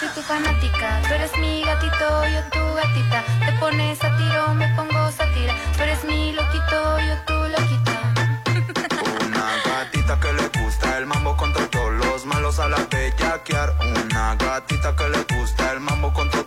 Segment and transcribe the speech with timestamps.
[0.00, 1.02] soy tu fanática.
[1.06, 3.22] Tú eres mi gatito, yo tu gatita.
[3.44, 5.54] Te pones a tiro, me pongo satira.
[5.76, 7.94] Tú eres mi loquito, yo tu loquita.
[9.26, 13.76] Una gatita que le gusta el mambo con todos los malos a la bellaquear.
[13.80, 16.39] Una gatita que le gusta el mambo con todos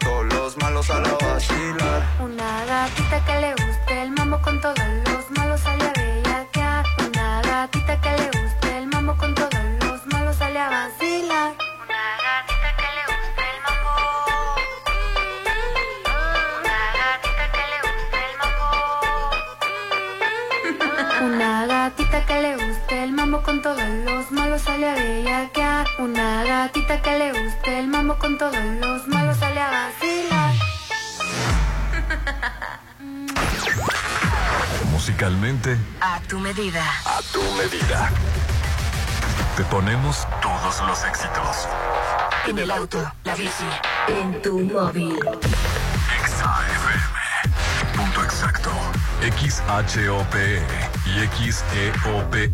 [27.02, 30.54] Que le guste el mambo con todos los malos sale a vacilar.
[34.92, 36.84] Musicalmente, A tu medida.
[37.06, 38.10] a tu medida.
[39.58, 41.68] Te ponemos todos los éxitos.
[42.48, 43.66] En el auto, la bici,
[44.08, 45.18] en tu móvil.
[46.22, 47.98] Exa FM.
[47.98, 48.72] Punto exacto.
[49.22, 50.62] XHOPE
[51.06, 52.54] y XEOPE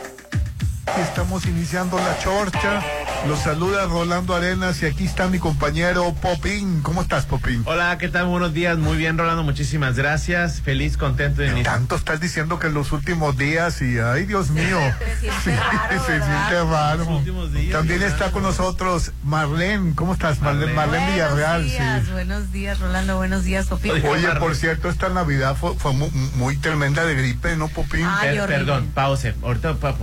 [1.01, 3.00] Estamos iniciando la chorcha.
[3.27, 6.81] Los saluda Rolando Arenas y aquí está mi compañero Popín.
[6.81, 7.61] ¿Cómo estás, Popín?
[7.67, 8.25] Hola, ¿qué tal?
[8.25, 8.79] Buenos días.
[8.79, 9.43] Muy bien, Rolando.
[9.43, 10.59] Muchísimas gracias.
[10.61, 11.75] Feliz, contento de iniciar.
[11.75, 14.79] Tanto estás diciendo que en los últimos días y ay Dios mío.
[14.99, 16.97] Se siente Sí, raro, se siente raro.
[16.97, 19.93] Los últimos días, También está con nosotros Marlene.
[19.95, 20.73] ¿Cómo estás, Marlene?
[20.73, 20.97] Marlene.
[21.05, 22.11] Marlene Villarreal, buenos días, sí.
[22.11, 23.91] buenos días, Rolando, buenos días, Popín.
[23.91, 28.03] Oye, por cierto, esta Navidad fue, fue mu- muy, tremenda de gripe, ¿no, Popín?
[28.05, 28.57] Ay, Per- horrible.
[28.65, 29.35] perdón, pause.
[29.43, 29.95] Ahorita, pa-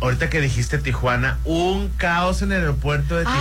[0.00, 3.40] ahorita que dijiste Tijuana, un caos en el aeropuerto de Ay, qué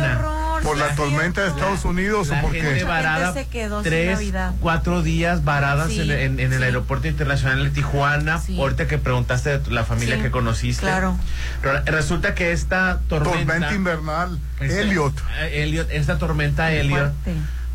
[0.00, 0.18] Tijuana.
[0.18, 0.46] horror.
[0.62, 1.48] ¿Por la tormenta de.
[1.48, 4.18] Estados Unidos La o por gente varada, gente se quedó sin tres,
[4.60, 6.64] cuatro días varadas Sí, en, en- en el sí.
[6.64, 8.40] aeropuerto internacional de Tijuana.
[8.40, 8.58] Sí.
[8.58, 10.80] Ahorita que preguntaste de la familia Sí, que conociste.
[10.82, 11.16] claro.
[11.62, 13.36] Re- Resulta que esta tormenta.
[13.38, 14.40] Tormenta invernal.
[14.58, 15.14] Este, Elliot.
[15.42, 17.12] eh, Elliot, esta tormenta Elliot,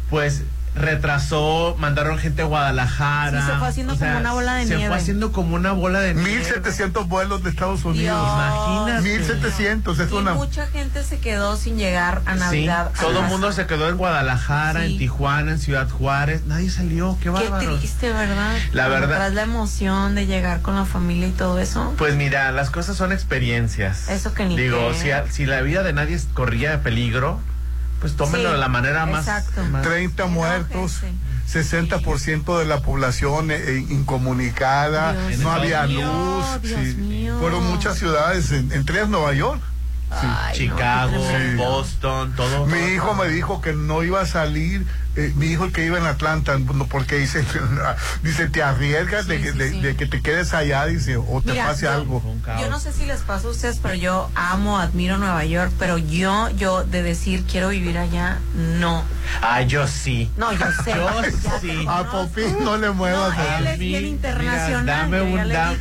[0.10, 0.42] pues
[0.74, 3.42] retrasó, mandaron gente a Guadalajara.
[3.42, 4.88] Sí, se fue haciendo como una bola de se nieve.
[4.88, 6.36] fue haciendo como una bola de nieve.
[6.38, 8.18] 1700 vuelos de Estados Unidos.
[8.18, 9.02] Imagínate.
[9.10, 10.34] 1700, es Y una...
[10.34, 12.92] mucha gente se quedó sin llegar a Sí, Navidad.
[12.98, 14.94] a todo el mundo se quedó en Guadalajara, Sí.
[14.94, 16.44] en Tijuana, en Ciudad Juárez.
[16.46, 17.78] Nadie salió, qué Qué bárbaro.
[17.78, 18.56] triste, ¿verdad?
[18.74, 21.94] La verdad- Tras la emoción de llegar con la familia y todo eso.
[21.98, 24.10] Pues mira, las cosas son experiencias.
[24.10, 25.00] Eso que ni Digo, qué.
[25.00, 27.40] si, a- si la vida de nadie corría peligro,
[28.02, 29.26] pues tómenlo Sí, de la manera más.
[29.28, 29.64] exacto.
[29.64, 31.22] más- 30 muertos, Enójense.
[31.48, 36.62] 60% de la población eh, eh, incomunicada, Dios no había Dios luz.
[36.62, 37.38] Dios mío.
[37.40, 39.62] Fueron muchas ciudades, en- entre ellas Nueva York.
[40.10, 41.14] Ay, Chicago.
[41.58, 42.66] Boston, todo.
[42.66, 44.86] Mi todo, hijo me dijo que no iba a salir,
[45.16, 47.44] eh, mi hijo el que iba en Atlanta, no, porque dice,
[48.24, 49.82] dice te arriesgas de, Sí, de- sí.
[49.82, 52.24] de que te quedes allá, dice, o te Mira, pase yo- algo.
[52.60, 55.98] Yo no sé si les pasa a ustedes, pero yo amo, admiro Nueva York, pero
[55.98, 59.04] yo, yo de decir quiero vivir allá, no.
[59.42, 60.30] Ah, yo sí.
[60.38, 60.92] No, yo sé.
[60.96, 61.86] Yo sí.
[61.88, 62.04] A.
[62.12, 63.36] Popín no le muevas.
[63.38, 65.76] No, él es bien mí, internacional, mira, dame un da-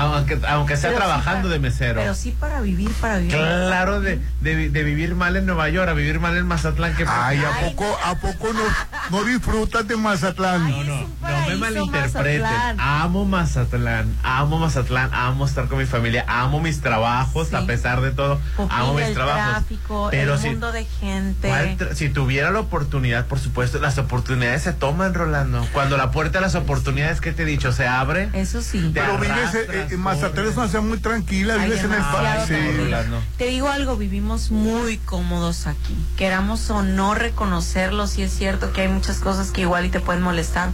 [0.00, 2.00] aunque, aunque sea Pero sí trabajando para- de mesero.
[2.00, 3.32] Pero sí para vivir, para vivir.
[3.34, 6.94] Claro, de, de, de vivir mal en Nueva York a vivir mal en Mazatlán.
[6.96, 10.66] Que Ay, ¿a Ay, poco, a poco no, no disfrutas de Mazatlán?
[10.66, 12.42] Ay, No, no, no me malinterpreten.
[12.42, 12.76] Mazatlán.
[12.80, 17.56] Amo Mazatlán, amo Mazatlán, amo estar con mi familia, amo mis trabajos, Sí.
[17.56, 19.50] a pesar de todo, amo mis el trabajos.
[19.50, 21.48] tráfico, Pero el si, mundo de gente.
[21.48, 25.66] ¿cuál tra- si tuviera la oportunidad, por supuesto, las oportunidades se toman, Rolando.
[25.72, 28.90] Cuando la puerta de las oportunidades que te he dicho se abre, Eso sí.
[28.94, 32.84] Te Pero vives, en Mazatlán es una ciudad muy tranquila, Ay, vives en el tranquila.
[32.84, 33.22] Rolando.
[33.36, 35.96] Te digo algo, vivimos muy cómodos aquí.
[36.16, 40.00] Queramos o no reconocerlo, sí es cierto que hay muchas cosas que igual y te
[40.00, 40.70] pueden molestar,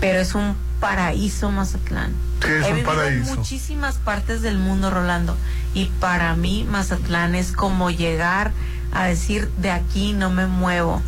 [0.00, 2.12] pero es un paraíso Mazatlán.
[2.42, 3.36] Sí, es He un vivido en paraíso.
[3.36, 5.36] muchísimas partes del mundo, Rolando,
[5.74, 8.50] y para mí Mazatlán es como llegar
[8.92, 11.00] a decir de aquí no me muevo.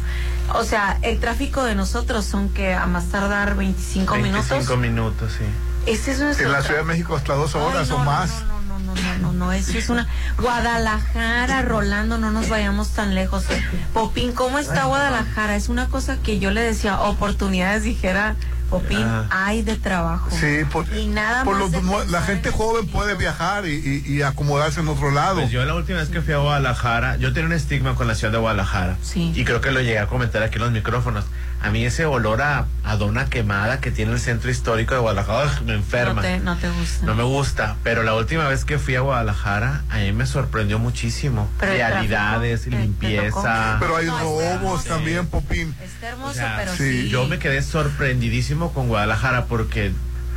[0.55, 4.79] O sea, el tráfico de nosotros son que a más tardar 25, 25 minutos.
[4.79, 5.45] minutos, sí.
[5.87, 6.85] Ese es En la Ciudad de.
[6.85, 8.31] México hasta dos Ay, horas no, o no, más.
[8.31, 8.62] No, no,
[8.95, 10.07] no, no, no, no, eso es una...
[10.39, 13.45] Guadalajara, Rolando, no nos vayamos tan lejos.
[13.93, 15.57] Popín, ¿cómo está Guadalajara?
[15.57, 18.37] Es una cosa que yo le decía, oportunidades, dijera
[18.71, 19.27] Popín, Ah.
[19.31, 20.31] hay de trabajo.
[20.31, 23.75] Sí, por, Y nada por más los la gente en joven puede viajar y,
[24.07, 25.41] y- y acomodarse en otro lado.
[25.41, 28.15] Pues yo la última vez que fui a Guadalajara, yo tenía un estigma con la
[28.15, 28.97] ciudad de Guadalajara.
[29.03, 29.31] Sí.
[29.37, 31.27] Y creo que lo llegué a comentar aquí en los micrófonos.
[31.63, 35.45] A mí ese olor a, a dona quemada que tiene el centro histórico de Guadalajara
[35.47, 36.15] ugh, me enferma.
[36.15, 37.07] No te, no te gusta.
[37.07, 40.79] No me gusta, pero la última vez que fui a Guadalajara, a mí me sorprendió
[40.81, 41.49] muchísimo.
[41.61, 43.77] Pero Realidades, tráfico, ¿te- te limpieza.
[43.79, 45.75] Pero hay robos también, Popín.
[45.83, 47.09] Está hermoso, O sea, pero sí, sí.
[47.11, 49.93] Yo me quedé sorprendidísimo con Guadalajara porque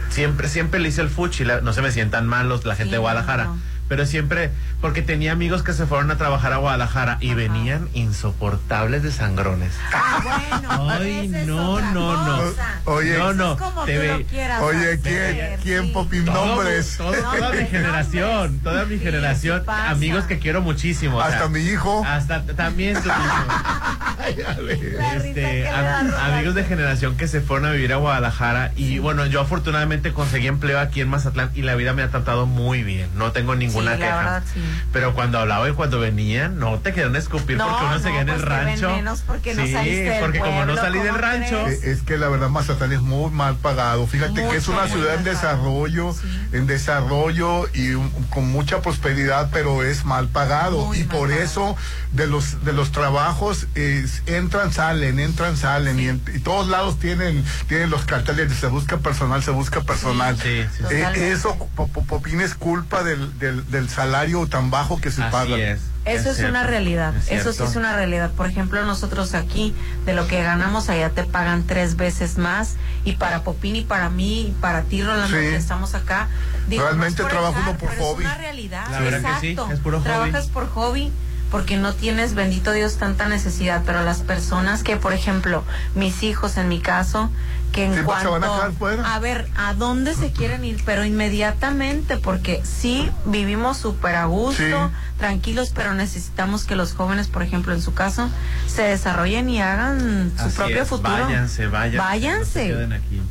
[0.10, 2.92] siempre, siempre le hice el fuchi, la- no se me sientan malos la gente Sí,
[2.92, 3.46] de Guadalajara.
[3.46, 3.60] no.
[3.88, 4.50] Pero siempre,
[4.82, 7.36] porque tenía amigos que se fueron a trabajar a Guadalajara y Ajá.
[7.36, 9.74] venían insoportables de sangrones.
[9.94, 12.54] Ah, bueno, Ay, no, no, no.
[12.86, 15.92] Oye, No, no, es te ve- quieras Oye, ¿quién, quién sí.
[15.94, 16.26] Popín?
[16.26, 16.98] Todo- Nombres.
[16.98, 21.18] todo- No, toda mi generación, toda mi Sí, generación, amigos que quiero muchísimo.
[21.18, 22.04] o Hasta sea, mi hijo.
[22.06, 23.16] Hasta también tu hijo.
[24.26, 29.40] Este, am- amigos de generación que se fueron a vivir a Guadalajara y bueno, yo
[29.42, 33.32] afortunadamente conseguí empleo aquí en Mazatlán y la vida me ha tratado muy bien, no
[33.32, 34.18] tengo ninguna Sí, la queja.
[34.18, 34.62] verdad, sí.
[34.94, 38.12] Pero cuando hablaba y cuando venían, no te querían escupir No, porque uno se no,
[38.12, 38.90] queda en pues el ven rancho.
[38.96, 41.84] menos porque no sí, saliste del porque como no salí del ¿cómo rancho, crees?
[41.84, 44.08] Eh, Es que la verdad Mazatlán es muy mal pagado.
[44.08, 46.28] Fíjate que es una ciudad en desarrollo, sí.
[46.54, 51.30] en desarrollo y un- con mucha prosperidad, pero es mal pagado Muy y mal por
[51.30, 51.44] pagado.
[51.44, 51.76] eso
[52.12, 57.00] de los de los trabajos es- entran salen, entran salen y, en y todos lados
[57.00, 60.38] tienen tienen los carteles de se busca personal, se busca personal.
[60.38, 60.96] Sí, sí, sí.
[60.96, 65.22] Eh, eso Po- Po- Popín es culpa del, del, del salario tan bajo que se
[65.24, 65.58] así paga.
[65.58, 65.82] es.
[66.06, 68.30] Eso es, una realidad, es eso sí es una realidad.
[68.30, 69.74] Por ejemplo, nosotros aquí,
[70.06, 72.76] de lo que ganamos allá te pagan tres veces más.
[73.06, 75.44] Y para Popín y para mí y para ti, Rolando, Sí.
[75.44, 76.28] que estamos acá.
[76.70, 78.24] Realmente no es trabajo echar, uno por pero hobby.
[78.24, 79.74] Es una realidad, La verdad que sí, exacto.
[79.74, 80.06] es puro hobby.
[80.08, 81.12] Trabajas por hobby
[81.52, 83.84] porque no tienes, bendito Dios, tanta necesidad.
[83.86, 85.64] Pero las personas que, por ejemplo,
[85.96, 87.30] mis hijos en mi caso,
[87.72, 89.14] que en Sí, pues, cuanto van a fuera.
[89.16, 94.56] a ver a dónde se quieren ir, pero inmediatamente, porque sí vivimos súper a gusto,
[94.64, 94.96] Sí.
[95.20, 98.30] tranquilos, pero necesitamos que los jóvenes, por ejemplo, en su caso,
[98.68, 101.26] se desarrollen y hagan su Así propio es, futuro.
[101.26, 101.98] Váyanse, váyanse.
[101.98, 102.40] Váyanse.
[102.44, 103.22] no se queden aquí.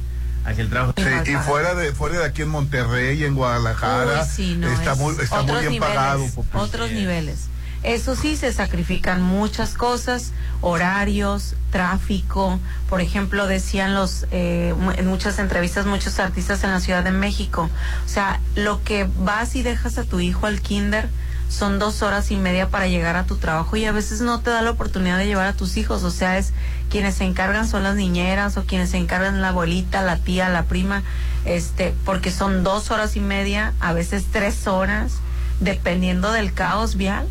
[0.46, 0.92] Aquí el trabajo.
[0.96, 4.68] Sí, mal y fuera de fuera de aquí en Monterrey, en Guadalajara, Uy, sí, no,
[4.68, 6.26] está es muy está muy otros bien niveles, pagado.
[6.34, 6.60] Popín.
[6.60, 7.00] Otros Sí es.
[7.00, 7.38] niveles.
[7.84, 10.32] Eso sí, se sacrifican muchas cosas,
[10.62, 12.58] horarios, tráfico.
[12.88, 17.68] Por ejemplo, decían los eh, en muchas entrevistas muchos artistas en la Ciudad de México.
[18.06, 21.10] O sea, lo que vas y dejas a tu hijo al kinder
[21.50, 24.48] son dos horas y media para llegar a tu trabajo y a veces no te
[24.48, 26.04] da la oportunidad de llevar a tus hijos.
[26.04, 26.54] O sea, es
[26.88, 30.64] quienes se encargan son las niñeras o quienes se encargan la abuelita, la tía, la
[30.64, 31.02] prima,
[31.44, 35.12] este, porque son dos horas y media, a veces tres horas,
[35.60, 37.28] dependiendo del caos vial.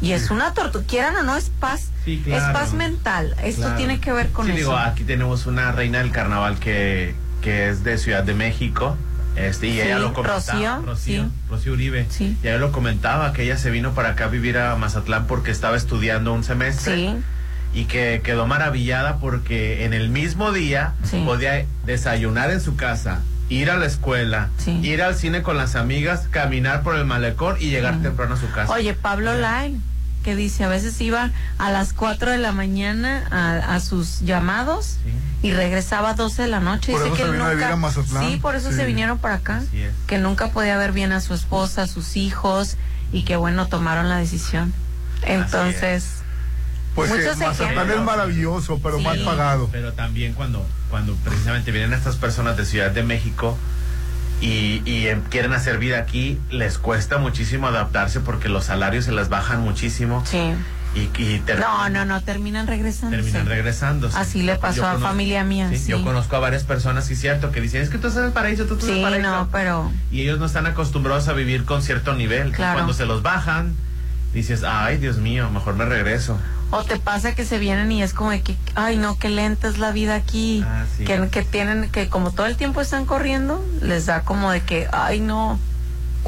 [0.00, 3.34] Y es una tortura, quieran o no, es paz, Sí, es paz mental.
[3.42, 3.76] Esto Claro.
[3.76, 4.58] tiene que ver con Sí, eso.
[4.58, 8.96] digo, aquí tenemos una reina del carnaval que, que es de Ciudad de México.
[9.36, 10.38] Este, y Sí, ella lo comentaba.
[10.40, 11.30] Rocío, Rocío, sí.
[11.50, 12.06] Rocío Uribe.
[12.10, 12.36] Sí.
[12.42, 15.50] Y ella lo comentaba que ella se vino para acá a vivir a Mazatlán porque
[15.50, 17.16] estaba estudiando un semestre.
[17.74, 20.94] Y que quedó maravillada porque en el mismo día
[21.26, 24.78] podía desayunar en su casa, ir a la escuela, Sí.
[24.82, 28.00] ir al cine con las amigas, caminar por el malecón y llegar Sí.
[28.02, 28.72] temprano a su casa.
[28.72, 29.76] Oye, Pablo Lai,
[30.24, 34.96] que dice, a veces iba a las 4 de la mañana a, a sus llamados
[35.04, 35.48] Sí.
[35.48, 36.92] y regresaba a 12 de la noche.
[36.92, 38.24] Por dice eso que él nunca, vivir a Mazatlán.
[38.28, 38.76] Sí, por eso Sí.
[38.76, 39.62] se vinieron para acá.
[40.06, 42.76] Que nunca podía ver bien a su esposa, a sus hijos
[43.12, 44.72] y que bueno, tomaron la decisión.
[45.22, 46.14] Entonces,
[46.94, 49.04] Pues Muchos eh, Mazatlán es maravilloso, pero Sí.
[49.04, 49.68] mal pagado.
[49.70, 53.56] Pero también cuando, cuando precisamente vienen estas personas de Ciudad de México
[54.40, 59.12] y, y, em, quieren hacer vida aquí, les cuesta muchísimo adaptarse porque los salarios se
[59.12, 60.38] les bajan muchísimo sí.
[60.94, 63.16] y, y No, no, no, terminan regresando.
[63.16, 64.08] terminan regresando.
[64.14, 65.88] Así le pasó a familia mía, sí.
[65.90, 68.32] Yo conozco a varias personas, sí, cierto, que dicen, es que tú estás en el
[68.32, 69.28] paraíso, tú estás en Sí, el paraíso.
[69.30, 72.52] no, pero Y ellos no están acostumbrados a vivir con cierto nivel.
[72.52, 72.74] Claro.
[72.74, 73.74] Cuando se los bajan,
[74.32, 76.38] dices, ay, Dios mío, mejor me regreso.
[76.70, 79.68] O te pasa que se vienen y es como de que, ay no, qué lenta
[79.68, 80.62] es la vida aquí.
[80.66, 81.04] Ah, sí.
[81.04, 84.86] que, que tienen, que como todo el tiempo están corriendo, les da como de que,
[84.92, 85.58] ay no,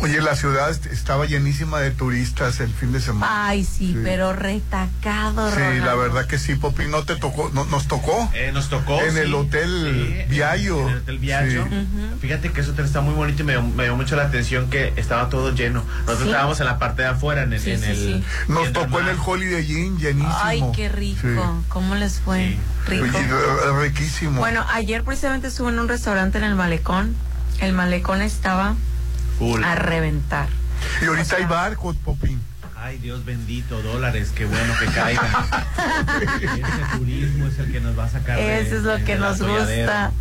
[0.03, 3.49] Oye, la ciudad est- estaba llenísima de turistas el fin de semana.
[3.49, 4.01] ay sí, Sí.
[4.03, 8.31] pero retacado, sí, la verdad que sí, Popi, no te tocó, no, nos tocó.
[8.33, 8.99] Eh, nos tocó.
[9.03, 9.19] En sí.
[9.19, 10.81] el Hotel Sí, Viallo.
[10.81, 11.67] En el Hotel Viallo.
[12.21, 14.95] Fíjate que ese hotel está muy bonito y me, me dio mucho la atención que
[14.97, 15.85] estaba todo lleno.
[16.01, 16.29] Nosotros Sí.
[16.29, 17.61] estábamos en la parte de afuera, en el.
[17.61, 18.25] Sí, en sí, el sí.
[18.49, 20.35] Nos tocó en el Holiday Inn llenísimo.
[20.43, 21.65] Ay, qué rico, Sí.
[21.69, 22.49] ¿cómo les fue?
[22.49, 22.59] Sí.
[22.87, 23.05] Rico.
[23.19, 24.41] Oye, eh, riquísimo.
[24.41, 27.15] Bueno, ayer precisamente estuve en un restaurante en el malecón.
[27.61, 28.75] El malecón estaba
[29.41, 29.65] Full.
[29.65, 30.47] a reventar.
[31.03, 32.41] Y ahorita O sea, hay barcos, Popín.
[32.77, 35.27] Ay, Dios bendito, dólares, qué bueno que caigan.
[36.43, 38.39] Ese turismo es el que nos va a sacar.
[38.39, 40.13] de- Eso es lo de- que nos gusta.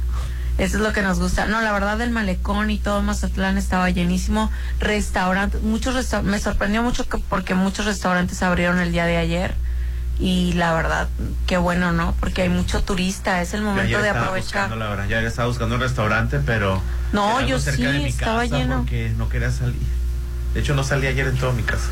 [0.57, 1.45] Eso es lo que nos gusta.
[1.45, 4.51] No, la verdad, el malecón y todo Mazatlán estaba llenísimo.
[4.79, 9.53] Restaurantes, muchos resta- me sorprendió mucho que- porque muchos restaurantes abrieron el día de ayer.
[10.19, 11.07] Y la verdad,
[11.47, 12.13] qué bueno, ¿no?
[12.19, 14.63] Porque hay mucho turista, es el momento de aprovechar.
[14.69, 16.81] buscando, la verdad, ya estaba buscando un restaurante, pero.
[17.13, 18.77] No, yo cerca sí, de mi estaba casa lleno.
[18.79, 19.77] Porque no quería salir.
[20.53, 21.87] De hecho, no salí ayer en toda mi casa.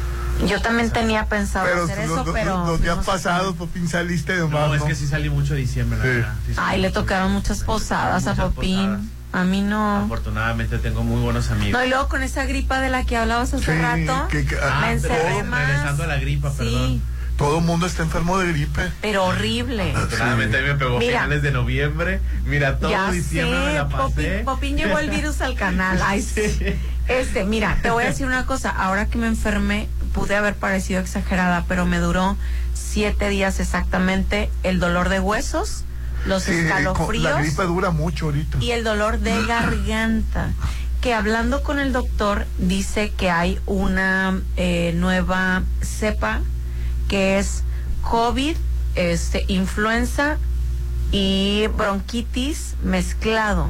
[0.45, 2.65] Yo también tenía pensado Pero hacer los, eso, los- pero...
[2.67, 4.85] los días a- pasados, Popín, saliste de No, más, es ¿no?
[4.87, 6.09] que sí salí mucho de diciembre, la Sí.
[6.11, 6.33] verdad.
[6.45, 8.77] Sí salí Ay, le tocaron muchas posadas a Popín.
[8.85, 9.01] posadas.
[9.33, 9.97] A mí no.
[10.05, 11.71] Afortunadamente tengo muy buenos amigos.
[11.79, 14.57] No, y luego con esa gripa de la que hablabas hace Sí, rato, que- que-
[14.61, 15.65] ah, me encerré más.
[15.67, 17.01] regresando a la gripa, sí, perdón.
[17.37, 18.91] Todo el mundo está enfermo de gripe.
[19.01, 19.91] pero horrible.
[19.95, 21.11] Afortunadamente a mí me pegó Mira.
[21.21, 22.19] finales de noviembre.
[22.45, 24.03] Mira, todo ya diciembre me sé, la pasé.
[24.03, 25.99] Popín, Popín llevó el virus al canal.
[26.03, 26.57] Ay, sí.
[27.07, 28.69] Este, mira, te voy a decir una cosa.
[28.71, 32.35] Ahora que me enfermé, pude haber parecido exagerada, pero me duró
[32.73, 35.83] siete días exactamente el dolor de huesos,
[36.25, 37.23] los Sí, escalofríos.
[37.23, 38.57] la gripe dura mucho ahorita.
[38.61, 40.49] y el dolor de garganta.
[41.01, 46.41] Que hablando con el doctor dice que hay una eh, nueva cepa
[47.07, 47.63] que es
[48.03, 48.55] COVID,
[48.95, 50.37] este, influenza
[51.11, 53.69] y bronquitis mezclado.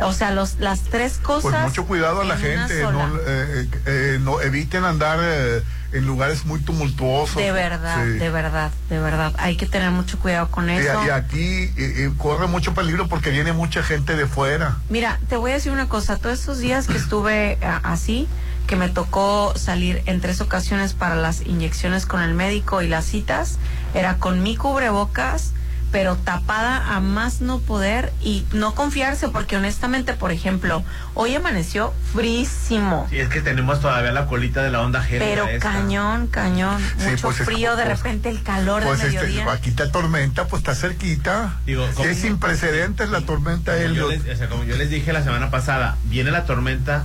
[0.00, 1.52] O sea, los, las tres cosas.
[1.52, 6.44] Pues mucho cuidado a la gente, no, eh, eh, no eviten andar eh, en lugares
[6.46, 7.36] muy tumultuosos.
[7.36, 8.10] De verdad, Sí.
[8.18, 9.32] de verdad, de verdad.
[9.38, 11.00] Hay que tener mucho cuidado con Y, eso.
[11.06, 14.78] y aquí eh, eh, corre mucho peligro porque viene mucha gente de fuera.
[14.90, 16.16] Mira, te voy a decir una cosa.
[16.16, 18.26] Todos esos días que estuve a- así,
[18.66, 23.04] que me tocó salir en tres ocasiones para las inyecciones con el médico y las
[23.04, 23.58] citas,
[23.94, 25.52] era con mi cubrebocas,
[25.92, 30.82] pero tapada a más no poder y no confiarse, porque honestamente, por ejemplo,
[31.14, 33.06] hoy amaneció frísimo.
[33.10, 35.70] Sí, es que tenemos todavía la colita de la onda gélida Pero esta.
[35.72, 39.20] cañón, cañón, Sí, mucho pues es frío, de pues- repente el calor Pues de este,
[39.20, 39.52] mediodía.
[39.52, 41.60] aquí está tormenta, pues está cerquita.
[41.64, 43.72] Digo, como- es sin precedentes la tormenta.
[43.74, 47.04] Como yo, les, o sea, como yo les dije la semana pasada, viene la tormenta.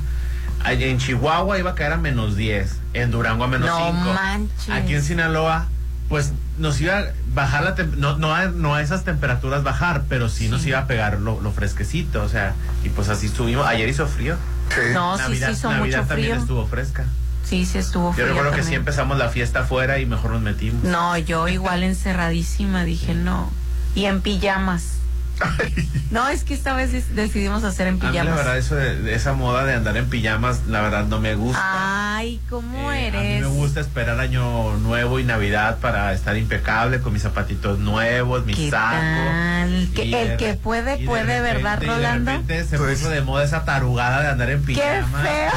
[0.63, 4.13] Allá En Chihuahua iba a caer a menos 10, en Durango a menos No 5.
[4.13, 4.69] manches.
[4.69, 5.67] Aquí en Sinaloa,
[6.09, 10.27] pues nos iba a bajar la no, no, a, no a esas temperaturas bajar, pero
[10.27, 13.65] sí, nos iba a pegar lo, lo fresquecito, o sea, y pues así estuvimos.
[13.65, 14.35] Ayer hizo frío.
[14.69, 14.93] Sí.
[14.93, 16.41] No, sí, Navidad, sí, hizo Navidad mucho también frío.
[16.41, 17.05] estuvo fresca.
[17.45, 18.27] Sí, sí estuvo Yo frío.
[18.27, 20.83] recuerdo que sí empezamos la fiesta afuera y mejor nos metimos.
[20.83, 23.49] No, yo igual encerradísima, dije no.
[23.95, 24.98] Y en pijamas.
[26.11, 28.35] No, es que esta vez decidimos hacer en A mí la pijamas.
[28.35, 32.15] verdad eso de, de esa moda de andar en pijamas, la verdad no me gusta.
[32.15, 33.19] Ay, ¿cómo Eh, eres?
[33.21, 37.77] A mí me gusta esperar año nuevo y Navidad para estar impecable con mis zapatitos
[37.77, 39.87] nuevos, mi ¿Qué tal?
[39.93, 42.31] Y el de que puede, y de puede, ¿verdad, y Rolando?
[42.31, 45.21] De repente se Pues- puso de moda esa tarugada de andar en ¡Qué pijama.
[45.21, 45.51] feo!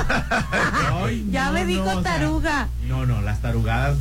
[1.06, 2.68] Ay, ya no, me dijo no, o sea, taruga.
[2.88, 3.96] no, no, las tarugadas.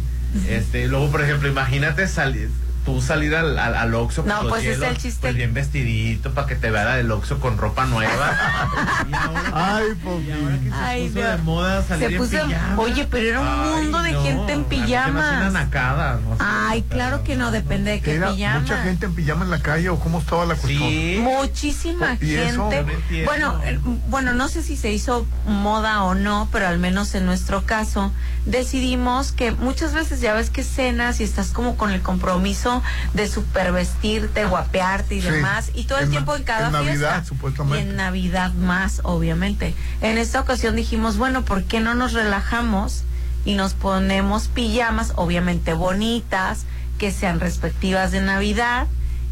[0.50, 2.50] Este, luego, por ejemplo, imagínate salir
[2.86, 5.20] tú salir al, al, al Oxxo No, pues es hielos, el chiste.
[5.22, 8.32] pues bien vestidito para que te vea del Oxxo con ropa nueva.
[9.10, 9.86] y ahora, Ay,
[10.28, 12.82] y ahora que se Ay, puso de moda salir Se en puso- pijama.
[12.82, 15.54] oye, pero era un Ay, mundo de no, gente en pijamas.
[15.54, 18.60] nacada, no sé, Ay, claro que no, depende de qué Era pijama.
[18.62, 20.90] mucha gente en pijama en la calle o cómo estaba la cuestión.
[20.90, 21.20] Sí.
[21.22, 22.70] Muchísima ¿Y eso?
[22.70, 22.84] gente.
[22.84, 23.32] No entiendo.
[23.32, 27.26] Bueno, eh, bueno, no sé si se hizo moda o no, pero al menos en
[27.26, 28.12] nuestro caso
[28.46, 32.71] decidimos que muchas veces ya ves que cenas y estás como con el compromiso
[33.14, 35.30] de supervestirte, guapearte y Sí.
[35.30, 37.24] demás, y todo el tiempo en cada en Navidad, fiesta.
[37.26, 37.78] supuestamente.
[37.86, 39.74] Y en Navidad más, obviamente.
[40.02, 43.04] En esta ocasión dijimos, bueno, ¿por qué no nos relajamos
[43.46, 46.66] y nos ponemos pijamas, obviamente bonitas,
[46.98, 48.88] que sean respectivas de Navidad?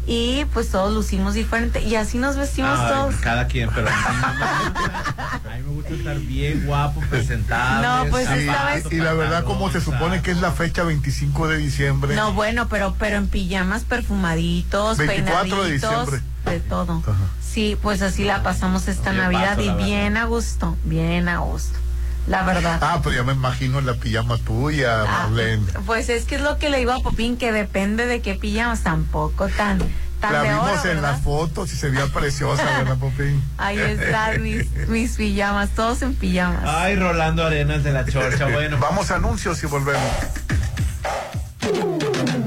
[0.06, 1.82] Y pues todos lucimos diferente.
[1.82, 3.14] Y así nos vestimos Ay, todos.
[3.16, 7.86] Cada quien, pero a mí, me gusta, a mí me gusta estar bien guapo, presentable.
[7.86, 10.82] No, pues Sí, esta vez- y la verdad como se supone que es la fecha
[10.84, 12.14] 25 de diciembre.
[12.16, 16.20] No, bueno, pero pero en pijamas perfumaditos, 24 de peinaditos, diciembre.
[16.46, 17.02] de todo.
[17.06, 17.14] Ajá.
[17.40, 21.78] Sí, pues así la pasamos esta Navidad paso, y bien a gusto, bien a gusto.
[22.26, 22.78] La verdad.
[22.82, 25.64] Ah, pues ya me imagino la pijama tuya, Ah, Marlene.
[25.86, 28.82] pues es que es lo que le digo a Popín, que depende de qué pijamas,
[28.82, 29.78] tampoco tan,
[30.20, 31.02] tan La de vimos oro, en ¿verdad?
[31.12, 33.42] las fotos y se veía preciosa, ¿verdad, Popín?
[33.58, 36.62] Ahí están mis, mis pijamas, todos en pijamas.
[36.64, 38.76] Ay, Rolando Arenas de la Chorcha, bueno.
[38.80, 40.02] Vamos a anuncios y volvemos.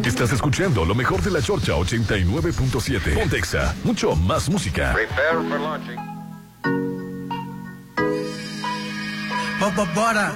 [0.06, 3.13] Estás escuchando lo mejor de la Chorcha 89.7.
[3.15, 4.96] Pontexa, mucho más música.
[9.63, 10.34] Popopora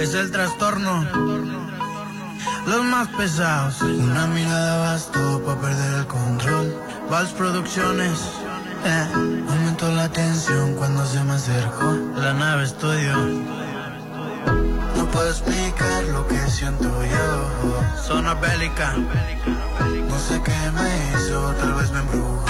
[0.00, 1.06] es el trastorno.
[2.66, 3.82] Los más pesados.
[3.82, 6.76] Una mirada bastó para perder el control.
[7.08, 8.18] Vals Producciones,
[8.84, 9.06] Eh,
[9.48, 11.92] aumentó la tensión cuando se me acercó.
[12.16, 13.14] La nave estudio.
[14.96, 18.02] No puedo explicar lo que siento yo.
[18.02, 18.92] Zona bélica.
[20.10, 22.44] No sé qué me hizo, tal vez me embrujó.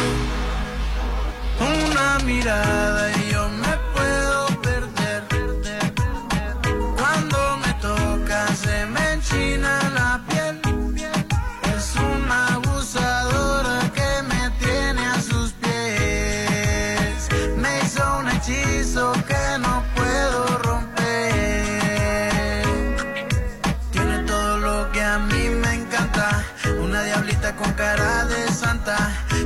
[1.60, 3.75] Una mirada y yo me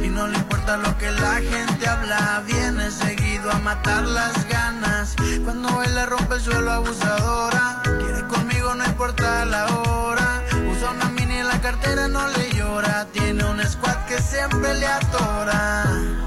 [0.03, 2.43] Y no le importa lo que la gente habla.
[2.47, 5.17] Viene seguido a matar las ganas.
[5.45, 7.81] Cuando le rompe el suelo abusadora.
[7.83, 10.43] Quiere conmigo, no importa la hora.
[10.71, 13.07] Usa una mini en la cartera, no le llora.
[13.13, 15.85] Tiene un squad que siempre le atora.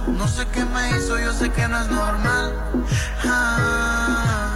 [0.08, 2.55] No sé qué me hizo, yo sé que no es normal.
[3.25, 4.55] Ah,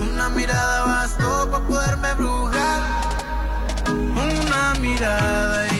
[0.00, 2.80] una mirada bastó para poderme brujar.
[3.86, 5.77] Una mirada y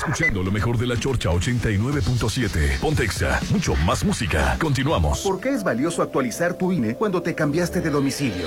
[0.00, 2.80] escuchando lo mejor de la Chorcha 89.7.
[2.80, 4.56] Pontexa, mucho más música.
[4.58, 5.20] Continuamos.
[5.20, 8.46] ¿Por qué es valioso actualizar tu INE cuando te cambiaste de domicilio?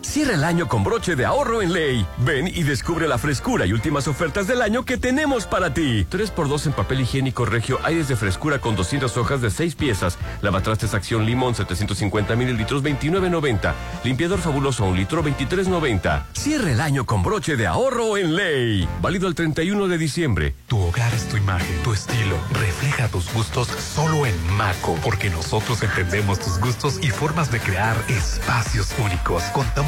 [0.00, 2.06] Cierra el año con broche de ahorro en ley.
[2.18, 6.06] Ven y descubre la frescura y últimas ofertas del año que tenemos para ti.
[6.10, 10.18] 3x2 en papel higiénico regio aires de frescura con 200 hojas de 6 piezas.
[10.40, 13.74] Lavatrastes acción limón 750 mililitros 29.90.
[14.04, 16.22] Limpiador fabuloso un litro 23.90.
[16.32, 18.88] Cierra el año con broche de ahorro en ley.
[19.02, 20.54] Válido el 31 de diciembre.
[20.68, 22.36] Tu hogar es tu imagen, tu estilo.
[22.52, 27.96] Refleja tus gustos solo en Maco, porque nosotros entendemos tus gustos y formas de crear
[28.08, 29.42] espacios únicos.
[29.52, 29.87] Contamos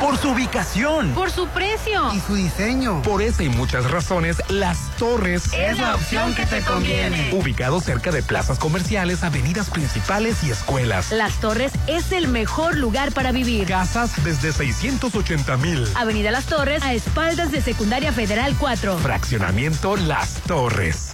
[0.00, 1.12] Por su ubicación.
[1.12, 2.10] Por su precio.
[2.14, 3.02] Y su diseño.
[3.02, 7.30] Por esta y muchas razones, Las Torres es la opción que te conviene.
[7.34, 11.12] Ubicado cerca de plazas comerciales, avenidas principales y escuelas.
[11.12, 13.66] Las Torres es el mejor lugar para vivir.
[13.68, 15.86] Casas desde 680 mil.
[15.94, 18.96] Avenida Las Torres, a espaldas de Secundaria Federal 4.
[18.98, 21.12] Fraccionamiento Las Torres.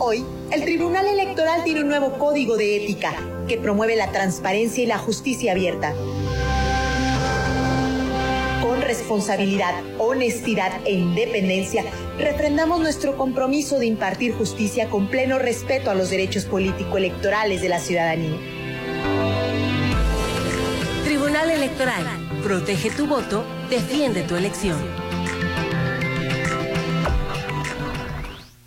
[0.00, 3.14] Hoy, el Tribunal Electoral tiene un nuevo código de ética
[3.46, 5.94] que promueve la transparencia y la justicia abierta
[8.62, 11.84] con responsabilidad, honestidad e independencia,
[12.16, 17.80] refrendamos nuestro compromiso de impartir justicia con pleno respeto a los derechos político-electorales de la
[17.80, 18.38] ciudadanía.
[21.04, 22.04] Tribunal Electoral.
[22.42, 25.01] Protege tu voto, defiende tu elección.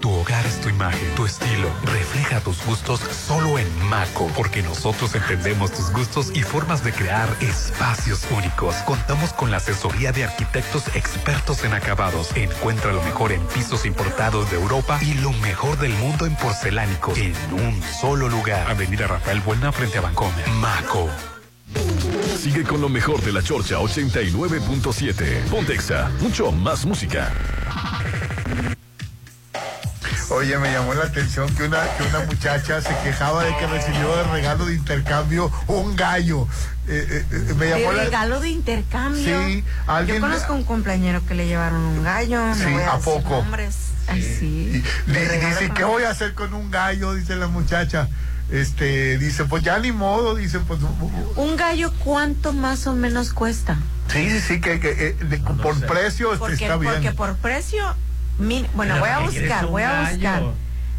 [0.00, 1.68] Tu hogar es tu imagen, tu estilo.
[1.82, 7.28] Refleja tus gustos solo en Maco, porque nosotros entendemos tus gustos y formas de crear
[7.40, 8.76] espacios únicos.
[8.86, 12.30] Contamos con la asesoría de arquitectos expertos en acabados.
[12.36, 17.18] Encuentra lo mejor en pisos importados de Europa y lo mejor del mundo en porcelánicos
[17.18, 18.70] en un solo lugar.
[18.70, 20.48] Avenida Rafael Buena frente a Bancomer.
[20.60, 21.08] Maco.
[22.38, 25.48] Sigue con lo mejor de la Chorcha 89.7.
[25.50, 27.32] Pontexa, mucho más música.
[30.30, 34.14] Oye, me llamó la atención que una, que una muchacha se quejaba de que recibió
[34.14, 36.46] de regalo de intercambio un gallo.
[36.86, 39.22] Eh, eh, me llamó de la- regalo de intercambio.
[39.46, 42.44] Sí, alguien- Yo conozco un compañero que le llevaron un gallo.
[42.44, 43.30] No Sí, voy a, ¿a poco?
[43.36, 43.76] nombres.
[44.06, 44.82] Ay, sí.
[45.06, 47.14] Y dice, ¿qué voy a hacer con un gallo?
[47.14, 48.08] Dice la muchacha.
[48.50, 50.80] Este, dice, pues ya ni modo, dice, pues.
[51.36, 53.76] Un gallo, ¿cuánto más o menos cuesta?
[54.12, 56.92] Sí, sí, sí, que, que, eh, de- por precio este, Porque, está bien.
[56.94, 57.94] porque por precio.
[58.38, 60.14] Bueno, Pero voy a buscar, voy a gallo.
[60.16, 60.42] buscar.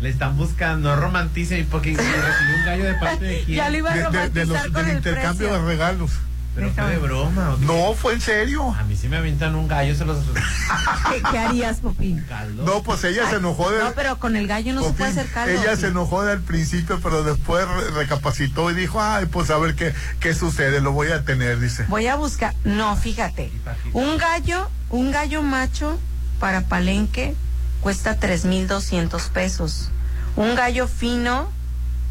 [0.02, 3.58] Le están buscando, no romanticen porque recibió un gallo de parte de quién.
[3.58, 5.62] Ya lo iba a De- de- de romantizar los- con del el intercambio precio.
[5.66, 6.12] de regalos.
[6.56, 7.52] Pero fue de broma.
[7.54, 7.66] ¿o qué?
[7.66, 8.74] No, fue en serio.
[8.74, 10.18] A mí sí me avientan un gallo, se los.
[11.14, 12.26] ¿Qué, qué harías, Popín?
[12.56, 13.80] No, pues ella se enojó de.
[13.84, 15.52] No, pero con el gallo no se puede hacer caldo.
[15.62, 15.82] Ella sí.
[15.82, 19.94] se enojó al principio, pero después re- recapacitó y dijo, ay, pues a ver qué,
[20.20, 21.86] qué sucede, lo voy a tener, dice.
[21.88, 22.54] Voy a buscar.
[22.64, 23.52] No, fíjate.
[23.94, 26.00] Un gallo, un gallo macho
[26.40, 27.36] para palenque
[27.82, 29.90] cuesta 3,200 pesos.
[30.36, 31.50] Un gallo fino,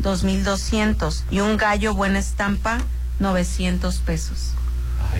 [0.00, 1.24] 2,200.
[1.30, 2.78] Y un gallo buena estampa,
[3.20, 4.52] 900 pesos.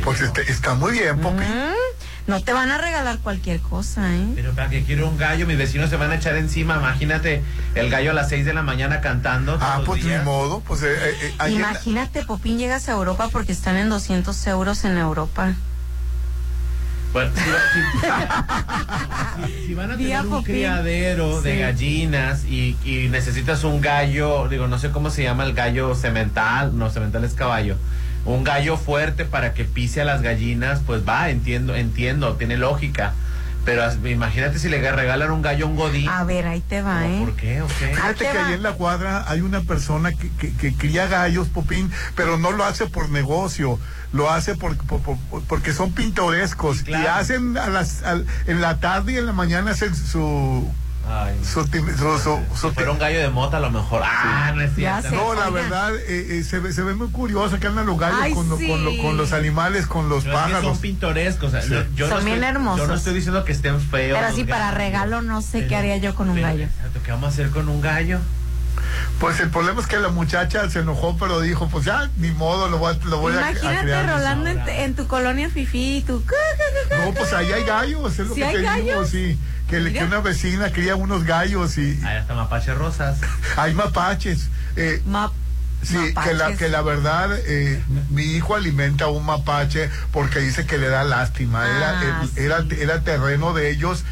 [0.05, 1.43] Pues este- está muy bien, Popi.
[1.43, 4.27] Mm, no te van a regalar cualquier cosa, ¿eh?
[4.35, 6.77] Pero para que quiero un gallo, mis vecinos se van a echar encima.
[6.77, 7.43] Imagínate
[7.75, 9.57] el gallo a las 6 de la mañana cantando.
[9.61, 13.77] Ah, pues ni modo, pues eh, eh, eh, Imagínate, Popín, llegas a Europa porque están
[13.77, 15.55] en 200 euros en Europa.
[17.13, 17.41] Bueno, si,
[19.51, 21.59] si- si van a tener un criadero de Sí.
[21.61, 26.77] gallinas y, y necesitas un gallo, digo, no sé cómo se llama el gallo cemental,
[26.77, 27.77] no, cemental es caballo.
[28.25, 33.15] Un gallo fuerte para que pise a las gallinas, pues va, entiendo, entiendo, tiene lógica.
[33.65, 36.09] Pero imagínate si le regalan un gallo a un godín.
[36.09, 37.21] A ver, ahí te va, ¿eh?
[37.21, 37.61] ¿Por qué?
[37.61, 37.75] ¿O qué?
[37.89, 41.91] Fíjate que ahí en la cuadra hay una persona que, que, que cría gallos, Popín,
[42.17, 43.79] pero no lo hace por negocio,
[44.13, 48.81] lo hace por, por- por- porque son pintorescos y hacen a las, al- en la
[48.81, 50.67] tarde y en la mañana hacen su...
[51.11, 54.03] Ay, su, tim- su- su- su- si fuera un gallo de mota a lo mejor.
[54.05, 55.11] Ah, no es cierto.
[55.11, 58.19] No, la verdad, eh, eh, se, ve, se ve muy curioso que andan los gallos
[58.21, 58.99] Ay, con, lo- con, lo- sí.
[59.03, 60.73] con los animales, con los Pero es que pájaros.
[60.73, 61.49] son pintorescos.
[61.49, 61.71] o sea, Sí.
[61.71, 62.81] no- yo Son no bien estoy- hermosos.
[62.81, 64.19] Yo no estoy diciendo que estén feos.
[64.21, 66.65] Pero sí, para regalo no sé qué haría yo con un Pero, gallo.
[66.65, 68.19] exacto, ¿Qué vamos a hacer con un gallo?
[69.19, 72.69] Pues el problema es que la muchacha se enojó, pero dijo, pues ya, ni modo,
[72.69, 74.09] lo voy a, lo voy a- a, Imagínate crear.
[74.09, 76.23] rolando en, en tu colonia Fifi y tu...
[77.05, 79.09] No, pues ahí hay gallos, es lo ¿Sí que hay te digo, gallos?
[79.11, 79.39] sí.
[79.69, 82.01] Que, le- que una vecina cría unos gallos y...
[82.05, 83.19] Hay hasta mapaches rosas.
[83.57, 84.49] Hay mapaches.
[84.77, 85.03] eh,
[85.81, 90.77] Sí, que la, que la verdad, eh, mi hijo alimenta un mapache porque dice que
[90.77, 91.69] le da lástima.
[91.69, 94.03] Era, Ah, era, era terreno de ellos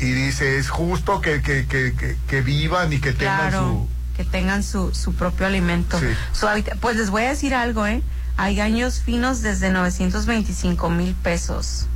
[0.00, 3.86] y, y dice, es justo que, que, que, que, que vivan y que tengan Claro.
[4.16, 6.00] que tengan su, su propio alimento.
[6.32, 6.46] Su.
[6.80, 8.02] Pues les voy a decir algo, ¿eh?
[8.36, 11.86] Hay gallos finos desde 925 mil pesos.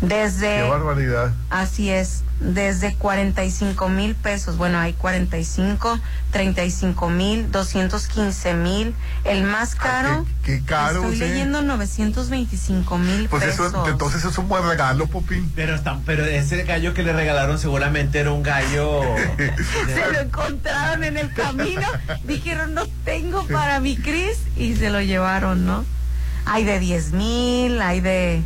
[0.00, 0.62] Desde...
[0.62, 1.32] Qué barbaridad.
[1.50, 4.56] Así es, desde 45 mil pesos.
[4.56, 5.98] Bueno, hay 45,
[6.30, 8.94] 35 mil, 215 mil.
[9.24, 10.24] El más caro.
[10.44, 11.02] qué, qué caro.
[11.02, 11.20] Estoy sí.
[11.24, 13.68] leyendo 925 mil Pues pesos.
[13.68, 15.50] eso, entonces es un buen regalo, Popín.
[15.56, 19.02] Pero, está- pero ese gallo que le regalaron seguramente era un gallo.
[19.86, 21.86] se lo encontraron en el camino,
[22.24, 25.84] dijeron no tengo para mi Cris y se lo llevaron, ¿no?
[26.46, 28.42] Hay de 10 mil, hay de...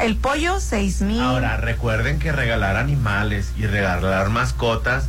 [0.00, 1.20] El pollo, 6 mil.
[1.20, 5.06] Ahora, recuerden que regalar animales y regalar mascotas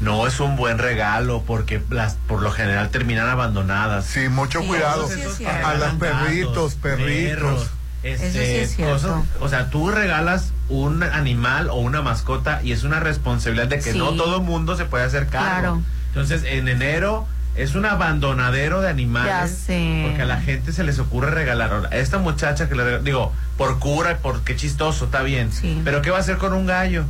[0.00, 4.06] no es un buen regalo porque las por lo general terminan abandonadas.
[4.06, 5.08] Sí, mucho cuidado.
[5.08, 7.06] sí a los perritos, perritos.
[7.34, 7.70] perros,
[8.02, 8.94] este, Eso sí es cierto.
[8.94, 13.78] cosas- o sea, tú regalas un animal o una mascota y es una responsabilidad de
[13.78, 13.98] que Sí.
[13.98, 15.48] no todo mundo se puede hacer cargo.
[15.60, 15.82] Claro.
[16.08, 19.32] Entonces, en enero es un abandonadero de animales.
[19.32, 20.02] Ya sé.
[20.06, 21.88] Porque a la gente se les ocurre regalar.
[21.90, 25.52] A esta muchacha que le digo, por cura y por qué chistoso, está bien.
[25.52, 25.80] Sí.
[25.84, 27.04] Pero ¿qué va a hacer con un gallo?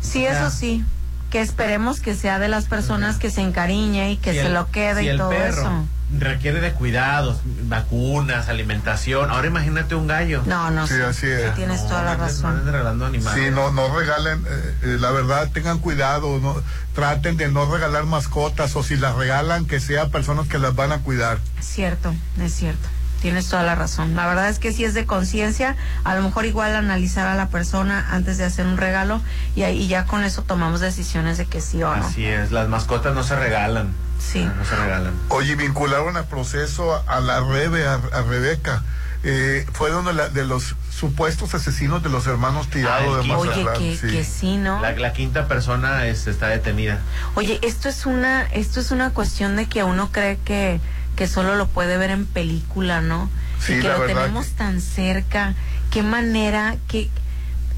[0.00, 0.84] Sí, O sea, eso sí.
[1.30, 4.54] Que esperemos que sea de las personas que se encariñe y que si se el-
[4.54, 5.84] lo quede si y el todo perro eso.
[6.18, 9.30] Requiere de cuidados, vacunas, alimentación.
[9.30, 10.42] Ahora imagínate un gallo.
[10.46, 11.42] No, no, Sí, sí, así es.
[11.42, 12.62] sí tienes No, toda la razón.
[12.64, 13.42] regalando animales.
[13.44, 16.56] Sí, no, no regalen, eh, eh, la verdad, tengan cuidado, no,
[16.94, 20.92] traten de no regalar mascotas o si las regalan, que sea personas que las van
[20.92, 21.38] a cuidar.
[21.58, 22.88] Es cierto, es cierto.
[23.22, 24.16] Tienes toda la razón.
[24.16, 27.48] La verdad es que si es de conciencia, a lo mejor igual analizar a la
[27.50, 29.22] persona antes de hacer un regalo
[29.54, 32.04] y ahí ya con eso tomamos decisiones de que sí o no.
[32.04, 33.94] Así es, las mascotas no se regalan.
[34.30, 34.44] Sí.
[34.44, 35.14] No se regalan.
[35.28, 38.82] Oye, vincularon al proceso a, la Rebe, a, a Rebeca.
[39.24, 43.28] Eh, fue uno de, la- de los supuestos asesinos de los hermanos Ah, Tirado el
[43.28, 43.74] de Oye, Mazatlán.
[43.78, 44.06] que, sí.
[44.08, 44.80] que sí, ¿no?
[44.80, 46.98] La, la quinta persona es- está detenida.
[47.34, 50.80] Oye, esto es una, esto es una cuestión de que uno cree que,
[51.16, 53.30] que solo lo puede ver en película, ¿no?
[53.60, 55.54] Sí, y que la lo verdad tenemos que- tan cerca.
[55.90, 57.08] Qué manera, que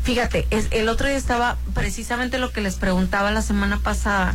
[0.03, 4.35] fíjate, es, el otro día estaba precisamente lo que les preguntaba la semana pasada,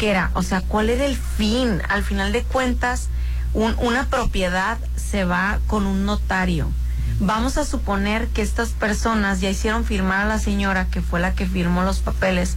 [0.00, 1.80] era, o sea, ¿cuál era el fin?
[1.88, 3.08] Al final de cuentas,
[3.54, 6.70] un- una propiedad se va con un notario.
[7.18, 11.32] Vamos a suponer que estas personas ya hicieron firmar a la señora, que fue la
[11.34, 12.56] que firmó los papeles,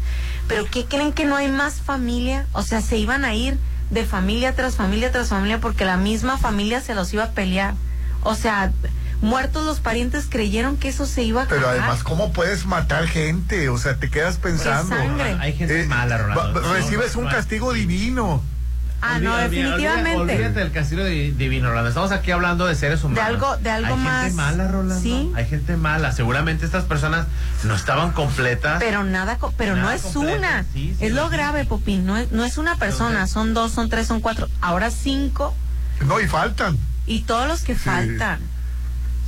[0.50, 2.46] pero ¿qué creen que no hay más familia?
[2.52, 3.58] O sea, se iban a ir
[3.90, 7.74] de familia tras familia tras familia porque la misma familia se los iba a pelear.
[8.24, 8.74] O sea,
[9.22, 11.80] muertos los parientes creyeron que eso se iba a Pero acabar.
[11.80, 13.70] además, ¿cómo puedes matar gente?
[13.70, 14.96] O sea, te quedas pensando.
[14.96, 15.38] sangre.
[15.40, 16.62] Hay gente Eh, mala, Rolando.
[16.62, 18.42] va- No, recibes un castigo divino.
[19.02, 20.20] Ah, no, olvida- definitivamente.
[20.20, 21.88] Olvídate del castigo di- divino, Rolando.
[21.88, 23.24] Estamos aquí hablando de seres humanos.
[23.24, 24.24] algo- de algo Hay más.
[24.26, 25.02] gente mala, Rolando.
[25.02, 25.32] Sí.
[25.36, 26.12] Hay gente mala.
[26.12, 27.26] Seguramente estas personas
[27.64, 28.80] no estaban completas.
[28.80, 30.64] Pero nada, pero no es una.
[30.74, 32.06] sí, sí, es lo grave, Popín.
[32.06, 34.50] No es, no es una persona, Entonces- son dos, son tres, son cuatro.
[34.60, 35.56] Ahora cinco
[36.06, 36.78] No, y faltan.
[37.06, 38.40] y todos los que faltan.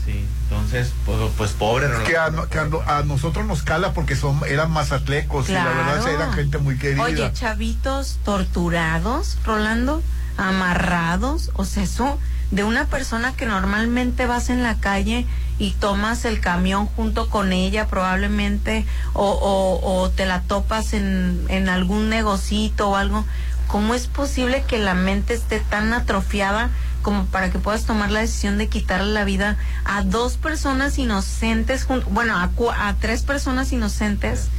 [0.05, 2.09] Sí, entonces, pues, pues pobre, Es Rolando.
[2.09, 5.53] que a, no- que a no- a nosotros nos cala porque son eran mazatlecos y
[5.53, 6.09] la verdad Claro.
[6.09, 7.03] eran gente muy querida.
[7.03, 10.01] Oye, chavitos torturados, Rolando,
[10.37, 12.17] amarrados, o sea, eso
[12.51, 15.25] de una persona que normalmente vas en la calle
[15.57, 21.45] y tomas el camión junto con ella probablemente o, o, o te la topas en,
[21.49, 23.23] en algún negocito o algo.
[23.71, 26.69] ¿Cómo es posible que la mente esté tan atrofiada
[27.01, 31.87] como para que puedas tomar la decisión de quitarle la vida a dos personas inocentes,
[32.09, 34.49] bueno, a, cu- a tres personas inocentes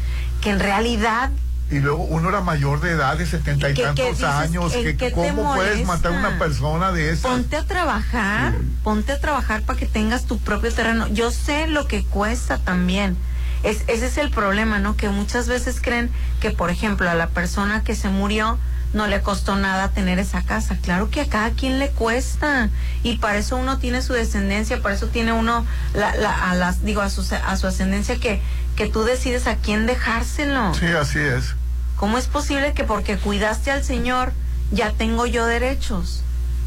[0.41, 1.31] que en realidad
[1.71, 4.25] y luego uno era mayor de edad, de setenta y ¿Qué- qué tantos dices?
[4.25, 4.75] años.
[4.75, 7.23] ¿En que, ¿Cómo puedes matar a una persona de esas?
[7.31, 11.07] Ponte a trabajar, ponte a trabajar para que tengas tu propio terreno.
[11.09, 13.17] Yo sé lo que cuesta también.
[13.63, 14.97] Es, ese es el problema, ¿no?
[14.97, 18.59] Que muchas veces creen que, por ejemplo, a la persona que se murió
[18.93, 20.77] no le costó nada tener esa casa.
[20.83, 22.69] Claro que a cada quien le cuesta.
[23.03, 26.85] Y para eso uno tiene su descendencia, para eso tiene uno, la, la- a las,
[26.85, 28.41] digo, a su, a su ascendencia que,
[28.77, 30.75] que tú decides a quién dejárselo.
[30.75, 31.55] Sí, así es.
[31.97, 34.33] ¿Cómo es posible que porque cuidaste al Señor
[34.73, 36.23] ya tengo yo derechos?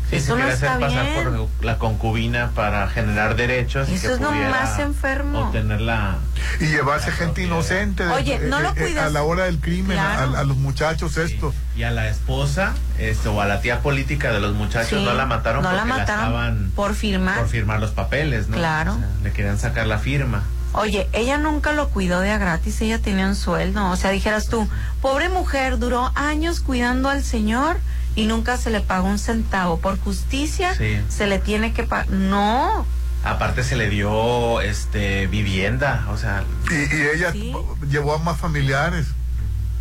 [0.10, 1.24] Sí, Eso se no quiere está hacer pasar bien.
[1.48, 3.89] por la concubina para generar derechos.
[3.89, 5.52] y que es lo pudiera más enfermo.
[5.80, 6.18] La.
[6.60, 9.06] Y llevarse gente inocente de- Oye, no lo eh, eh, cuidas.
[9.08, 10.36] a la hora del crimen, a- Claro.
[10.38, 11.54] a, a los muchachos esto.
[11.76, 15.13] Y a la esposa este, o a la tía política de los muchachos Sí, no
[15.13, 17.39] la mataron no la porque mataron estaban por firmar.
[17.39, 18.58] por firmar los papeles, ¿no?
[18.58, 18.94] Claro.
[18.94, 20.44] O sea, le querían sacar la firma.
[20.74, 23.89] Oye, ella nunca lo cuidó de a gratis, ella tenía un sueldo.
[23.89, 24.68] O sea, dijeras tú,
[25.02, 27.78] pobre mujer, duró años cuidando al Señor
[28.15, 29.80] y nunca se le pagó un centavo.
[29.80, 30.99] Por justicia Sí.
[31.10, 32.10] se le tiene que pagar.
[32.10, 32.86] No,
[33.23, 37.54] Aparte se le dio este vivienda, o sea, Y, y ella Sí.
[37.89, 39.08] llevó a más familiares.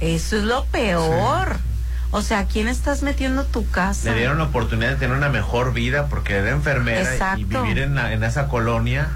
[0.00, 1.58] eso es lo peor.
[2.10, 4.10] O sea, ¿a quién estás metiendo tu casa?
[4.12, 7.62] Le dieron la oportunidad de tener una mejor vida porque era enfermera y Exacto.
[7.62, 9.08] vivir en, la- en esa colonia,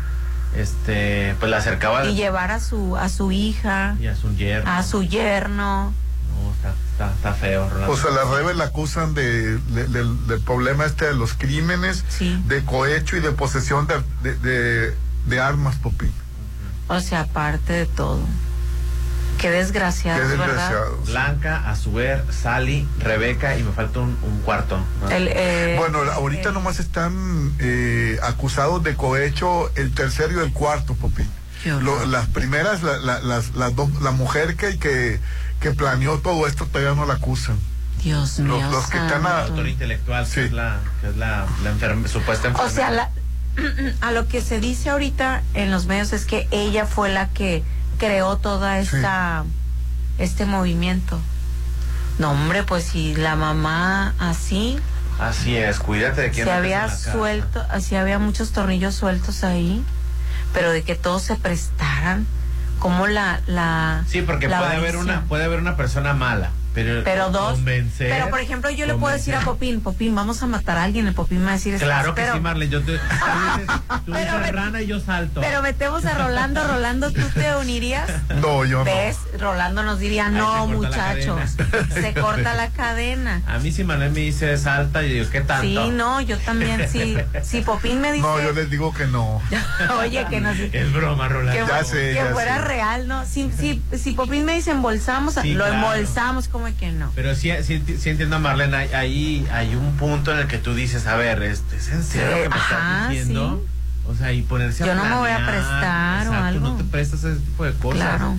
[0.57, 4.71] este, pues la acercaba Y llevar a su, a su hija, y a su yerno.
[4.71, 5.93] a su yerno.
[6.43, 7.93] No, está, está, está feo, Rolando.
[7.93, 12.05] O sea, la Rebe la acusan de, de- del, del problema este de los crímenes,
[12.47, 14.95] de cohecho y de posesión de, de, de-
[15.27, 16.13] de armas, Popín.
[16.89, 18.21] O sea, aparte de todo.
[19.39, 20.83] Qué desgraciado, ¿verdad?
[21.07, 24.81] Blanca, Azuer, Sally, Rebeca y me falta un, un cuarto.
[25.01, 25.11] ¿no?
[25.11, 30.95] El, eh, bueno, ahorita nomás están eh, acusados de cohecho el tercero y el cuarto,
[30.95, 31.29] Popín.
[31.65, 35.21] Lo- las primeras, la, la, las, las dos, la mujer que, que,
[35.61, 37.57] que planeó todo esto todavía no la acusan.
[38.03, 38.61] Dios mío.
[38.71, 42.49] los que están a, Autor intelectual, que es la, que es la, la enferme- supuesta
[42.49, 42.71] O enfermera.
[42.75, 43.11] sea, la-
[44.07, 47.65] a lo que se dice ahorita en los medios es que ella fue la que
[47.99, 49.45] creó toda esta
[50.19, 51.19] este movimiento.
[52.19, 54.79] No, hombre, pues si la mamá así,
[55.21, 59.83] Así es, cuídate de quién se había suelto, así había muchos tornillos sueltos ahí,
[60.55, 62.25] pero de que todos se prestaran,
[62.79, 66.51] como la la Sí, porque la puede haber una puede haber una persona mala,
[66.85, 69.41] pero pero dos convencer, pero por ejemplo yo le puedo decir a.
[69.41, 72.23] Popín Popín vamos a matar a alguien el Popín me va a decir Claro que
[72.23, 75.41] pero, sí, Marlene, yo te tú dices, tú dices rana y yo salto.
[75.41, 78.09] pero metemos a Rolando Rolando tú te unirías
[78.41, 78.85] No, yo no.
[78.85, 81.57] ves Rolando nos diría no se corta la muchachos
[81.95, 85.63] se corta la cadena A mí si Marlene me dice salta, yo digo, ¿qué tanto?
[85.63, 89.41] sí no yo también sí si Popín me dice No, yo les digo que no.
[90.01, 91.67] oye que nos Es broma, Rolando.
[91.67, 92.65] que, Ya sé, que ya fuera sé.
[92.65, 95.75] real no si si si Popín me dice embolsamos Sí, lo claro.
[95.75, 100.33] embolsamos como que no Pero sí, sí, sí entiendo, Marlene, hay, ahí hay un punto
[100.33, 102.75] en el que tú dices, a ver, ¿es, es en serio Sí, que me ajá,
[102.75, 103.65] estás diciendo?
[104.07, 106.69] O sea, y ponerse a Yo no me voy a planear, prestar o exacto, algo.
[106.69, 108.01] no te prestas a ese tipo de cosas.
[108.01, 108.37] Claro.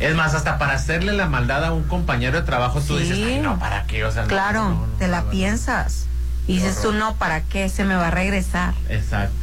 [0.00, 3.40] Es más, hasta para hacerle la maldad a un compañero de trabajo, tú dices, "Ay,
[3.40, 4.04] no, ¿para qué?
[4.04, 6.06] O sea, no, claro no, no, te la piensas
[6.46, 9.34] y dices tú no para qué se me va a regresar Exacto.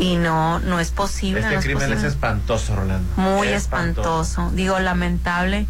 [0.00, 2.08] y no no es posible Este es crimen es posible.
[2.08, 3.08] espantoso, Rolando.
[3.16, 4.50] Muy espantoso.
[4.54, 5.66] Digo, lamentable.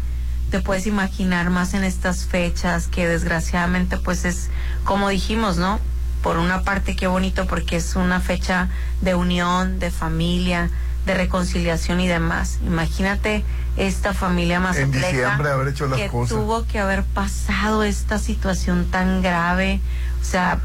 [0.51, 4.49] Te puedes imaginar más en estas fechas que desgraciadamente pues es
[4.83, 5.79] como dijimos, ¿no?
[6.21, 8.69] Por una parte qué bonito porque es una fecha
[9.01, 10.69] de unión, de familia,
[11.05, 12.59] de reconciliación y demás.
[12.65, 13.43] Imagínate
[13.77, 16.37] esta familia mazatleca diciembre haber hecho las que cosas.
[16.37, 19.81] tuvo que haber pasado esta situación tan grave.
[20.21, 20.59] O sea,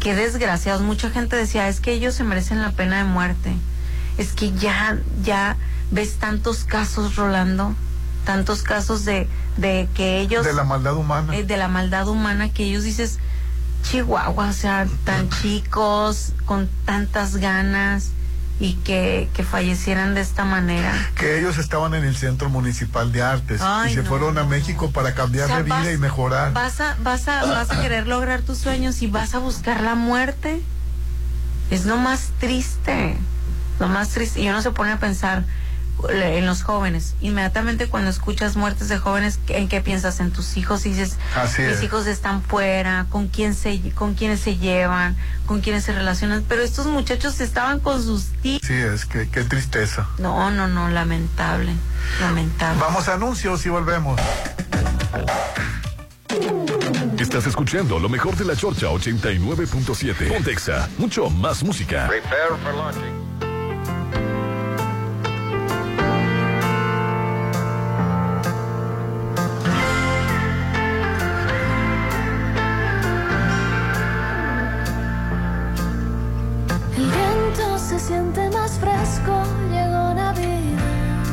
[0.00, 0.82] qué desgraciados.
[0.82, 3.52] Mucha gente decía, es que ellos se merecen la pena de muerte.
[4.18, 5.56] Es que ya, ya
[5.90, 7.74] ves tantos casos, Rolando,
[8.26, 10.44] tantos casos de, de que ellos...
[10.44, 11.34] De la maldad humana.
[11.34, 13.18] eh, de la maldad humana que ellos dices,
[13.84, 18.10] Chihuahua, o sea, tan chicos, con tantas ganas
[18.58, 20.92] y que, que fallecieran de esta manera.
[21.14, 24.44] Que ellos estaban en el Centro Municipal de Artes Ay, y se no, fueron a
[24.44, 26.52] México para cambiar O sea, de vida y mejorar.
[26.52, 29.94] Vas a, vas a, vas a querer lograr tus sueños y vas a buscar la
[29.94, 30.62] muerte.
[31.70, 33.16] Es lo más triste.
[33.78, 34.40] Lo más triste.
[34.40, 35.44] Y uno se pone a pensar
[36.10, 37.14] en los jóvenes.
[37.20, 40.20] Inmediatamente cuando escuchas muertes de jóvenes, ¿en qué piensas?
[40.20, 41.82] En tus hijos y dices, Así mis es.
[41.82, 46.44] hijos están fuera, con quién se, con quiénes se llevan, con quiénes se relacionan.
[46.48, 48.60] Pero estos muchachos estaban con sus tíos.
[48.64, 50.06] Sí, es que qué tristeza.
[50.18, 51.72] No, no, no, lamentable.
[52.20, 52.80] Lamentable.
[52.80, 54.20] Vamos a anuncios y volvemos.
[57.18, 60.28] Estás escuchando lo mejor de la Chorcha 89.7.
[60.28, 62.06] Pontexa, mucho más música.
[62.08, 63.25] Prepare for launching.
[77.98, 79.32] Se siente más fresco,
[79.70, 81.24] llegó Navidad.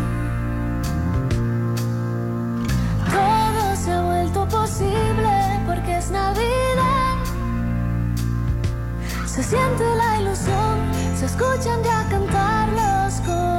[3.12, 7.18] Todo se ha vuelto posible porque es Navidad.
[9.26, 10.80] Se siente la ilusión,
[11.20, 13.53] se escuchan ya cantar los corazones.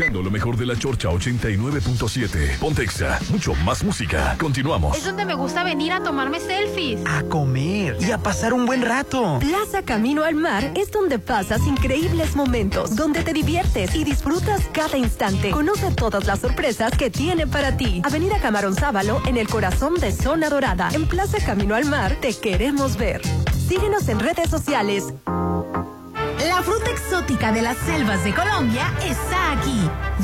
[0.00, 2.58] Escuchando lo mejor de la Chorcha 89.7.
[2.58, 4.34] Pontexa, mucho más música.
[4.38, 4.96] Continuamos.
[4.96, 7.00] Es donde me gusta venir a tomarme selfies.
[7.06, 9.38] A comer y a pasar un buen rato.
[9.40, 14.96] Plaza Camino al Mar es donde pasas increíbles momentos, donde te diviertes y disfrutas cada
[14.96, 15.50] instante.
[15.50, 18.00] Conoce todas las sorpresas que tiene para ti.
[18.02, 20.88] Avenida Camarón Sábalo, en el corazón de Zona Dorada.
[20.92, 23.20] En Plaza Camino al Mar, te queremos ver.
[23.68, 25.12] Síguenos en redes sociales.
[26.46, 29.39] La fruta exótica de las selvas de Colombia está.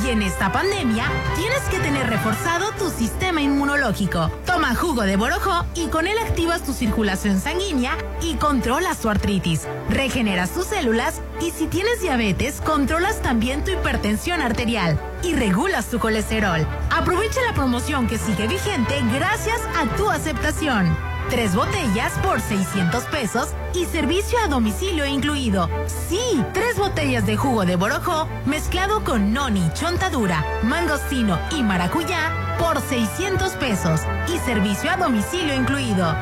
[0.07, 4.31] En esta pandemia tienes que tener reforzado tu sistema inmunológico.
[4.47, 9.67] Toma jugo de borojó y con él activas tu circulación sanguínea y controlas tu artritis.
[9.91, 15.99] Regeneras tus células y si tienes diabetes, controlas también tu hipertensión arterial y regulas tu
[15.99, 16.65] colesterol.
[16.91, 20.97] Aprovecha la promoción que sigue vigente gracias a tu aceptación.
[21.31, 25.69] Tres botellas por 600 pesos y servicio a domicilio incluido.
[26.09, 32.31] Sí, tres botellas de jugo de borojó mezclado con noni, chontadura, mangostino y maracuyá
[32.61, 34.03] por 600 pesos
[34.33, 36.15] y servicio a domicilio incluido.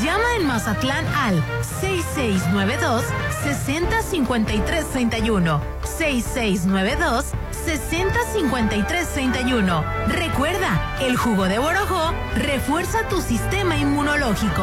[0.00, 1.42] Llama en Mazatlán al
[1.80, 3.02] 6692
[3.42, 7.24] 605331 6692
[7.64, 9.84] 605331.
[10.08, 14.62] Recuerda, el jugo de borojó refuerza tu sistema inmunológico.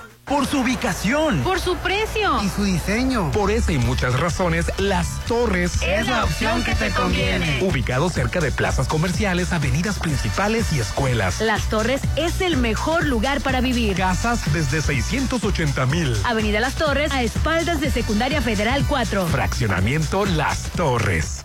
[0.31, 1.43] Por su ubicación.
[1.43, 2.41] Por su precio.
[2.41, 3.31] Y su diseño.
[3.31, 7.59] Por esa y muchas razones, Las Torres Es la opción que te conviene.
[7.61, 11.41] Ubicado cerca de plazas comerciales, avenidas principales y escuelas.
[11.41, 13.97] Las Torres es el mejor lugar para vivir.
[13.97, 16.15] Casas desde 680 mil.
[16.23, 19.27] Avenida Las Torres, a espaldas de Secundaria Federal 4.
[19.27, 21.40] Fraccionamiento Las Torres.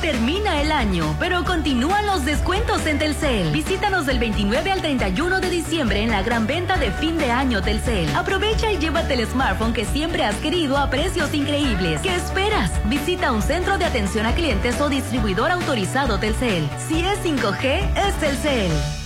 [0.00, 3.50] Termina el año, pero continúan los descuentos en Telcel.
[3.50, 7.62] Visítanos del 29 al 31 de diciembre en la gran venta de fin de año
[7.62, 8.14] Telcel.
[8.14, 12.00] Aprovecha y llévate el smartphone que siempre has querido a precios increíbles.
[12.02, 12.70] ¿Qué esperas?
[12.88, 16.68] Visita un centro de atención a clientes o distribuidor autorizado Telcel.
[16.88, 19.05] Si es 5G, es Telcel.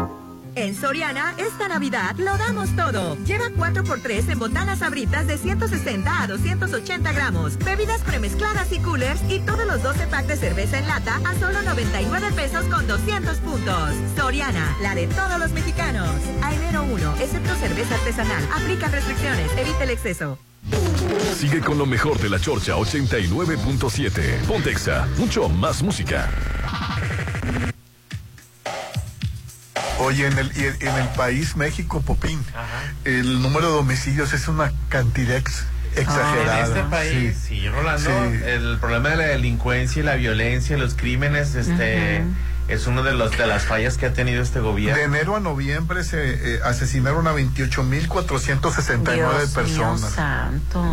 [0.55, 3.15] En Soriana, esta Navidad lo damos todo.
[3.25, 9.39] Lleva 4x3 en botanas sabritas de 160 a 280 gramos, bebidas premezcladas y coolers y
[9.39, 13.91] todos los 12 packs de cerveza en lata a solo 99 pesos con 200 puntos.
[14.17, 16.09] Soriana, la de todos los mexicanos.
[16.41, 18.43] A enero 1, excepto cerveza artesanal.
[18.53, 20.37] Aplica restricciones, evita el exceso.
[21.35, 24.45] Sigue con lo mejor de la Chorcha 89.7.
[24.47, 26.29] Pontexa, mucho más música.
[30.01, 32.43] Oye, en el, y en el país México, Popín,
[33.05, 35.63] el número de homicidios es una cantidad ex-
[35.95, 36.59] exagerada.
[36.59, 38.39] En este país, sí, Rolando, Sí.
[38.45, 42.23] el problema de la delincuencia y la violencia, los crímenes, este,
[42.67, 45.01] es uno de los de las fallas que ha tenido este De gobierno.
[45.03, 50.01] enero a noviembre se eh, asesinaron a 28.469 Dios personas.
[50.01, 50.85] mío santo.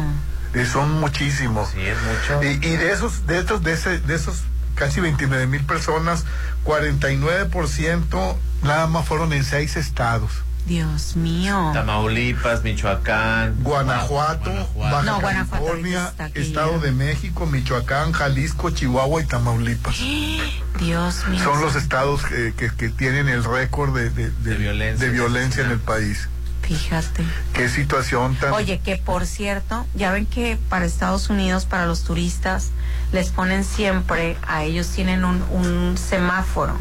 [0.55, 1.71] Eh, son muchísimos.
[1.71, 2.43] Sí, es mucho.
[2.43, 4.43] Y, y de esos, de estos, de, ese- de esos
[4.79, 6.25] casi 29 mil personas,
[6.65, 10.31] 49% nada más fueron en seis estados.
[10.67, 11.71] Dios mío.
[11.73, 19.25] Tamaulipas, Michoacán, Guanajuato, Baja No, Guanajuato California, aquí Estado de México, Michoacán, Jalisco, Chihuahua y
[19.27, 19.97] Tamaulipas.
[20.79, 21.43] Dios mío.
[21.43, 25.07] Son los estados eh, que, que tienen el récord de, de- de- violencia.
[25.07, 26.29] de violencia en el país.
[26.69, 27.25] Fíjate.
[27.55, 28.53] Qué situación tan...
[28.53, 32.73] Oye, que por cierto, ya ven que para Estados Unidos, para los turistas,
[33.11, 36.79] les ponen siempre, a ellos tienen un, un semáforo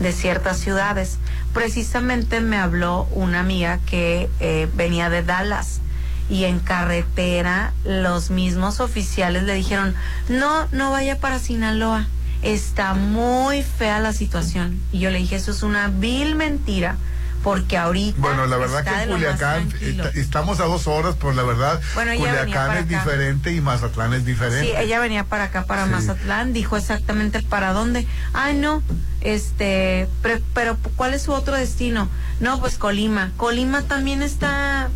[0.00, 1.16] de ciertas ciudades.
[1.54, 5.80] Precisamente me habló una amiga que eh, venía de Dallas
[6.28, 9.94] y en carretera los mismos oficiales le dijeron,
[10.28, 12.06] no, no vaya para Sinaloa,
[12.42, 14.80] está muy fea la situación.
[14.92, 16.96] Y yo le dije, eso es una vil mentira.
[17.42, 18.18] Porque ahorita.
[18.20, 19.68] Bueno, la verdad que Culiacán
[20.14, 22.98] estamos a dos horas, pero la verdad Bueno, Culiacán es acá.
[22.98, 24.66] diferente y Mazatlán es diferente.
[24.66, 25.90] Sí, ella venía para acá, para Sí.
[25.90, 28.06] Mazatlán, dijo exactamente para dónde.
[28.32, 28.82] Ay, no,
[29.22, 32.08] este, pre- pero ¿cuál es su otro destino?
[32.40, 33.32] No, pues Colima.
[33.36, 34.88] Colima también está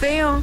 [0.00, 0.42] feo.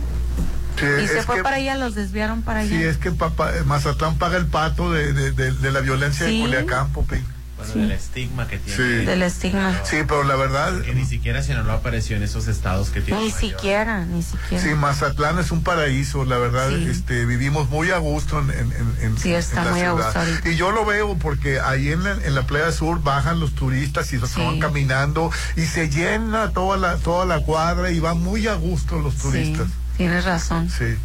[0.77, 2.69] Sí, y se fue que- para allá, los desviaron para allá.
[2.77, 6.37] Sí, es que papá, Mazatlán paga el pato de, de- de- de la violencia Sí.
[6.39, 7.25] de Culiacán, Popín.
[7.57, 7.79] Bueno, Sí.
[7.79, 8.75] del estigma que tiene.
[8.99, 9.05] Sí.
[9.05, 9.73] Del estigma.
[9.85, 13.21] Sí, pero la verdad, Que ni siquiera Sinaloa apareció en esos estados que tiene.
[13.21, 13.39] Ni York.
[13.39, 14.61] siquiera, ni siquiera.
[14.61, 16.87] sí, Mazatlán es un paraíso, la verdad, Sí.
[16.89, 19.83] este, vivimos muy a gusto en, en, en- en- Sí, está en la muy a
[19.91, 20.03] ciudad.
[20.05, 20.49] gusto ahorita.
[20.49, 24.11] Y yo lo veo porque ahí en la, en la playa sur bajan los turistas
[24.11, 24.41] y se Sí.
[24.41, 28.99] van caminando y se llena toda la, toda la cuadra y van muy a gusto
[28.99, 29.67] los turistas.
[29.67, 30.69] Sí, tienes razón.
[30.69, 30.95] Sí.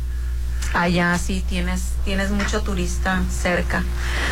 [0.73, 3.83] Allá sí tienes, tienes mucho turista cerca.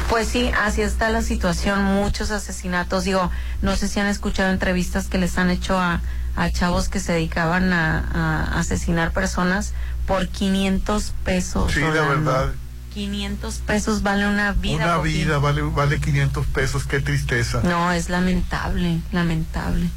[0.09, 3.05] Pues sí, así está la situación, muchos asesinatos.
[3.05, 3.30] Digo,
[3.61, 6.01] no sé si han escuchado entrevistas que les han hecho a,
[6.36, 7.99] a chavos que se dedicaban a,
[8.55, 9.72] a asesinar personas
[10.07, 11.72] por 500 pesos.
[11.72, 12.53] Sí, la verdad.
[12.95, 14.84] 500 pesos vale una vida.
[14.84, 17.61] Una vida vale, vale 500 pesos, qué tristeza.
[17.62, 19.89] No, es lamentable, lamentable.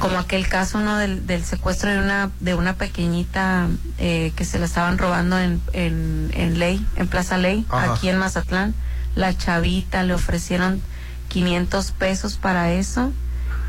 [0.00, 4.58] Como aquel caso no del, del secuestro de una de una pequeñita eh, que se
[4.58, 7.92] la estaban robando en, en, en Ley, en Plaza Ley, Ajá.
[7.94, 8.74] aquí en Mazatlán.
[9.14, 10.80] La chavita le ofrecieron
[11.28, 13.12] 500 pesos para eso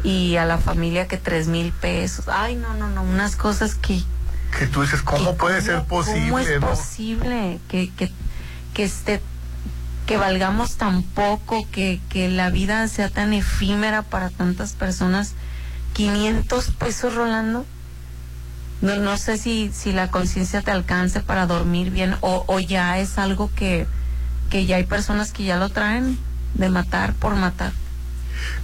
[0.04, 2.26] y a la familia que tres mil pesos.
[2.28, 4.02] Ay, no, no, no, unas cosas que
[4.58, 6.26] Que tú dices, ¿cómo puede ser posible?
[6.30, 6.70] ¿Cómo es no?
[6.70, 8.12] posible que, que,
[8.74, 9.22] que esté
[10.08, 15.34] que valgamos tan poco, que, que la vida sea tan efímera para tantas personas?
[16.10, 17.66] 500 pesos, Rolando.
[18.82, 23.20] No, no sé si, si la conciencia te alcance para dormir bien o, ya es
[23.20, 23.86] algo que,
[24.50, 26.18] que ya hay personas que ya lo traen
[26.56, 27.74] de matar por matar.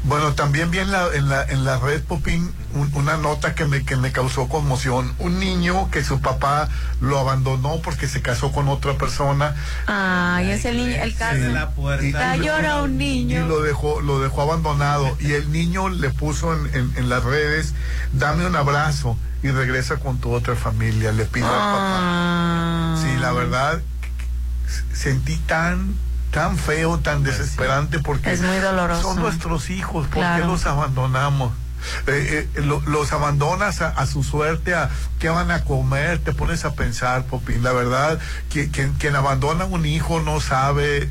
[0.04, 3.66] Bueno, también vi en la, en la, en la red Popín un- una nota que
[3.66, 5.14] me, que me causó conmoción.
[5.20, 6.70] Un niño que su papá
[7.02, 9.56] lo abandonó porque se casó con otra persona.
[9.88, 11.36] Ay, es el niño, el caso.
[11.36, 11.52] Sí.
[11.52, 12.38] la puerta.
[12.38, 13.48] Y- llora un Y niño.
[13.48, 15.16] lo dejó, lo dejó abandonado.
[15.20, 17.74] Y el niño le puso en, en- en las redes,
[18.14, 21.12] dame un abrazo y regresa con tu otra familia.
[21.12, 22.00] Le pido al papá.
[22.00, 23.00] Ah.
[23.02, 23.82] Sí, la verdad,
[24.94, 25.96] sentí tan,
[26.38, 29.02] tan feo, tan desesperante porque Es muy doloroso.
[29.02, 30.48] son nuestros hijos, ¿por qué Claro.
[30.48, 31.52] los abandonamos?
[32.08, 36.34] Eh, eh, lo- los abandonas a, a su suerte, a qué van a comer, te
[36.34, 37.64] pones a pensar, Popín.
[37.64, 38.20] La verdad,
[38.50, 41.10] que, quien, quien abandona un hijo no sabe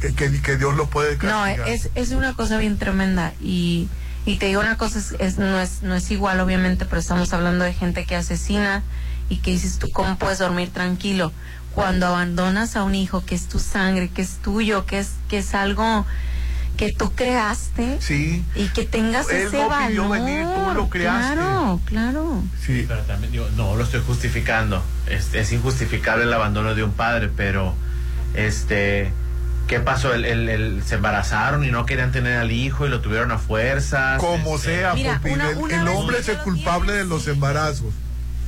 [0.00, 1.68] que, que- que Dios lo puede No, castigar.
[1.68, 3.88] es, es una cosa bien tremenda y,
[4.26, 7.32] y te digo una cosa, es, es- no, es, no es igual obviamente, pero estamos
[7.32, 8.82] hablando de gente que asesina
[9.28, 11.32] y que dices tú, ¿cómo puedes dormir tranquilo?
[11.74, 15.38] Cuando abandonas a un hijo que es tu sangre, que es tuyo, que es, que
[15.38, 16.06] es algo
[16.76, 18.44] que tú creaste Sí.
[18.56, 19.88] y que tengas Él ese no valor.
[19.88, 21.34] pidió venir, tú lo creaste.
[21.34, 22.42] Claro, claro.
[22.64, 22.84] Sí.
[22.88, 24.82] Pero también digo, no lo estoy justificando.
[25.08, 27.74] Es, es injustificable el abandono de un padre, pero
[28.34, 29.12] este
[29.68, 30.12] ¿qué pasó?
[30.12, 33.38] El, el- el- se embarazaron y no querían tener al hijo y lo tuvieron a
[33.38, 34.20] fuerzas.
[34.20, 37.22] Como este, sea, Mira, una- el, una el vez hombre es el culpable de los
[37.24, 37.30] sí.
[37.30, 37.94] embarazos.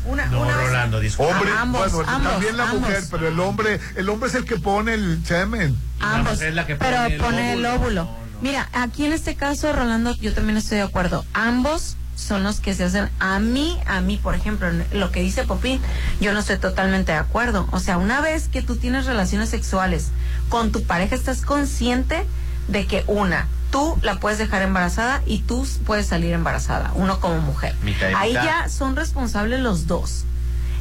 [0.07, 1.33] Una, No, una Rolando, disculpa.
[1.37, 2.81] Hombre, ambos, bueno, ambos, también la ambos.
[2.81, 5.77] mujer, pero el hombre, el hombre es el que pone el semen.
[6.01, 7.81] Ambos, mujer es la que pero pone el pone el óvulo.
[7.81, 8.05] óvulo.
[8.05, 8.27] No, no.
[8.43, 11.25] Mira, aquí en este caso, Rolando, yo también estoy de acuerdo.
[11.33, 13.09] Ambos son los que se hacen.
[13.19, 15.81] A mí, a mí, por ejemplo, lo que dice Popín,
[16.21, 17.67] yo no estoy totalmente de acuerdo.
[17.73, 20.09] O sea, una vez que tú tienes relaciones sexuales
[20.49, 22.25] con tu pareja, estás consciente
[22.69, 27.39] de que una, tú la puedes dejar embarazada y tú puedes salir embarazada, uno como
[27.41, 27.75] mujer.
[27.83, 28.45] Mitad Ahí mitad.
[28.45, 30.25] ya son responsables los dos.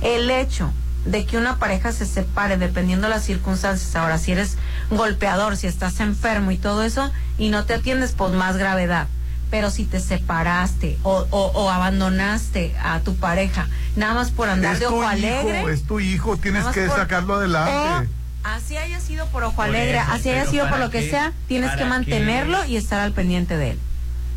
[0.02, 0.72] El hecho
[1.06, 4.58] de que una pareja se separe dependiendo de las circunstancias, ahora si eres
[4.90, 9.08] golpeador, si estás enfermo y todo eso, y no te atiendes, pues más gravedad.
[9.52, 14.74] Pero si te separaste o, o- o abandonaste a tu pareja, nada más por andar
[14.74, 15.72] Es de tu ojo hijo, alegre.
[15.74, 17.72] es tu hijo, tienes que por- sacarlo adelante.
[17.72, 20.92] o así haya sido por ojo Por alegre, eso, así haya sido por ¿para lo
[20.92, 21.10] que qué?
[21.10, 22.70] sea, tienes que ¿Para mantenerlo qué?
[22.70, 23.80] y estar al pendiente de él.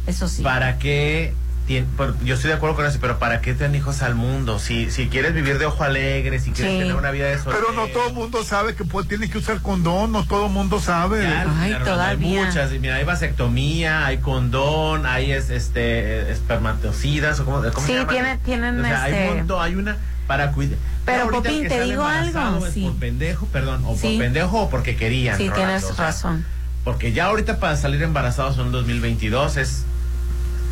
[0.07, 0.43] Eso sí.
[0.43, 1.35] ¿Para qué?
[1.69, 4.59] tien- por- yo estoy de acuerdo con eso, pero ¿para qué tener hijos al mundo?
[4.59, 6.79] Si, si quieres vivir de ojo alegre, si quieres Sí.
[6.79, 7.67] tener una vida de soltero.
[7.69, 10.53] Pero no todo el mundo sabe que pues, tiene que usar condón, no todo el
[10.53, 11.25] mundo sabe.
[11.25, 12.41] Ya, Ay, todavía.
[12.41, 12.73] Hay muchas.
[12.73, 17.99] y Mira, hay vasectomía, hay condón, hay es- este espermatocidas o cómo, ¿cómo Sí, se
[17.99, 18.13] llama?
[18.13, 19.97] tiene- tienen o sea, este- hay un montón, hay una
[20.29, 20.79] para cuidar.
[21.05, 22.83] Pero, Popín, que te digo algo, sí.
[22.83, 24.11] por pendejo, perdón, o Sí.
[24.11, 25.37] por pendejo o porque querían.
[25.37, 26.45] Sí, Rolando, tienes o sea, razón.
[26.85, 29.83] Porque ya ahorita para salir embarazados en 2022 es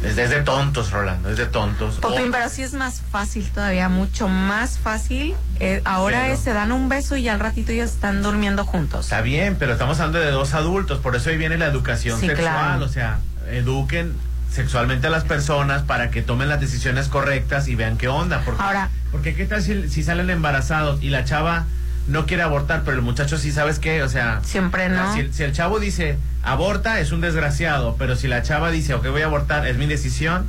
[0.04, 1.96] es, es de tontos, Rolando, es de tontos.
[1.96, 5.34] Popín, O- pero sí es más fácil todavía, mucho más fácil.
[5.58, 8.66] Eh, ahora Pero- es, se dan un beso y ya al ratito ya están durmiendo
[8.66, 9.06] juntos.
[9.06, 12.26] Está bien, pero estamos hablando de dos adultos, por eso ahí viene la educación Sí,
[12.26, 12.84] sexual, claro.
[12.84, 13.18] o sea,
[13.50, 14.12] eduquen
[14.56, 18.42] sexualmente a las personas para que tomen las decisiones correctas y vean qué onda.
[18.44, 21.66] Porque, Ahora- porque qué tal si, si salen embarazados y la chava
[22.08, 25.12] no quiere abortar, pero el muchacho sí sabes qué, o sea, Siempre no.
[25.12, 28.94] si, el- si el chavo dice aborta es un desgraciado, pero si la chava dice
[28.94, 30.46] ok voy a abortar es mi decisión,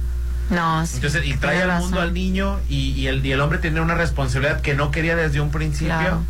[0.50, 3.58] No, sí, entonces y trae al mundo al niño y, y el, y el hombre
[3.60, 5.96] tiene una responsabilidad que no quería desde un principio.
[5.98, 6.24] Claro.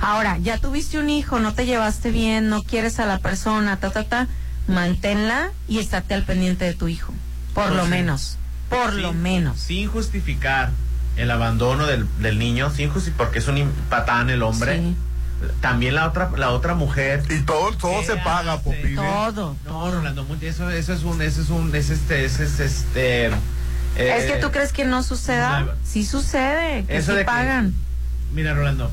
[0.00, 3.90] Ahora, ya tuviste un hijo, no te llevaste bien, no quieres a la persona, ta,
[3.90, 4.26] ta, ta.
[4.68, 7.12] Manténla y estate al pendiente de tu hijo.
[7.54, 7.90] Por lo Pues sí.
[7.90, 8.38] menos.
[8.68, 9.58] Por lo menos.
[9.60, 10.70] Sin justificar
[11.16, 14.78] el abandono del, del niño, sin justi- porque es un patán el hombre.
[14.78, 14.96] Sí.
[15.60, 17.22] También la otra la otra mujer.
[17.30, 18.58] Y todo, todo ¿Qué se paga?
[18.60, 18.92] Popín.
[18.92, 18.94] ¿eh?
[18.96, 19.54] Todo.
[19.66, 23.26] No, Rolando, eso, eso es un, eso es un, es este, es, es este.
[23.26, 23.32] es
[23.96, 25.60] que eh, tú crees que no suceda.
[25.60, 27.74] no, Sí sucede, que Eso sí de que- pagan.
[28.32, 28.90] Mira, Rolando,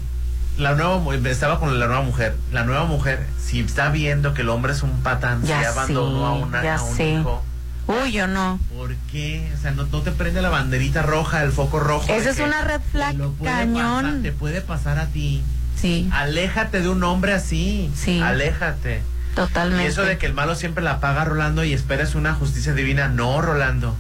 [0.58, 2.36] la nueva estaba con la nueva mujer.
[2.52, 6.28] La nueva mujer, si está viendo que el hombre es un patán, Ya si abandonó
[6.28, 7.10] a, sé, una, ya a un sé.
[7.14, 7.44] hijo.
[7.88, 8.60] Uy, yo no.
[8.78, 9.52] ¿Por qué?
[9.58, 12.06] O sea, no, no te prende la banderita roja, el foco rojo.
[12.12, 14.06] Esa es una red flag te lo puede cañón.
[14.06, 15.44] pasar- te puede pasar a ti.
[15.76, 17.92] Sí, Aléjate de un hombre así.
[17.96, 18.22] Sí.
[18.22, 19.02] Aléjate.
[19.36, 19.84] totalmente.
[19.84, 23.08] Y eso de que el malo siempre la paga, Rolando, y esperas una justicia divina.
[23.10, 23.96] No, Rolando.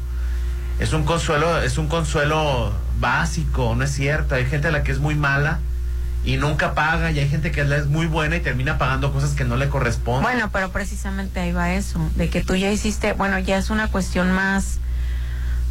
[0.80, 4.36] Es un consuelo, es un consuelo básico, no es cierto.
[4.36, 5.60] Hay gente a la que es muy mala
[6.26, 9.44] y nunca paga, y hay gente que es muy buena y termina pagando cosas que
[9.44, 10.24] no le corresponden.
[10.24, 13.90] Bueno, pero precisamente ahí va eso, de que tú ya hiciste, bueno, ya es una
[13.90, 14.80] cuestión más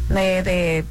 [0.09, 0.85] de, de,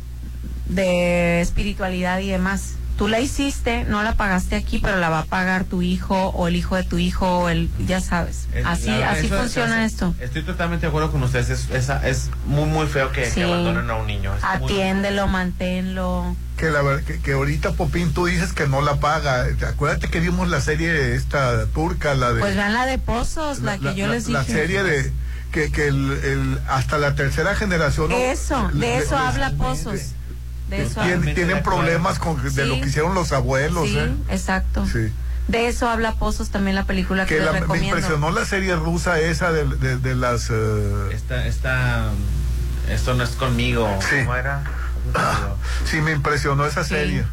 [0.66, 2.74] de espiritualidad y demás.
[2.96, 6.46] Tú la hiciste, no la pagaste aquí, pero la va a pagar tu hijo o
[6.46, 8.46] el hijo de tu hijo, o el, ya sabes.
[8.54, 10.14] Es- así verdad, así eso- funciona esto.
[10.20, 11.50] Estoy totalmente de acuerdo con ustedes.
[11.50, 14.32] Es, es, es muy, muy feo que, abandonen a un niño.
[14.36, 16.36] Es muy- Atiéndelo, manténlo.
[16.56, 19.46] Que, la, que, que ahorita, Popín, tú dices que no la paga.
[19.66, 22.40] Acuérdate que vimos la serie esta turca, la de...
[22.40, 24.38] Pues vean la de Pozos, la, que yo les dije.
[24.38, 25.12] la serie de...
[25.50, 28.10] Que, que el, el- hasta la tercera generación...
[28.12, 29.92] Eso, Le- de eso habla Pozos.
[29.94, 30.02] De
[30.72, 31.34] eso Tien- habla.
[31.34, 32.62] tienen problemas con, de Sí.
[32.64, 33.88] lo que hicieron los abuelos.
[33.88, 34.12] Sí, ¿eh?
[34.30, 34.86] exacto.
[34.86, 35.12] Sí.
[35.48, 37.96] De eso habla Pozos también la película que, Que les la- me recomiendo.
[37.96, 40.48] impresionó la serie rusa esa de, de, de las...
[40.50, 42.10] eh, Esta, esta,
[42.88, 43.88] esto no es conmigo.
[44.08, 44.16] Sí.
[44.20, 44.62] ¿Cómo era?
[45.84, 46.90] sí, me impresionó esa Sí.
[46.90, 47.24] serie.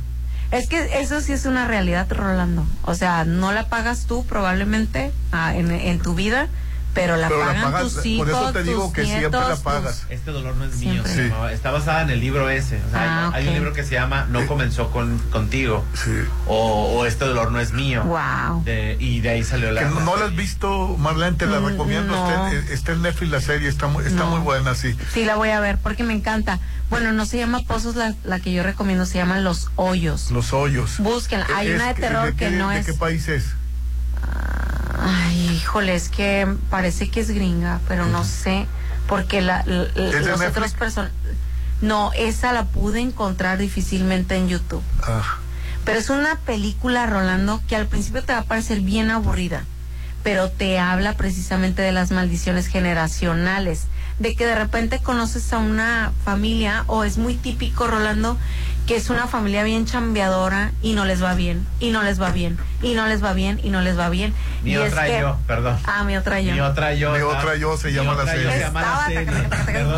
[0.51, 2.65] Es que eso sí es una realidad, Rolando.
[2.83, 6.47] O sea, no la pagas tú probablemente ah, en, en tu vida,
[6.93, 9.59] pero la Pero la pagan pagas, tus por eso te digo que siempre la tus-
[9.59, 10.05] pagas.
[10.09, 10.91] Este dolor no es mío.
[10.91, 11.11] Siempre.
[11.13, 11.29] se Sí.
[11.29, 11.51] llamaba.
[11.53, 12.77] Está basada en el libro ese.
[12.87, 13.49] O sea, Ah, hay, hay ok.
[13.49, 15.85] un libro que se llama No comenzó con, contigo.
[15.93, 16.11] Sí.
[16.47, 18.03] O, o Este dolor no es mío.
[18.03, 18.63] Wow.
[18.63, 19.81] De- y de ahí salió la.
[19.81, 22.13] Que no, no la has visto, Marlene, te la Mm, recomiendo.
[22.15, 22.27] no.
[22.29, 24.27] Está, en- está en Netflix la serie, está, muy- está No.
[24.31, 24.95] muy buena, sí.
[25.13, 26.59] Sí, la voy a ver porque me encanta.
[26.89, 30.31] Bueno, no se llama Pozos, la, la que yo recomiendo se llama Los Hoyos.
[30.31, 30.97] Los hoyos.
[30.99, 31.45] Búsquenla.
[31.55, 32.85] Hay Es una de terror ¿de que no ¿De es.
[32.87, 33.45] qué país es?
[35.01, 38.67] Ay, híjole, es que parece que es gringa, pero no sé.
[39.07, 41.11] Porque la, la- los otros personas.
[41.81, 44.83] No, esa la pude encontrar difícilmente en YouTube.
[45.01, 45.37] Ah,
[45.85, 49.63] Pero es una película, Rolando, que al principio te va a parecer bien aburrida,
[50.21, 53.85] pero te habla precisamente de las maldiciones generacionales,
[54.19, 58.37] de que de repente conoces a una familia, o es muy típico, Rolando,
[58.85, 62.31] que es una familia bien chambeadora y no les va bien, y no les va
[62.31, 64.33] bien, y no les va bien, y no les va bien.
[64.63, 65.77] Mi y es otra que- yo, perdón.
[65.85, 66.53] Ah, mi otra yo.
[66.53, 67.11] Mi otra yo.
[67.13, 68.57] Mi otra yo se llama la serie.
[68.57, 69.07] Estaba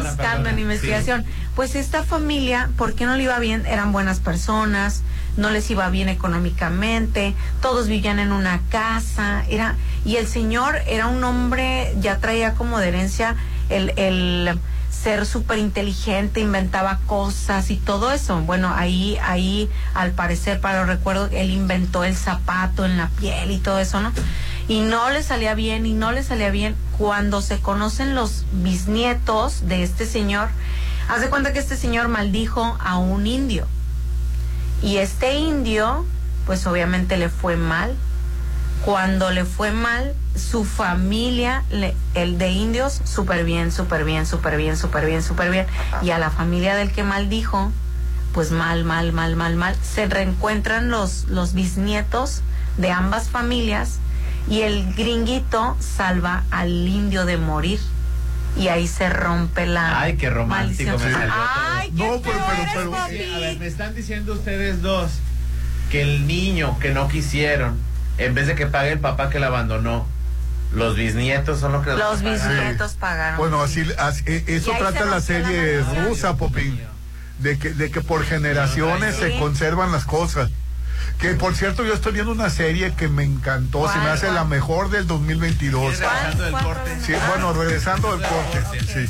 [0.01, 1.25] buscando en investigación.
[1.55, 3.65] Pues esta familia, ¿por qué no le iba bien?
[3.65, 5.03] Eran buenas personas,
[5.37, 11.07] no les iba bien económicamente, todos vivían en una casa, era y el señor era
[11.07, 13.35] un hombre, ya traía como de herencia
[13.71, 14.59] el, el
[14.91, 18.39] ser súper inteligente, inventaba cosas y todo eso.
[18.41, 23.51] Bueno, ahí, ahí, al parecer, para lo recuerdo, él inventó el zapato en la piel
[23.51, 24.11] y todo eso, ¿no?
[24.67, 26.75] Y no le salía bien, y no le salía bien.
[26.97, 30.49] Cuando se conocen los bisnietos de este señor,
[31.09, 33.65] haz de cuenta que este señor maldijo a un indio.
[34.83, 36.05] Y este indio,
[36.45, 37.95] pues obviamente le fue mal.
[38.85, 44.57] Cuando le fue mal, su familia, le- el de indios, súper bien, súper bien, súper
[44.57, 45.67] bien, súper bien, súper bien.
[46.01, 47.71] Y a la familia del que maldijo,
[48.33, 49.75] pues mal, mal, mal, mal, mal.
[49.83, 52.41] Se reencuentran los, los bisnietos
[52.77, 53.99] de ambas familias
[54.49, 57.79] y el gringuito salva al indio de morir.
[58.57, 61.13] Y ahí se rompe la Ay, qué romántico me maldición.
[61.21, 61.45] salió todo.
[61.71, 62.39] Ay, qué No, pero-
[62.73, 63.07] pero- pero-.
[63.09, 65.11] Sí, a ver, me están diciendo ustedes dos
[65.91, 67.77] que el niño que no quisieron,
[68.17, 70.07] en vez de que pague el papá que la abandonó,
[70.73, 73.37] los bisnietos son los que Los bisnietos pagaron.
[73.37, 76.81] Bueno, así, así- eh, eso trata se la serie rusa, Popín.
[77.39, 79.21] De que, de que por generaciones Sí.
[79.23, 80.49] se conservan las cosas.
[81.17, 84.25] Que por cierto, yo estoy viendo una serie que me encantó, se me ¿Cuál, hace
[84.27, 84.35] cuál?
[84.35, 85.97] la mejor del 2022.
[85.97, 86.63] Sí, regresando del ¿Cuál?
[86.63, 86.97] corte.
[87.05, 88.79] Sí, bueno, regresando del corte.
[88.85, 89.09] Sí.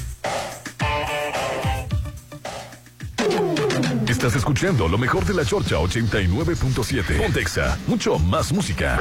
[4.22, 7.24] Estás escuchando lo mejor de la Chorcha 89.7.
[7.24, 9.00] Pontexa, mucho más música.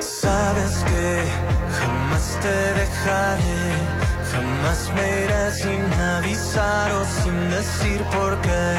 [0.00, 1.22] Sabes que
[1.78, 2.48] jamás te
[2.80, 3.42] dejaré,
[4.32, 8.74] Jamás me iré sin avisar o sin decir por qué.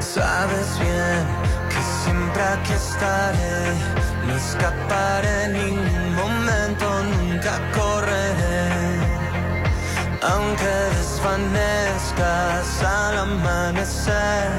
[0.00, 1.26] Sabes bien
[1.68, 4.11] que siempre aquí estaré.
[4.26, 9.02] No escaparé en ningún momento, nunca correré.
[10.22, 14.50] Aunque desvanezcas al amanecer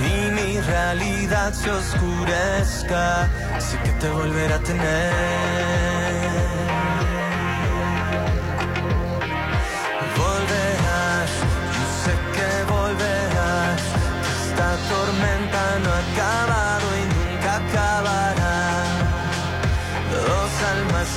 [0.00, 3.28] y mi realidad se oscurezca,
[3.58, 5.12] sé que te volveré a tener.
[10.16, 11.30] Volverás,
[11.74, 13.80] yo sé que volverás,
[14.46, 16.63] esta tormenta no ha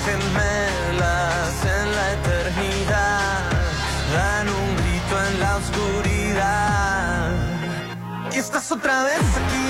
[0.08, 3.42] gemelas en la eternidad
[4.16, 7.32] dan un grito en la oscuridad.
[8.34, 9.67] Y estás otra vez aquí,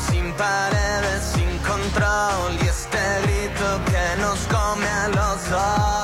[0.00, 5.97] sin paredes, sin control y este grito que nos come a los dos.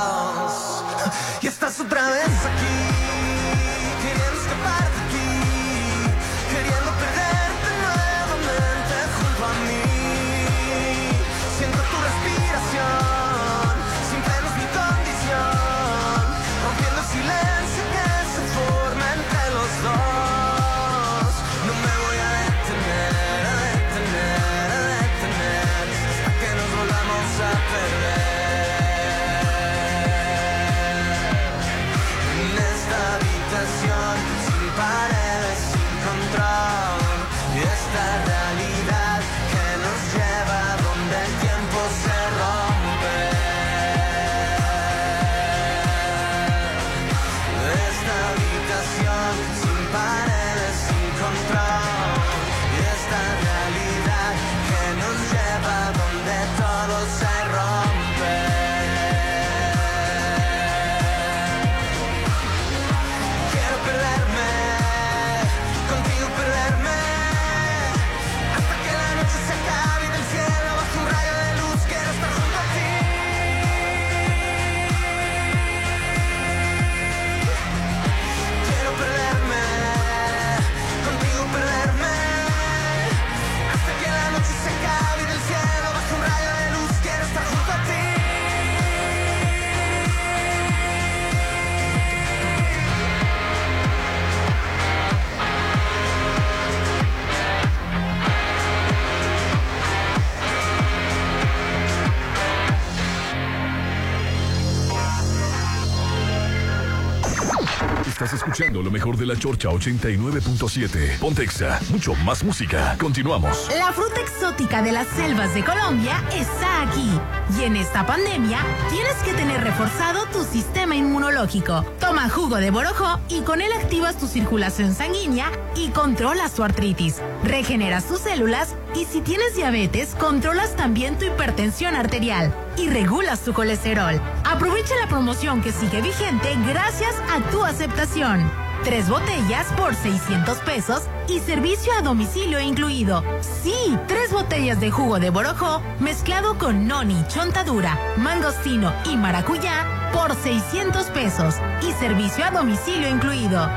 [108.35, 111.19] Escuchando lo mejor de la Chorcha 89.7.
[111.19, 112.95] Pontexa, mucho más música.
[112.99, 113.69] Continuamos.
[113.77, 117.09] La fruta exótica de las selvas de Colombia está aquí.
[117.57, 118.59] Y en esta pandemia
[118.89, 121.83] tienes que tener reforzado tu sistema inmunológico.
[121.99, 127.21] Toma jugo de borojo y con él activas tu circulación sanguínea y controlas tu artritis.
[127.43, 133.53] Regeneras tus células y si tienes diabetes, controlas también tu hipertensión arterial y regulas tu
[133.53, 134.19] colesterol.
[134.45, 138.49] Aprovecha la promoción que sigue vigente gracias a tu aceptación.
[138.83, 143.23] Tres botellas por 600 pesos y servicio a domicilio incluido.
[143.41, 150.35] Sí, tres botellas de jugo de borojó mezclado con noni, chontadura, mangostino y maracuyá por
[150.35, 153.67] 600 pesos y servicio a domicilio incluido.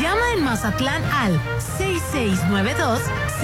[0.00, 1.38] Llama en Mazatlán al
[1.78, 3.00] 6692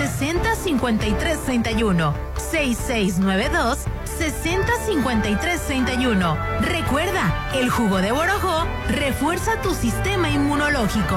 [0.09, 3.78] 605331 6692
[4.18, 6.36] 605331.
[6.61, 11.16] Recuerda, el jugo de borojó refuerza tu sistema inmunológico.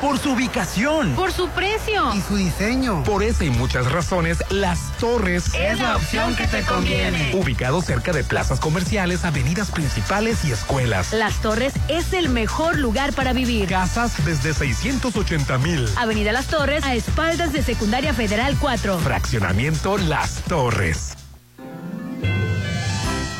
[0.00, 1.14] Por su ubicación.
[1.14, 2.14] Por su precio.
[2.14, 3.04] Y su diseño.
[3.04, 7.32] Por esa y muchas razones, Las Torres Es la opción que te conviene.
[7.34, 11.12] Ubicado cerca de plazas comerciales, avenidas principales y escuelas.
[11.12, 13.68] Las Torres es el mejor lugar para vivir.
[13.68, 15.86] Casas desde 680 mil.
[15.96, 18.98] Avenida Las Torres, a espaldas de Secundaria Federal 4.
[19.00, 21.19] Fraccionamiento Las Torres.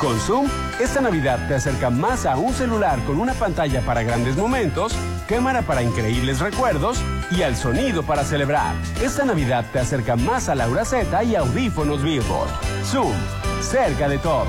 [0.01, 0.49] Con Zoom,
[0.79, 4.93] esta Navidad te acerca más a un celular con una pantalla para grandes momentos,
[5.27, 6.97] cámara para increíbles recuerdos
[7.29, 8.73] y al sonido para celebrar.
[8.99, 12.49] Esta Navidad te acerca más a Laura Z y audífonos Billboard.
[12.83, 13.13] Zoom,
[13.61, 14.47] cerca de todos.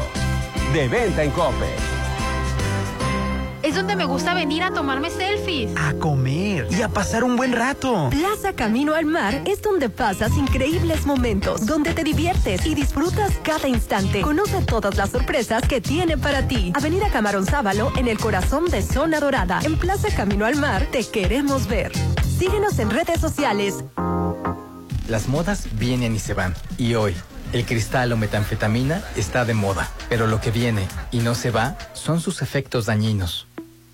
[0.72, 1.91] De venta en Cope.
[3.72, 5.70] Es donde me gusta venir a tomarme selfies.
[5.78, 8.10] A comer y a pasar un buen rato.
[8.10, 13.68] Plaza Camino al Mar es donde pasas increíbles momentos, donde te diviertes y disfrutas cada
[13.68, 14.20] instante.
[14.20, 16.70] Conoce todas las sorpresas que tiene para ti.
[16.74, 19.60] Avenida Camarón Sábalo, en el corazón de Zona Dorada.
[19.64, 21.92] En Plaza Camino al Mar, te queremos ver.
[22.38, 23.84] Síguenos en redes sociales.
[25.08, 26.54] Las modas vienen y se van.
[26.76, 27.14] Y hoy,
[27.54, 29.88] el cristal o metanfetamina está de moda.
[30.10, 33.46] Pero lo que viene y no se va son sus efectos dañinos.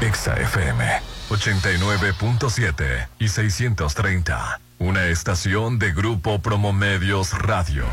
[0.00, 0.84] Exa FM
[1.28, 4.60] 89.7 y 630.
[4.78, 7.84] Una estación de Grupo Promomedios Radio.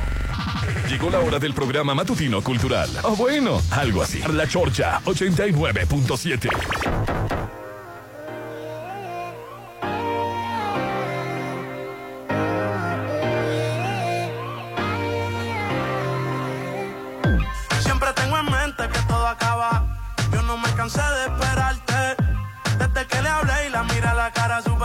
[0.88, 2.90] Llegó la hora del programa matutino cultural.
[3.02, 4.22] O bueno, algo así.
[4.32, 6.50] La Chorcha 89.7.
[17.80, 19.84] Siempre tengo en mente que todo acaba.
[20.32, 21.55] Yo no me cansé de esperarte.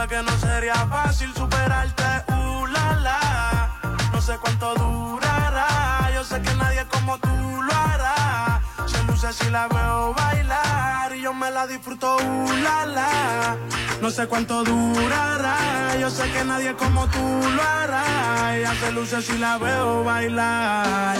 [0.06, 2.04] Que no sería fácil superarte.
[2.28, 3.70] Uh, la.
[4.12, 6.10] No sé cuánto durará.
[6.14, 8.62] Yo sé que nadie como tú lo hará.
[8.86, 12.16] Se luce si la veo bailar y yo me la disfruto.
[12.16, 13.56] Uh, la.
[14.00, 15.96] No sé cuánto durará.
[15.98, 17.18] Yo sé que nadie como tú
[17.54, 18.56] lo hará.
[18.56, 21.16] Ella se luce si la veo bailar.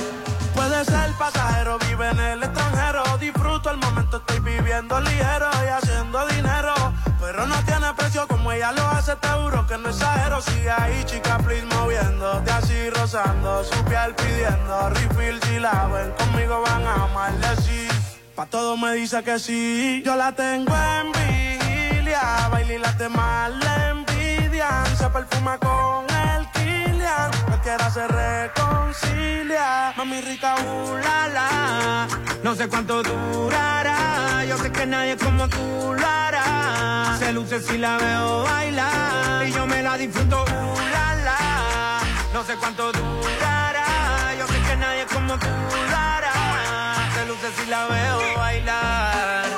[0.55, 3.03] Puede ser pasajero, vive en el extranjero.
[3.18, 6.80] Disfruto el momento, estoy viviendo ligero y haciendo dinero.
[7.41, 10.43] Pero no tiene precio como ella lo hace, te juro que no exagero.
[10.43, 15.41] Sigue ahí, chica, please, moviéndote así, rozando su piel pidiendo refill.
[15.45, 17.88] Si la ven conmigo, van a amarle así.
[18.34, 20.03] Pa' todo me dice que sí.
[20.05, 23.51] Yo la tengo en vigilia, baila y la temas
[24.61, 29.95] Se perfuma con el Kilian, cualquiera se reconcilia.
[29.97, 32.07] Mami rica, uh, la.
[32.43, 37.17] No sé cuánto durará, yo sé que nadie como tú lo hará.
[37.19, 40.79] Se luce si la veo bailar y yo me la disfruto, uh,
[41.25, 42.01] la.
[42.35, 45.49] No sé cuánto durará, yo sé que nadie como tú
[45.91, 46.33] lo hará.
[47.15, 49.50] Se luce si la veo bailar.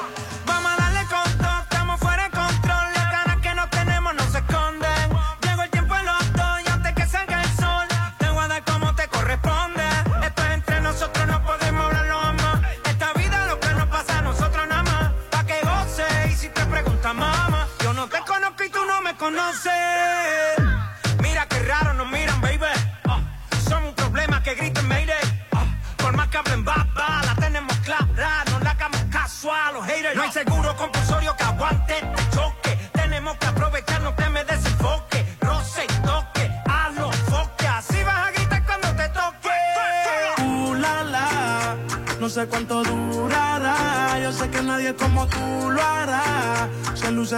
[19.53, 19.82] No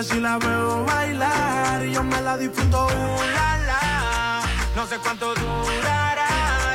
[0.04, 1.82] si la veo bailar.
[1.84, 2.86] Yo me la disfruto.
[2.86, 4.42] Uh, la, la.
[4.76, 6.28] No sé cuánto durará.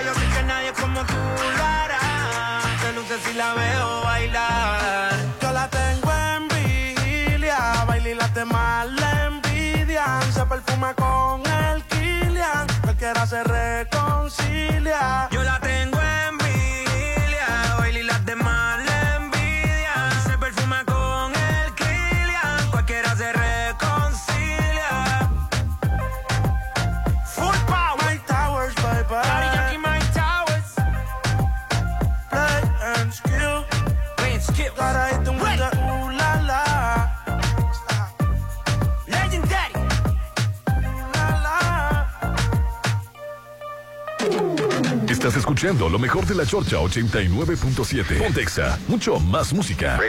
[0.05, 1.13] Yo sé que nadie como tú
[1.57, 2.61] lo hará.
[2.81, 5.28] Se luce si la veo bailar.
[45.79, 48.17] Escuchando lo mejor de la Chorcha 89.7.
[48.17, 49.99] Pontexa, mucho más música.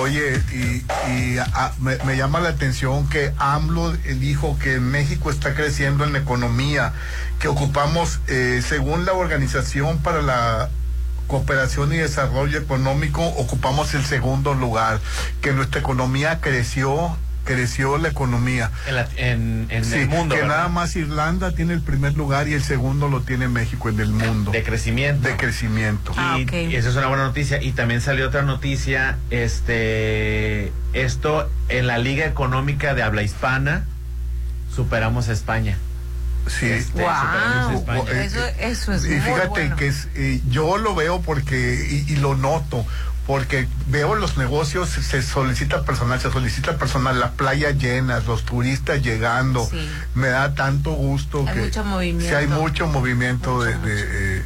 [0.00, 5.54] Oye, y, y, ah, me, me llama la atención que AMLO dijo que México está
[5.54, 6.94] creciendo en economía,
[7.38, 10.70] que ocupamos, eh, según la Organización para la
[11.26, 15.00] Cooperación y Desarrollo Económico, ocupamos el segundo lugar,
[15.42, 18.70] que nuestra economía creció creció la economía.
[18.86, 20.34] En, la- en- en Sí, el mundo.
[20.34, 20.56] que ¿verdad?
[20.58, 24.10] nada más Irlanda tiene el primer lugar y el segundo lo tiene México en el
[24.10, 24.50] mundo.
[24.52, 25.26] De crecimiento.
[25.28, 26.12] De crecimiento.
[26.38, 27.60] Y, y eso es una buena noticia.
[27.62, 33.84] Y también salió otra noticia, este, esto en la Liga Económica de Habla Hispana,
[34.74, 35.76] superamos a España.
[36.46, 36.66] Sí.
[36.66, 38.02] Este, superamos a España.
[38.12, 39.76] Eh, Eso, eso es y muy fíjate bueno.
[39.76, 42.84] que es, eh, yo lo veo porque, y, y lo noto,
[43.26, 49.00] porque veo los negocios, se solicita personal, se solicita personal, las playas llenas, los turistas
[49.02, 49.64] llegando.
[49.64, 49.88] Sí.
[50.14, 52.28] Me da tanto gusto Hay que mucho movimiento.
[52.28, 53.78] sí, hay mucho movimiento de...
[53.78, 54.42] de, eh,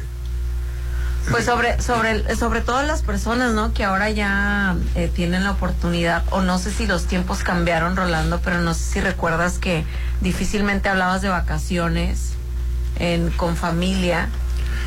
[1.31, 3.73] Pues sobre, sobre, sobre todo las personas, ¿no?
[3.73, 8.41] Que ahora ya eh, tienen la oportunidad, o no sé si los tiempos cambiaron, Rolando,
[8.41, 9.85] pero no sé si recuerdas que
[10.21, 12.33] difícilmente hablabas de vacaciones
[12.99, 14.29] en, con familia,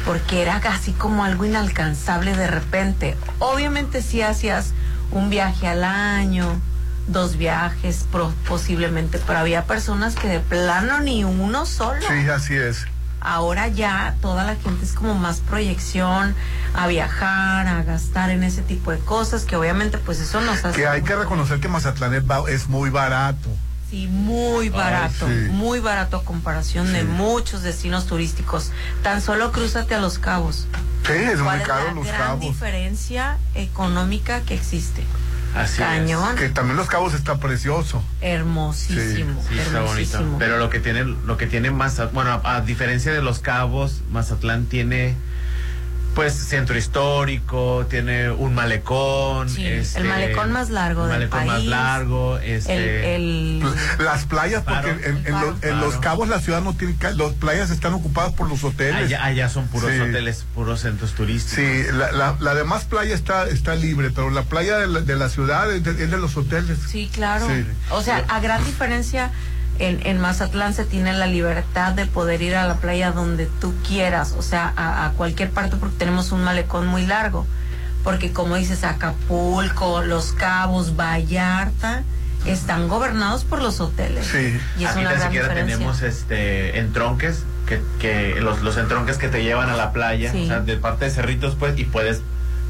[0.05, 3.16] porque era casi como algo inalcanzable de repente.
[3.38, 4.72] Obviamente sí hacías
[5.11, 6.61] un viaje al año,
[7.07, 12.01] dos viajes pro- posiblemente, pero había personas que de plano ni uno solo.
[12.09, 12.86] sí, así es.
[13.22, 16.34] Ahora ya toda la gente es como más proyección
[16.72, 20.76] a viajar, a gastar en ese tipo de cosas, que obviamente pues eso nos hace
[20.80, 22.14] Que hay que reconocer que Mazatlán
[22.48, 23.51] es muy barato.
[23.91, 25.49] Sí, muy barato, sí.
[25.51, 28.70] muy barato a comparación de muchos destinos turísticos.
[29.03, 30.66] Tan solo crúzate a Los Cabos.
[31.07, 32.41] Sí, es muy ¿Cuál es caro la Los gran Cabos.
[32.41, 35.03] diferencia económica que existe?
[35.55, 36.36] Así Cañón.
[36.36, 38.03] Que también Los Cabos está precioso.
[38.20, 39.88] Hermosísimo, Sí, está bonito.
[39.91, 40.38] hermosísimo.
[40.38, 44.03] Pero lo que tiene, lo que tiene Mazat- bueno, a, a diferencia de Los Cabos,
[44.12, 45.16] Mazatlán tiene
[46.21, 51.57] pues centro histórico, tiene un malecón, Sí, este, el malecón más largo del malecón más
[51.57, 51.68] país.
[51.68, 56.01] largo, este, el, el- Las playas, porque en, en los, en Los Faro.
[56.03, 56.95] Cabos la ciudad no tiene...
[57.16, 59.07] Las playas están ocupadas por los hoteles.
[59.07, 59.99] allá, allá son puros Sí.
[60.01, 61.64] hoteles, puros centros turísticos.
[61.64, 65.16] Sí, la, la, la demás playa está, está libre, pero la playa de la, de
[65.16, 66.79] la ciudad es de, es de los hoteles.
[66.87, 67.47] Sí, claro.
[67.49, 67.64] Sí.
[67.91, 69.31] O sea, a gran diferencia,
[69.81, 73.74] en, en Mazatlán se tiene la libertad de poder ir a la playa donde tú
[73.87, 77.47] quieras, o sea, a, a cualquier parte porque tenemos un malecón muy largo.
[78.05, 82.03] Porque como dices, Acapulco, Los Cabos, Vallarta,
[82.47, 84.26] están gobernados por los hoteles.
[84.26, 84.59] Sí.
[84.78, 85.76] Y es Aquí una gran siquiera diferencia.
[85.76, 90.45] tenemos este entronques que, que los, los entronques que te llevan a la playa, Sí.
[90.45, 92.22] o sea, de parte de Cerritos pues y puedes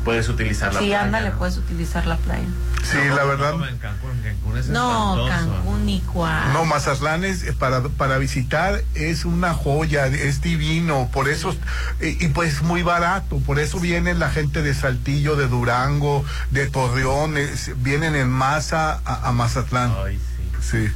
[0.05, 1.03] puedes utilizar la Sí, playa.
[1.05, 1.39] ándale, ¿no?
[1.39, 2.47] puedes utilizar la playa.
[2.83, 3.55] Sí, la verdad.
[3.69, 5.27] En Cancún, Cancún es No.
[5.29, 6.53] Cancún ni cuál.
[6.53, 11.55] No, Mazatlán es eh, para, para visitar es una joya, es divino, por eso,
[12.01, 16.69] y, y pues muy barato, por eso viene la gente de Saltillo, de Durango, de
[16.71, 19.93] Torreón, es- vienen en masa a, a Mazatlán.
[20.05, 20.19] Ay,
[20.63, 20.89] sí.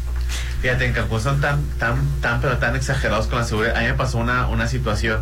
[0.62, 3.76] Fíjate, en Cancún son tan, tan, tan, pero tan exagerados con la seguridad.
[3.76, 5.20] A mí me pasó una, una situación.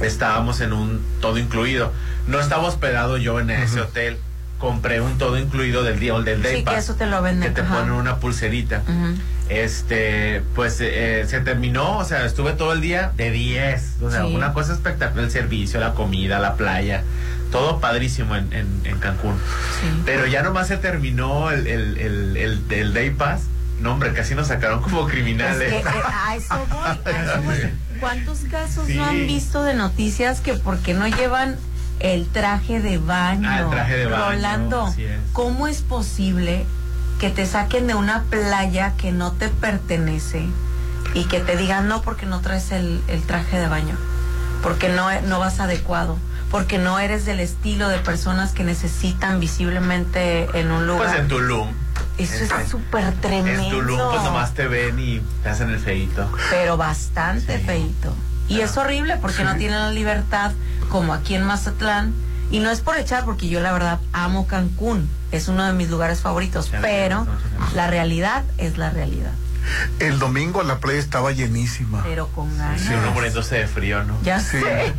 [0.00, 1.92] Estábamos en un todo incluido.
[2.26, 4.16] No estaba hospedado yo en ese hotel.
[4.58, 7.20] Compré un todo incluido del día, o del day Sí, que pass, eso te lo
[7.20, 7.48] venden.
[7.48, 7.78] que te ajá.
[7.78, 8.82] ponen una pulserita.
[9.48, 13.96] Este, pues eh, se terminó, o sea, estuve todo el día de 10.
[14.02, 14.34] O sea, Sí.
[14.34, 17.02] una cosa espectacular, el servicio, la comida, la playa,
[17.50, 19.34] todo padrísimo en, en, en Cancún.
[20.06, 23.42] Pero ya nomás se terminó el, el, el, el, el Day Pass.
[23.80, 25.72] No, hombre, casi nos sacaron como criminales.
[25.72, 27.56] Es que, eh, a eso voy, a eso voy.
[28.02, 28.94] ¿Cuántos casos Sí.
[28.96, 31.56] no han visto de noticias que porque no llevan
[32.00, 33.48] el traje de baño?
[33.50, 35.18] Ah, el traje de baño, Rolando, así es.
[35.32, 36.66] ¿cómo es posible
[37.20, 40.44] que te saquen de una playa que no te pertenece
[41.14, 43.96] y que te digan no porque no traes el, el traje de baño?
[44.62, 46.18] Porque no, no vas adecuado.
[46.50, 51.08] Porque no eres del estilo de personas que necesitan visiblemente en un lugar.
[51.08, 51.68] Pues en Tulum.
[52.18, 53.62] Eso es súper tremendo.
[53.62, 56.30] En Tulum, pues nomás te ven y te hacen el feito.
[56.50, 58.14] pero bastante feito.
[58.48, 60.52] Y es horrible porque no tienen la libertad
[60.90, 62.12] como aquí en Mazatlán.
[62.50, 65.08] Y no es por echar, porque yo la verdad amo Cancún.
[65.30, 66.70] Es uno de mis lugares favoritos.
[66.82, 67.26] Pero
[67.74, 69.32] la realidad es la realidad.
[69.98, 72.02] El domingo la playa estaba llenísima.
[72.02, 72.80] Pero con ganas.
[72.80, 74.16] Sí, uno muriéndose de frío, ¿no?
[74.22, 74.58] Ya Sí.
[74.60, 74.94] sé.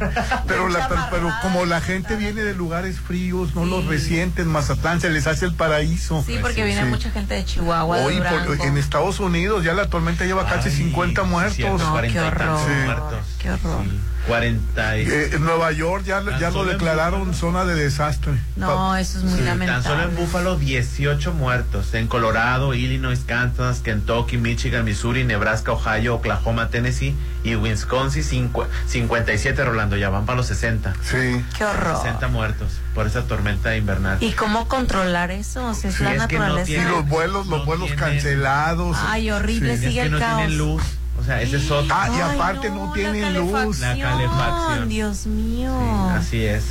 [0.47, 5.01] Pero, la, pero, pero como la gente viene de lugares fríos, no los resienten, Mazatlán
[5.01, 6.23] se les hace el paraíso.
[6.25, 6.87] Sí, porque viene Sí.
[6.87, 8.63] mucha gente de Chihuahua, de Hoy por- Durango.
[8.63, 11.55] en Estados Unidos ya la tormenta lleva casi 50 muertos.
[11.55, 12.73] cierto, 40 y tantos Sí.
[12.85, 13.19] muertos.
[13.39, 13.83] Qué horror.
[14.27, 15.01] 40 y...
[15.01, 18.33] Eh, en Nueva York ya, ya lo declararon zona de desastre.
[18.55, 19.83] No, eso es muy Tan lamentable.
[19.83, 21.93] solo en Búfalo 18 muertos.
[21.93, 29.63] En Colorado, Illinois, Kansas, Kentucky, Michigan, Missouri, Nebraska, Ohio, Oklahoma, Tennessee y Wisconsin cincu- 57
[29.65, 29.97] Rolando.
[29.97, 30.93] Ya van para los 60.
[31.03, 31.43] Sí.
[31.57, 31.97] Qué horror.
[31.97, 34.17] 60 muertos por esa tormenta invernal.
[34.21, 35.65] ¿Y cómo controlar eso?
[35.67, 36.71] O sea, es Sí, la es que no naturaleza.
[36.81, 38.95] Y los vuelos, los vuelos cancelados.
[39.01, 40.37] Ay, horrible, Es sigue que el no caos.
[40.37, 40.83] tienen luz.
[41.19, 41.93] O sea, ese es otro.
[41.95, 43.79] Ah, y Ay, aparte no, la tienen luz.
[43.79, 44.89] La calefacción.
[44.89, 45.73] Dios mío.
[46.09, 46.65] Así es.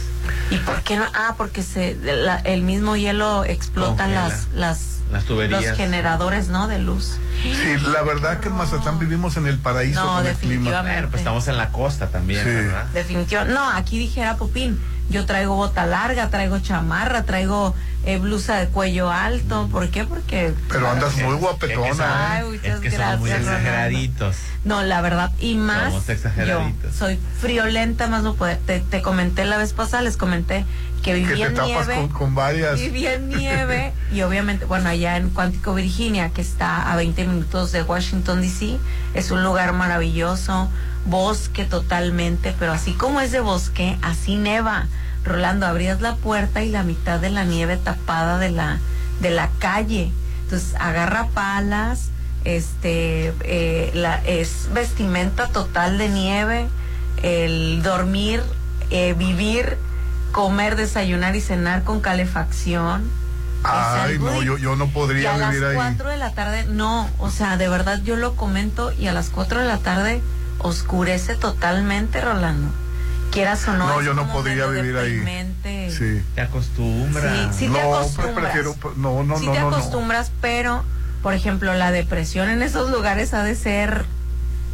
[0.50, 1.04] ¿Y por qué no?
[1.14, 4.28] Ah, porque se, la- el mismo hielo explota Congela.
[4.28, 5.64] las, las, Las tuberías.
[5.64, 6.68] los generadores, ¿no?
[6.68, 7.16] De luz.
[7.42, 10.82] Sí, la verdad que en Mazatlán vivimos en el paraíso No, con el clima.
[10.82, 12.50] Bueno, pues estamos en la costa también, Sí.
[12.50, 12.84] ¿verdad?
[12.92, 13.54] Definitivamente.
[13.58, 14.78] No, aquí dijera Popín.
[15.08, 17.74] Yo traigo bota larga, traigo chamarra, traigo
[18.04, 19.68] eh, blusa de cuello alto.
[19.70, 20.04] ¿Por qué?
[20.04, 20.52] Porque.
[20.68, 21.86] Pero andas muy Es que, guapetona.
[21.88, 22.04] somos- ¿eh?
[22.04, 23.50] Ay, muchas es que somos muy gracias, Rolando.
[23.68, 24.36] exageraditos.
[24.64, 26.94] No, la verdad, y más Somos yo exageraditos.
[26.94, 28.58] soy friolenta, más no poder.
[28.66, 30.64] Te, te comenté la vez pasada, les comenté
[31.02, 31.94] que Que viví te en tapas nieve.
[31.96, 32.78] con, con varias.
[32.78, 37.72] Viví en nieve y obviamente, bueno, allá en Cuántico, Virginia, que está a 20 minutos
[37.72, 38.78] de Washington, D.C.,
[39.14, 40.68] es un lugar maravilloso,
[41.06, 44.86] bosque totalmente, pero así como es de bosque, así neva.
[45.24, 48.78] Rolando, abrías la puerta y la mitad de la nieve tapada de la,
[49.20, 50.10] de la calle.
[50.44, 52.08] Entonces, agarra palas,
[52.44, 56.66] este, eh, la, es vestimenta total de nieve,
[57.22, 58.42] el dormir,
[58.90, 59.78] eh, vivir,
[60.32, 63.02] comer, desayunar y cenar con calefacción.
[63.64, 65.74] Ay, no, de- yo, yo no y podría a las vivir ahí.
[65.76, 69.28] 4 de la tarde, no, o sea, de verdad yo lo comento y a las
[69.30, 70.20] 4 de la tarde
[70.58, 72.68] oscurece totalmente, Rolando.
[73.32, 73.86] Quieras o no.
[73.86, 75.22] No, yo no podría vivir ahí.
[75.90, 76.22] Sí.
[76.34, 77.54] Te acostumbras.
[77.54, 78.34] Sí, sí te no, acostumbras.
[78.34, 78.74] prefiero.
[78.96, 79.76] No, no, sí no, te no, no.
[79.76, 80.84] acostumbras, pero,
[81.22, 84.04] por ejemplo, la depresión en esos lugares ha de ser.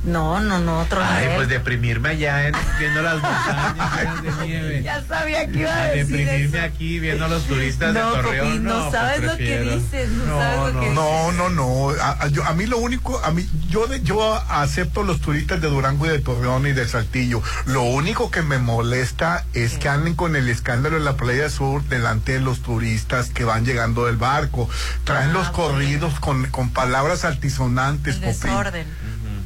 [0.04, 1.36] No, no, no, otro Ay, nivel.
[1.36, 4.82] pues deprimirme allá en- viendo las montañas de nieve.
[4.82, 6.66] Ya sabía que iba a A decir deprimirme eso.
[6.66, 8.46] aquí viendo a los turistas No, de Torreón.
[8.48, 10.94] Copi, no pues sabes lo que dices, no sabes lo que dices.
[10.94, 11.90] No, no, no.
[12.00, 15.60] A, a- yo- a mí lo único, a mí, yo, de- yo acepto los turistas
[15.60, 17.42] de Durango y de Torreón y de Saltillo.
[17.66, 21.82] Lo único que me molesta es que anden con el escándalo en la playa sur
[21.84, 24.70] delante de los turistas que van llegando del barco.
[25.04, 28.40] Traen los corridos con, con palabras altisonantes, El Popín.
[28.40, 28.86] desorden.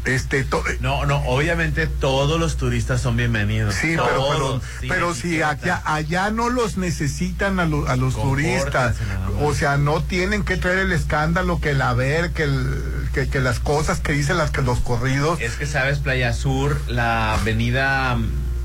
[0.05, 3.75] Este, to- No, no, obviamente todos los turistas son bienvenidos.
[3.77, 8.97] Sí, pero, pero, pero si allá, allá no los necesitan a, lo- a los turistas,
[9.41, 12.67] o sea, no tienen que traer el escándalo, que el haber, que, el,
[13.15, 15.41] que, que las cosas que dicen las que los corridos.
[15.41, 18.19] Es que sabes, Playa Sur, la avenida,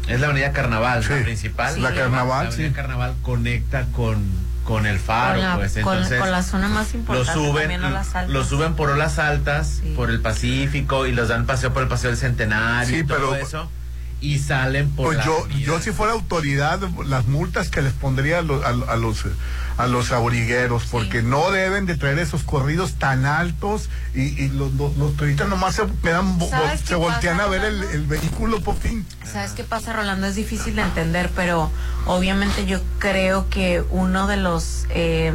[0.08, 1.82] es la avenida Carnaval, Sí, la principal.
[1.84, 2.74] la Carnaval, La avenida sí.
[2.74, 4.24] Carnaval conecta con,
[4.68, 6.20] con el faro, con, la, pues entonces.
[6.20, 8.30] con la zona más lo importante suben, también a las altas.
[8.34, 12.10] lo suben por olas altas, por el Pacífico y los dan paseo por el paseo
[12.10, 13.72] del Centenario Sí, y todo pero- eso
[14.20, 15.66] y salen por Pues la yo, avenida.
[15.68, 19.24] yo si fuera autoridad, las multas que les pondría a, los a, a los
[19.78, 24.74] a los abrigueros, porque no deben de traer esos corridos tan altos y, y los,
[24.74, 24.98] los,
[25.48, 29.06] nomás se quedan, vo- ¿Sabes se voltean pasa, a ver el, vehículo, Popín.
[29.32, 30.26] ¿Sabes qué pasa, Rolando?
[30.28, 31.70] Es difícil de entender, pero
[32.08, 35.32] obviamente yo creo que uno de los eh,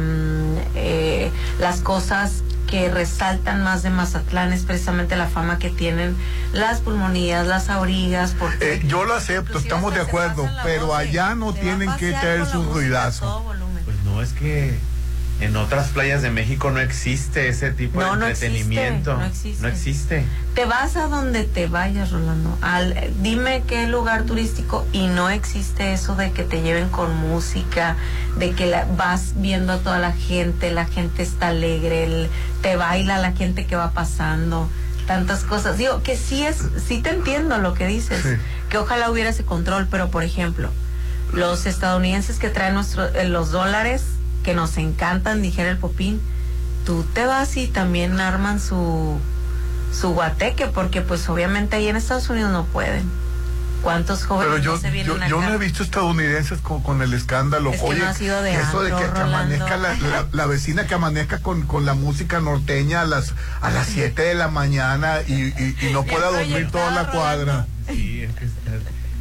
[0.75, 6.15] eh, las cosas que resaltan más de Mazatlán es precisamente la fama que tienen
[6.53, 11.35] las pulmonías, las aurigas, porque Eh, yo lo acepto, estamos de acuerdo, pero voz allá
[11.35, 13.62] no "Te va a tienen que traer con la
[14.23, 14.73] es que
[15.41, 19.17] en otras playas de México no existe ese tipo No, de no existe, entretenimiento.
[19.17, 19.61] no existe.
[19.61, 20.25] No existe.
[20.55, 22.55] Te vas a donde te vayas, Rolando.
[22.61, 27.95] Al, dime qué lugar turístico y no existe eso de que te lleven con música,
[28.37, 32.29] de que la- vas viendo a toda la gente, la gente está alegre, el-
[32.61, 34.69] te baila la gente que va pasando,
[35.07, 35.77] tantas cosas.
[35.77, 38.29] Digo que sí es, sí te entiendo lo que dices, Sí.
[38.69, 40.69] que ojalá hubiera ese control, pero por ejemplo,
[41.33, 44.03] los estadounidenses que traen nuestro, eh, los dólares
[44.43, 46.21] que nos encantan, dijera el Popín,
[46.85, 49.19] tú te vas y también arman su
[49.91, 53.03] su guateque porque pues obviamente ahí en Estados Unidos no pueden.
[53.83, 55.49] ¿Cuántos jóvenes Pero yo, no se vienen yo, acá?
[55.49, 57.71] no he visto estadounidenses con, con el escándalo.
[57.73, 60.87] Es que Oye, no ha sido de eso de que, amanezca la, la- la vecina
[60.87, 65.17] que amanezca con, con la música norteña a las a las 7 de la mañana
[65.27, 67.67] y, y- y no pueda dormir toda la cuadra.
[67.87, 68.45] Sí, es que,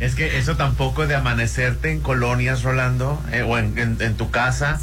[0.05, 4.31] es que eso tampoco de amanecerte en colonias, Rolando, eh, o en, en- en tu
[4.31, 4.81] casa,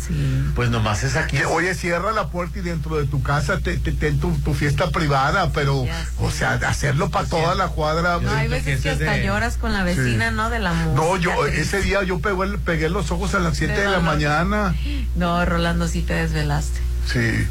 [0.56, 1.38] pues nomás es aquí.
[1.44, 4.90] Oye, cierra la puerta y dentro de tu casa te, te- ten tu, tu fiesta
[4.92, 5.86] privada, pero,
[6.20, 8.20] o sea, hacerlo para toda la cuadra.
[8.22, 10.36] No, hay veces que hasta lloras con la vecina, Sí.
[10.36, 10.50] ¿no?
[10.50, 10.96] De la música.
[10.96, 11.62] No, yo triste.
[11.62, 14.74] ese día yo pegué, el- pegué los ojos a las 7 de la mañana.
[15.16, 16.80] No, Rolando, sí te desvelaste.
[17.12, 17.48] Sí.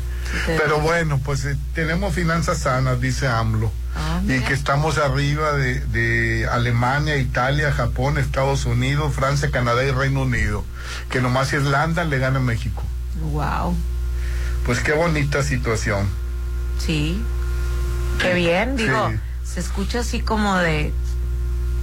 [0.47, 3.73] Pero bueno, pues eh, tenemos finanzas sanas, dice AMLO.
[4.01, 9.91] Ah, y que estamos arriba de, de Alemania, Italia, Japón, Estados Unidos, Francia, Canadá y
[9.91, 10.65] Reino Unido.
[11.11, 12.83] Que nomás Irlanda le gana a México.
[13.33, 13.77] Wow.
[14.65, 16.09] Pues qué bonita situación.
[16.79, 17.21] Sí.
[18.21, 19.19] Qué bien, digo, Sí.
[19.55, 20.93] se escucha así como de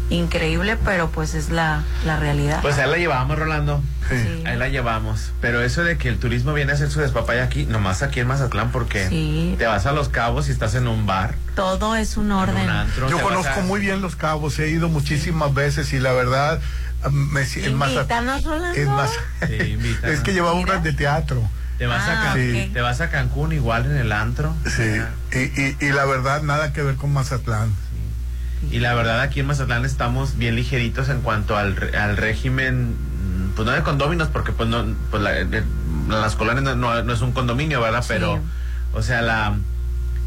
[0.09, 2.59] increíble, pero pues es la, la realidad.
[2.61, 3.81] Pues ahí la llevamos, Rolando.
[4.45, 5.31] Ahí la llevamos.
[5.41, 8.27] Pero eso de que el turismo viene a hacer su despapaya aquí, nomás aquí en
[8.27, 9.55] Mazatlán, porque Sí.
[9.57, 11.35] te vas a Los Cabos y estás en un bar.
[11.55, 12.69] Todo es un orden.
[12.69, 16.59] antro, Yo conozco a- muy bien Los Cabos, he ido muchísimas veces y la verdad,
[17.03, 18.29] ah, me, en Mazatlán.
[18.75, 19.09] En Maz-
[19.47, 20.15] Sí, invítanos.
[20.15, 21.41] es que llevaba un red de teatro.
[21.79, 22.73] Te vas, Ah, a Can- ok.
[22.73, 24.55] te vas a Cancún igual en el antro.
[24.65, 24.83] Sí,
[25.33, 27.73] y, y, y la verdad, nada que ver con Mazatlán.
[28.71, 33.49] Y la verdad aquí en Mazatlán estamos bien ligeritos en cuanto al, al régimen, mm,
[33.55, 35.63] pues no de condóminos, porque pues no, pues la- eh,
[36.09, 38.03] las colonias no, no- no es un condominio, ¿verdad?
[38.07, 38.39] Pero,
[38.93, 39.55] o sea, la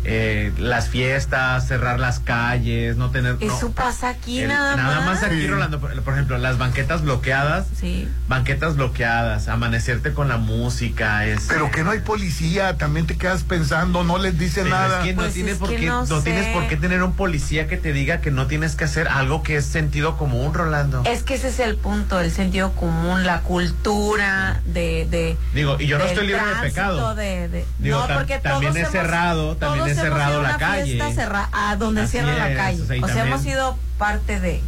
[0.05, 3.37] eh, las fiestas, cerrar las calles, no tener...
[3.41, 5.47] no, Eso pasa aquí el- nada, nada más aquí, Sí.
[5.49, 8.09] Rolando, por, por ejemplo, las banquetas bloqueadas, Sí.
[8.29, 11.47] banquetas bloqueadas, amanecerte con la música, es...
[11.49, 14.99] Pero que no hay policía, también te quedas pensando, no les dice Pero nada.
[15.01, 17.03] es que no Pues tienes es por que qué, no no, tienes por qué tener
[17.03, 20.55] un policía que te diga que no tienes que hacer algo que es sentido común,
[20.55, 21.03] Rolando.
[21.07, 25.07] Es que ese es el punto, el sentido común, la cultura de...
[25.11, 27.15] de Digo, y yo no estoy libre de pecado.
[27.15, 31.15] de- de- Digo, no, porque también hemos- cerrado, también hemos cerrado la calle.
[31.15, 32.81] cerra- a donde Así cierra la es, calle.
[32.81, 34.63] o O sea, sea, y también- hemos sido parte de...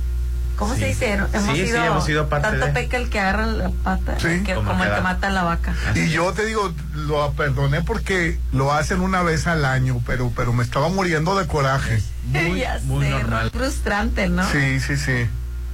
[0.56, 0.80] ¿Cómo Sí.
[0.80, 1.12] se dice?
[1.14, 2.72] Hemos Sí, sí, sido, hemos sido parte tanto de.
[2.72, 4.42] peca el que agarra la pata, Sí.
[4.44, 5.74] que- Como como, el que mata a la vaca.
[5.94, 10.52] Y yo te digo, lo perdoné porque lo hacen una vez al año, pero, pero
[10.52, 12.02] me estaba muriendo de coraje.
[12.24, 13.50] Muy, Ya muy sé, normal.
[13.50, 14.46] Frustrante, ¿no?
[14.50, 15.26] Sí, sí, sí.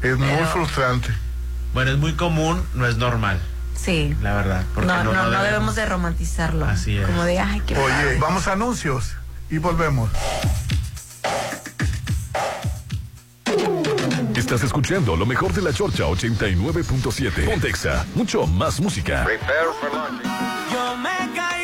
[0.02, 1.08] Es muy Pero- frustrante.
[1.74, 3.40] Bueno, es muy común, no es normal,
[3.74, 4.16] Sí.
[4.22, 4.62] la verdad.
[4.72, 6.64] Porque No, no, no, debemos de romantizarlo.
[6.64, 7.06] Así es.
[7.06, 8.18] Como de, ay, qué Oye, padre.
[8.20, 9.16] vamos a anuncios
[9.50, 10.10] y volvemos.
[14.34, 17.46] Estás escuchando lo mejor de la Chorcha 89.7.
[17.46, 19.26] Pontexa, mucho más música.
[20.72, 21.55] Yo me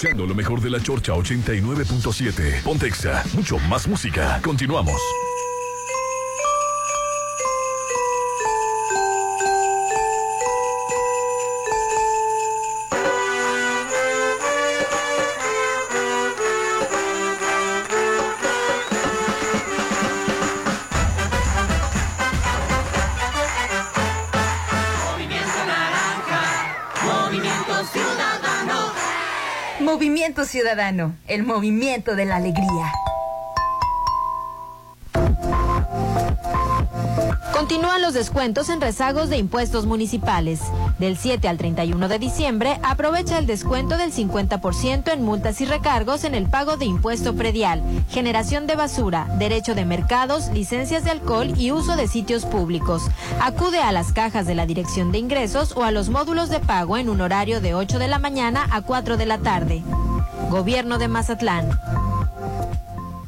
[0.00, 2.62] escuchando lo mejor de la Chorcha 89.7.
[2.62, 4.40] Pontexa, mucho más música.
[4.42, 4.98] Continuamos.
[31.26, 32.92] El movimiento de la alegría.
[37.52, 40.60] Continúan los descuentos en rezagos de impuestos municipales.
[41.00, 46.22] Del 7 al 31 de diciembre, aprovecha el descuento del 50% en multas y recargos
[46.22, 51.52] en el pago de impuesto predial, generación de basura, derecho de mercados, licencias de alcohol
[51.56, 53.02] y uso de sitios públicos.
[53.40, 56.96] Acude a las cajas de la Dirección de Ingresos o a los módulos de pago
[56.96, 59.82] en un horario de 8 de la mañana a 4 de la tarde.
[60.50, 61.70] Gobierno de Mazatlán.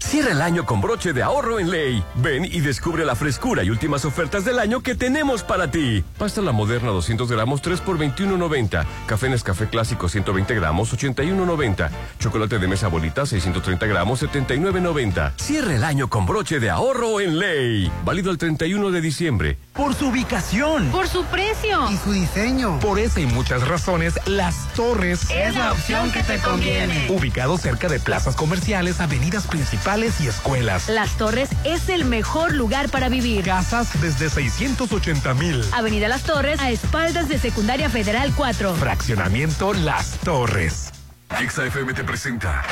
[0.01, 2.05] Cierra el año con broche de ahorro en ley.
[2.16, 6.05] Ven y descubre la frescura y últimas ofertas del año que tenemos para ti.
[6.19, 8.85] Pasta la moderna 200 gramos 3 por 21.90.
[9.07, 11.90] Café Nescafé clásico 120 gramos 81.90.
[12.23, 15.32] Chocolate de mesa bolita 630 gramos 79.90.
[15.39, 17.90] Cierra el año con broche de ahorro en ley.
[18.05, 19.59] Válido el 31 de diciembre.
[19.73, 20.93] Por su ubicación.
[20.93, 21.90] Por su precio.
[21.90, 22.78] Y su diseño.
[22.78, 27.09] Por esa y muchas razones, Las Torres Es la opción que te conviene.
[27.11, 30.89] Ubicado cerca de plazas comerciales, avenidas principales y escuelas.
[30.89, 33.44] Las Torres es el mejor lugar para vivir.
[33.44, 35.65] Casas desde 680 mil.
[35.73, 38.74] Avenida Las Torres, a espaldas de Secundaria Federal 4.
[38.77, 40.91] Fraccionamiento Las Torres.
[41.38, 42.62] XFM te presenta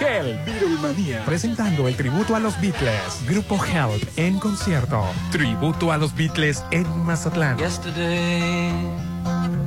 [0.00, 1.22] Hell, Beatlemania.
[1.24, 3.24] Presentando el tributo a los Beatles.
[3.26, 5.02] Grupo Help en concierto.
[5.30, 7.56] Tributo a los Beatles en Mazatlán.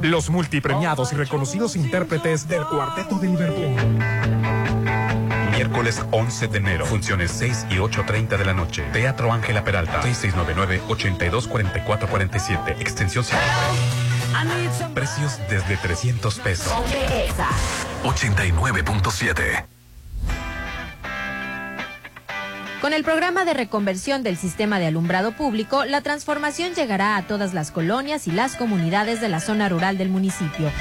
[0.01, 3.75] Los multipremiados y reconocidos intérpretes del Cuarteto de Liverpool.
[5.51, 8.83] Miércoles 11 de enero, funciones 6 y 8.30 de la noche.
[8.93, 13.39] Teatro Ángela Peralta, 6699-824447, extensión 5.
[14.93, 16.71] Precios desde 300 pesos.
[18.03, 19.65] 89.7.
[22.81, 27.55] Con el programa de reconversión del sistema de alumbrado público, la transformación llegará a todas
[27.55, 30.71] las colonias y las comunidades de la zona rural del municipio.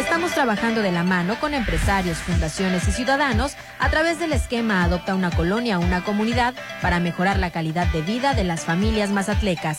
[0.00, 5.14] Estamos trabajando de la mano con empresarios, fundaciones y ciudadanos a través del esquema Adopta
[5.14, 9.78] una colonia, una comunidad para mejorar la calidad de vida de las familias mazatlecas.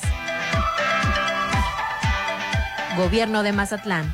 [2.96, 4.14] Gobierno de Mazatlán.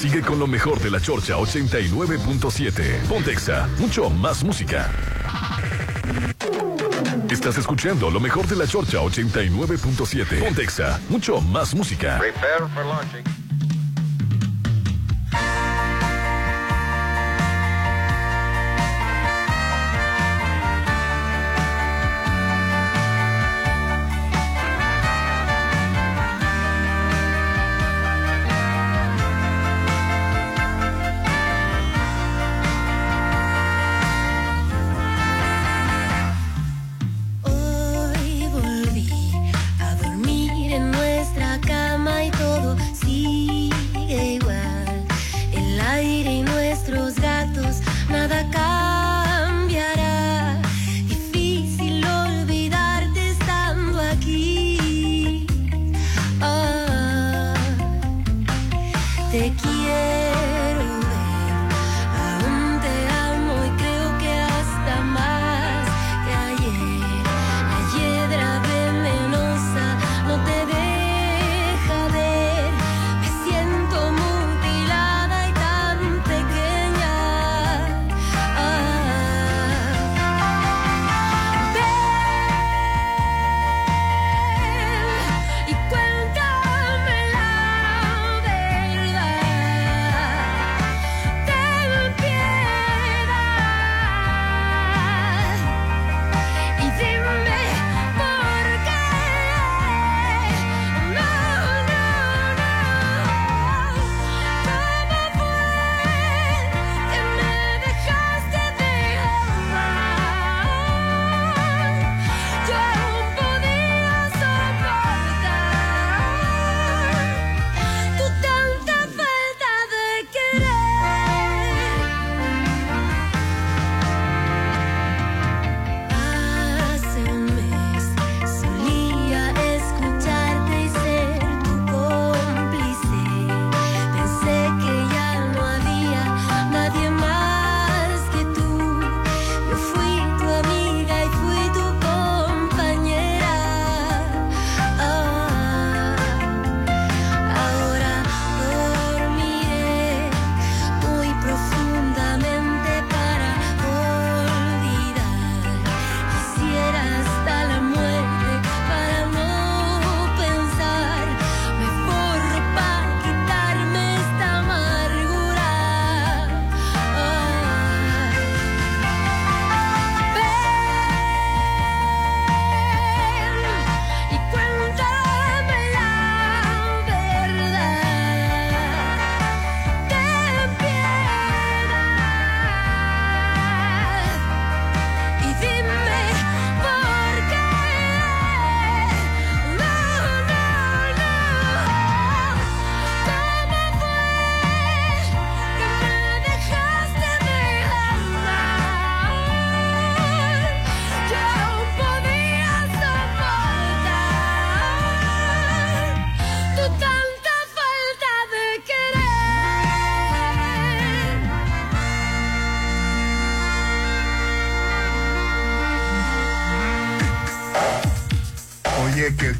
[0.00, 3.02] Sigue con lo mejor de la Chorcha 89.7.
[3.08, 4.90] Pontexa, mucho más música.
[7.30, 10.40] Estás escuchando lo mejor de la Chorcha 89.7.
[10.42, 12.18] Pontexa, mucho más música.
[12.18, 13.51] Prepare for launching.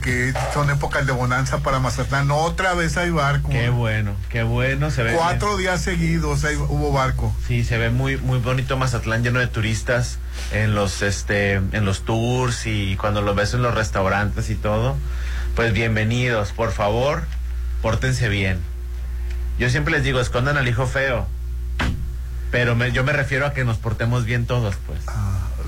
[0.03, 2.31] Que, son épocas de bonanza para Mazatlán.
[2.31, 3.49] Otra vez hay barco.
[3.49, 4.91] Qué bueno, qué bueno.
[4.91, 7.35] Se ve Cuatro días seguidos hay- hubo barco.
[7.49, 10.19] Sí, se ve muy muy bonito Mazatlán lleno de turistas
[10.53, 14.97] en los este en los tours y cuando lo ves en los restaurantes y todo.
[15.57, 17.23] Pues bienvenidos, por favor,
[17.81, 18.59] pórtense bien.
[19.59, 21.27] Yo siempre les digo, escondan al hijo feo.
[22.51, 24.92] Pero me- yo me refiero a que nos portemos bien todos, pues.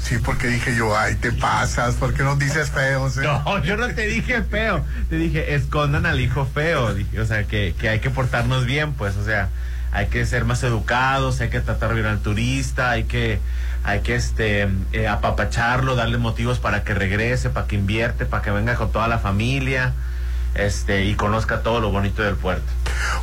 [0.05, 3.17] Sí, porque dije yo, ay, te pasas, ¿por qué no dices feos?
[3.17, 3.23] eh?
[3.23, 4.85] No, yo no te dije feo.
[5.09, 6.95] Te dije, escondan al hijo feo.
[7.19, 9.17] O sea, que, que hay que portarnos bien, pues.
[9.17, 9.49] O sea,
[9.93, 13.41] hay que ser más educados, hay que tratar bien al turista, hay que,
[13.83, 18.51] hay que este, eh, apapacharlo, darle motivos para que regrese, para que invierte, para que
[18.51, 19.95] venga con toda la familia
[20.55, 22.65] este, y conozca todo lo bonito del puerto.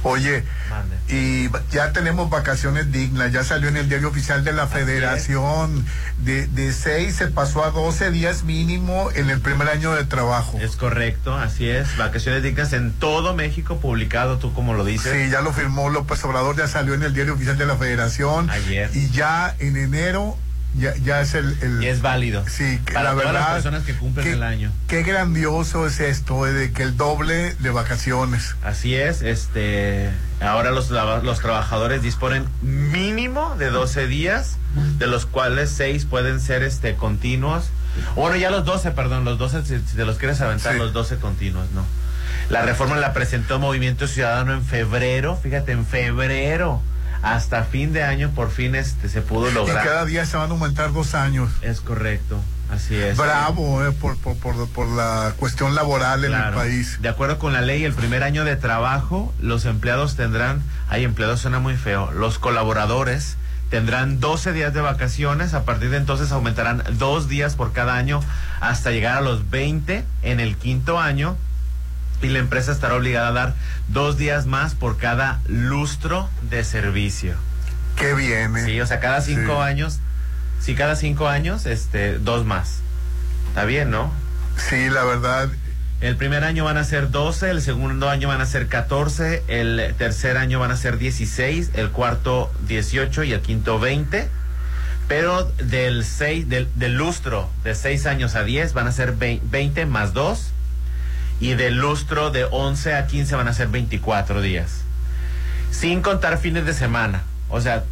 [0.04, 0.98] Oye, Mande.
[1.10, 5.86] y ya tenemos vacaciones dignas, ya salió en el diario oficial de la federación,
[6.20, 10.58] de, de 6 se pasó a 12 días mínimo en el primer año de trabajo.
[10.60, 11.98] Es correcto, así es.
[11.98, 15.14] Vacaciones dignas en todo México, publicado, tú como lo dices.
[15.14, 18.50] Sí, ya lo firmó López Obrador, ya salió en el diario oficial de la federación.
[18.50, 18.90] Ayer.
[18.94, 20.38] Y ya en enero
[20.76, 21.58] ya, ya es el...
[21.62, 22.44] el Y es válido.
[22.48, 23.42] Sí, Para la todas verdad...
[23.42, 24.72] las personas que cumplen qué- el año.
[24.88, 28.56] Qué grandioso es esto, eh, de que el doble de vacaciones.
[28.64, 30.10] Así es, este,
[30.42, 34.58] ahora los, los trabajadores disponen mínimo de 12 días,
[34.98, 37.66] de los cuales 6 pueden ser este continuos.
[38.16, 40.80] Bueno, ya los 12, perdón, los 12, si, si te los quieres aventar, Sí.
[40.80, 41.86] los 12 continuos, no.
[42.50, 46.82] La reforma la presentó Movimiento Ciudadano en febrero, fíjate, en febrero,
[47.22, 49.86] hasta fin de año por fin este se pudo Y lograr.
[49.86, 51.50] cada día se van a aumentar dos años.
[51.62, 52.40] Es correcto,
[52.72, 53.18] así es.
[53.18, 57.00] Bravo, eh, por, por, por, por la cuestión laboral en el país.
[57.02, 61.42] De acuerdo con la ley, el primer año de trabajo, los empleados tendrán, hay empleados
[61.42, 63.38] suena muy feo, los colaboradores
[63.70, 68.20] tendrán 12 días de vacaciones, a partir de entonces aumentarán dos días por cada año
[68.60, 71.38] hasta llegar a los 20 en el quinto año
[72.22, 73.56] y la empresa estará obligada a dar
[73.88, 77.36] dos días más por cada lustro de servicio.
[77.96, 78.66] Qué bien, eh.
[78.66, 79.62] Sí, o sea, cada cinco Sí.
[79.62, 80.00] años,
[80.60, 82.80] si cada cinco años, este, dos más.
[83.50, 84.12] Está bien, ¿no?
[84.58, 85.50] Sí, la verdad.
[86.00, 89.94] El primer año van a ser 12, el segundo año van a ser 14, el
[90.00, 94.28] tercer año van a ser 16, el cuarto 18 y el quinto 20.
[95.08, 99.42] Pero del, seis, del, del lustro de 6 años a 10 van a ser vei-
[99.44, 100.52] 20 más 2.
[101.42, 104.84] Y del lustro de 11 a 15 van a ser 24 días.
[105.72, 107.24] Sin contar fines de semana.
[107.50, 107.84] O sea,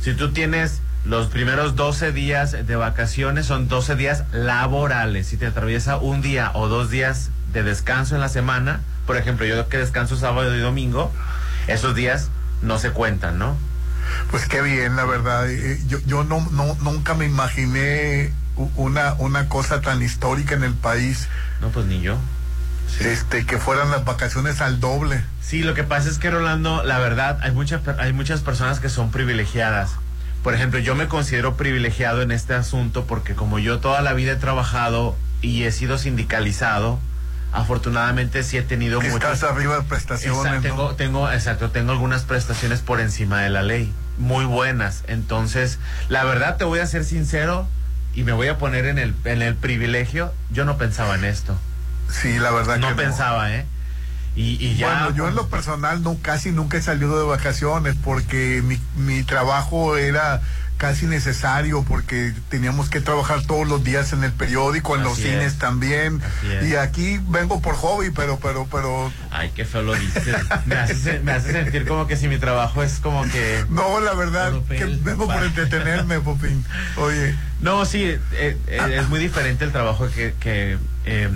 [0.00, 5.26] si tú tienes los primeros 12 días de vacaciones, son 12 días laborales.
[5.26, 9.44] Si te atraviesa un día o dos días de descanso en la semana, por ejemplo,
[9.44, 11.12] yo que descanso sábado y domingo,
[11.66, 12.30] esos días
[12.62, 13.56] no se cuentan, ¿no?
[14.30, 15.50] Pues qué bien, la verdad.
[15.50, 18.32] Eh, Yo, yo no, no, nunca me imaginé
[18.76, 21.28] una, una cosa tan histórica en el país.
[21.60, 22.16] No, pues ni yo.
[23.00, 25.22] Este, que fueran las vacaciones al doble.
[25.42, 28.88] Sí, lo que pasa es que Rolando, la verdad, hay muchas hay muchas personas que
[28.88, 29.92] son privilegiadas.
[30.42, 34.32] Por ejemplo, yo me considero privilegiado en este asunto porque como yo toda la vida
[34.32, 37.00] he trabajado y he sido sindicalizado,
[37.52, 40.38] afortunadamente sí he tenido Que muchos estás arriba de prestaciones.
[40.38, 40.74] Exacto, ¿no?
[40.74, 45.04] tengo, tengo, exacto, tengo algunas prestaciones por encima de la ley, muy buenas.
[45.06, 47.66] Entonces, la verdad te voy a ser sincero
[48.14, 50.32] y me voy a poner en el, en el privilegio.
[50.50, 51.56] Yo no pensaba en esto.
[52.10, 53.00] Sí, la verdad No que no.
[53.00, 53.66] pensaba, ¿eh?
[54.36, 54.88] Y, y ya.
[55.04, 59.22] Bueno, yo en lo personal no, casi nunca he salido de vacaciones porque mi, mi
[59.22, 60.40] trabajo era
[60.76, 65.52] casi necesario porque teníamos que trabajar todos los días en el periódico, en los cines
[65.52, 65.58] es.
[65.58, 66.20] también.
[66.68, 70.36] Y aquí vengo por hobby, pero, pero, pero, Ay, qué feo lo dices.
[70.66, 73.64] Me hace, se- me hace sentir como que si mi trabajo es como que.
[73.70, 76.64] no, la verdad, que vengo por entretenerme, Popín.
[76.96, 78.20] Oye, No, sí, eh,
[78.66, 81.32] eh, es muy diferente el trabajo que, que, em,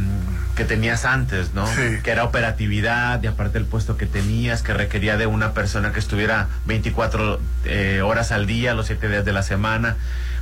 [0.58, 1.66] que tenías antes, ¿no?
[1.68, 2.00] Sí.
[2.02, 6.00] Que era operatividad, y aparte el puesto que tenías, que requería de una persona que
[6.00, 9.96] estuviera 24 eh, horas al día, los 7 días de la semana,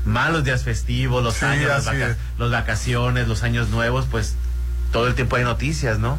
[0.07, 4.35] más los días festivos, los Sí, años, las, vaca- los vacaciones, los años nuevos, pues
[4.91, 6.19] todo el tiempo hay noticias, ¿no?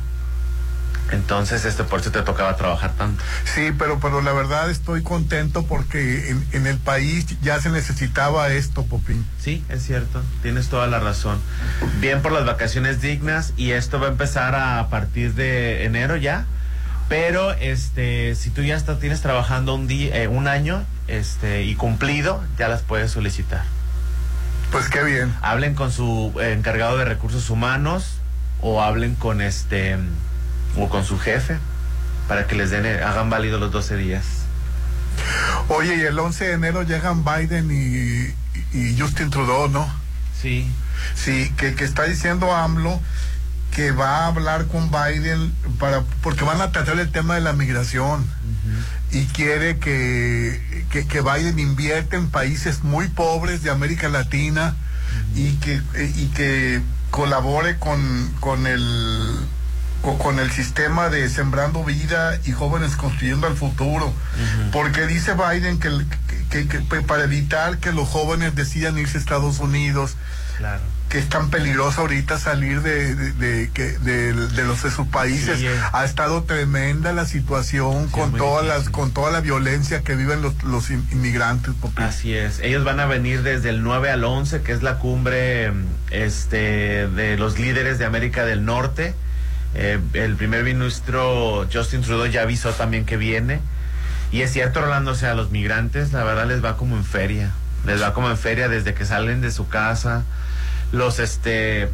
[1.11, 3.23] Entonces, este por eso te tocaba trabajar tanto.
[3.45, 8.49] sí, pero, pero la verdad estoy contento porque en, en el país ya se necesitaba
[8.49, 9.25] esto, Popín.
[9.39, 11.39] Sí, es cierto, tienes toda la razón.
[11.99, 16.45] Bien por las vacaciones dignas y esto va a empezar a partir de enero ya.
[17.09, 21.75] Pero este, si tú ya está, tienes trabajando un día, eh, un año, este, y
[21.75, 23.63] cumplido, ya las puedes solicitar.
[24.71, 25.34] Pues qué bien.
[25.41, 28.17] Hablen con su eh, encargado de recursos humanos
[28.59, 29.95] o hablen con este
[30.76, 31.57] o con su jefe
[32.27, 34.26] para que les den, eh, hagan válido los 12 días.
[35.69, 39.88] Oye, y el 11 de enero llegan Biden y, y Justin Trudeau, ¿no?
[40.39, 40.69] Sí.
[41.15, 42.99] Sí, que, que está diciendo AMLO
[43.72, 47.53] que va a hablar con Biden para porque van a tratar el tema de la
[47.53, 48.26] migración
[49.11, 54.76] y quiere que, que, que Biden invierte en países muy pobres de América Latina
[55.35, 55.81] y que
[56.15, 56.81] y que
[57.11, 59.45] colabore con, con el
[60.17, 64.13] con el sistema de sembrando vida y jóvenes construyendo el futuro
[64.71, 66.07] porque dice Biden que, el-
[66.49, 70.15] que- que- que para evitar que los jóvenes decidan irse a Estados Unidos
[70.57, 70.81] Claro.
[71.09, 75.07] que es tan peligroso ahorita salir de, de, de- que- de- de los de sus
[75.07, 75.59] países.
[75.59, 80.41] Sí, ha estado tremenda la situación con todas las con toda la violencia que viven
[80.41, 81.73] los, los in- inmigrantes.
[81.75, 82.03] Popín.
[82.05, 82.59] Así es.
[82.59, 85.71] Ellos van a venir desde el 9 al 11, que es la cumbre
[86.11, 89.13] este, de los líderes de América del Norte.
[89.79, 93.59] Eh, el primer ministro Justin Trudeau ya avisó también que viene.
[94.31, 97.05] Y es cierto, Rolando, o sea, a los migrantes, la verdad les va como en
[97.05, 97.51] feria.
[97.85, 100.23] Les va como en feria desde que salen de su casa.
[100.91, 101.89] Los, este,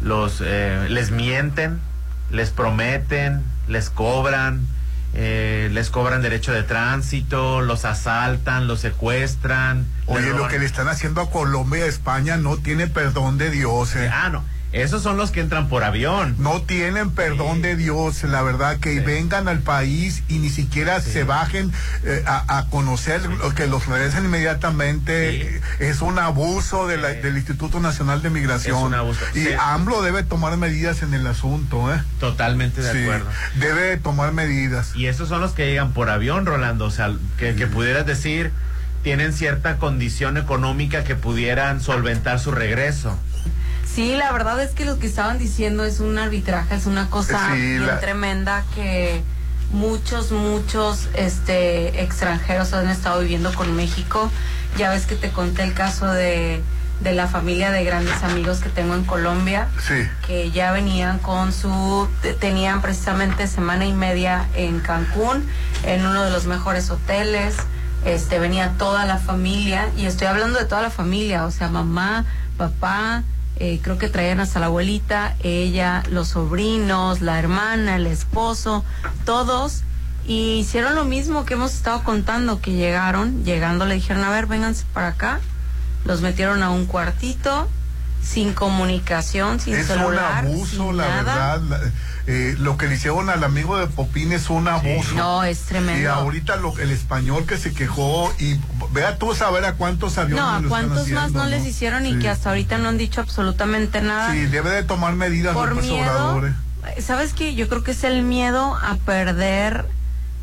[0.00, 1.80] los, eh, les mienten,
[2.30, 4.66] les prometen, les cobran,
[5.12, 9.86] eh, les cobran derecho de tránsito, los asaltan, los secuestran.
[10.06, 13.50] Oye, lo que le están haciendo a Colombia y a España no tiene perdón de
[13.50, 13.96] Dios.
[13.96, 14.08] eh.
[14.10, 14.44] Ah, no.
[14.74, 16.34] Esos son los que entran por avión.
[16.38, 21.22] No tienen perdón de Dios, la verdad, que vengan al país y ni siquiera se
[21.22, 21.70] bajen
[22.02, 23.20] eh, a, a conocer,
[23.54, 25.60] que los regresen inmediatamente.
[25.78, 28.76] Es un abuso de la- del Instituto Nacional de Migración.
[28.78, 29.20] Es un abuso.
[29.34, 29.46] Y.
[29.58, 32.02] AMLO debe tomar medidas en el asunto, ¿eh?
[32.18, 33.26] Totalmente de Sí, acuerdo.
[33.54, 34.90] Debe de tomar medidas.
[34.96, 36.86] Y esos son los que llegan por avión, Rolando.
[36.86, 38.50] O sea, que, que pudieras decir,
[39.04, 43.16] tienen cierta condición económica que pudieran solventar su regreso.
[43.94, 47.50] Sí, la verdad es que lo que estaban diciendo es un arbitraje, es una cosa
[47.52, 49.22] Sí, bien la- tremenda que
[49.70, 54.30] muchos, muchos este, extranjeros han estado viviendo con México.
[54.76, 56.60] Ya ves que te conté el caso de,
[57.00, 59.94] de la familia de grandes amigos que tengo en Colombia, Sí.
[60.26, 65.48] que ya venían con su, te- tenían precisamente semana y media en Cancún,
[65.84, 67.54] en uno de los mejores hoteles.
[68.04, 72.24] Este, venía toda la familia, y estoy hablando de toda la familia, o sea, mamá,
[72.58, 73.22] papá,
[73.56, 78.84] eh, creo que traían hasta la abuelita, ella, los sobrinos, la hermana, el esposo,
[79.24, 79.82] todos.
[80.26, 84.46] Y hicieron lo mismo que hemos estado contando, que llegaron, llegando le dijeron, a ver,
[84.46, 85.40] vénganse para acá.
[86.04, 87.68] Los metieron a un cuartito,
[88.24, 90.44] sin comunicación, sin es celular.
[90.44, 91.22] un abuso, sin la nada.
[91.58, 91.60] verdad.
[91.62, 91.90] la-
[92.26, 95.14] eh, lo que le hicieron al amigo de Popín es un abuso.
[95.14, 96.00] No, es tremendo.
[96.02, 98.58] Y ahorita lo, el español que se quejó y
[98.92, 102.14] vea tú saber a cuántos aviones No, a cuántos más haciendo, no, les hicieron y
[102.14, 102.18] Sí.
[102.20, 104.32] que hasta ahorita no han dicho absolutamente nada.
[104.32, 106.54] Sí, debe de tomar medidas Por miedo, Obrador,
[106.96, 107.02] eh.
[107.02, 107.54] ¿sabes qué?
[107.54, 109.84] Yo creo que es el miedo a perder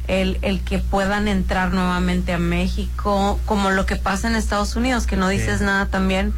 [0.08, 5.08] el, el que puedan entrar nuevamente a México, como lo que pasa en Estados Unidos,
[5.08, 6.32] que no dices nada también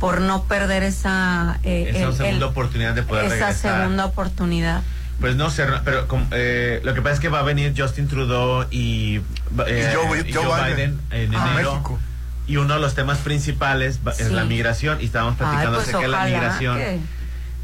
[0.00, 3.80] por no perder esa, eh, Esa el- segunda el- oportunidad de poder esa regresar.
[3.80, 4.82] segunda oportunidad.
[5.20, 8.06] Pues no sé, pero como, eh, lo que pasa es que va a venir Justin
[8.06, 9.16] Trudeau y,
[9.66, 10.76] eh, Y Joe- y Joe Joe Biden.
[10.76, 11.72] Biden en enero.
[11.72, 11.98] México.
[12.46, 14.98] Y uno de los temas principales es la migración.
[15.00, 16.78] Y estábamos platicando Ay, pues acerca de la migración.
[16.78, 17.00] que-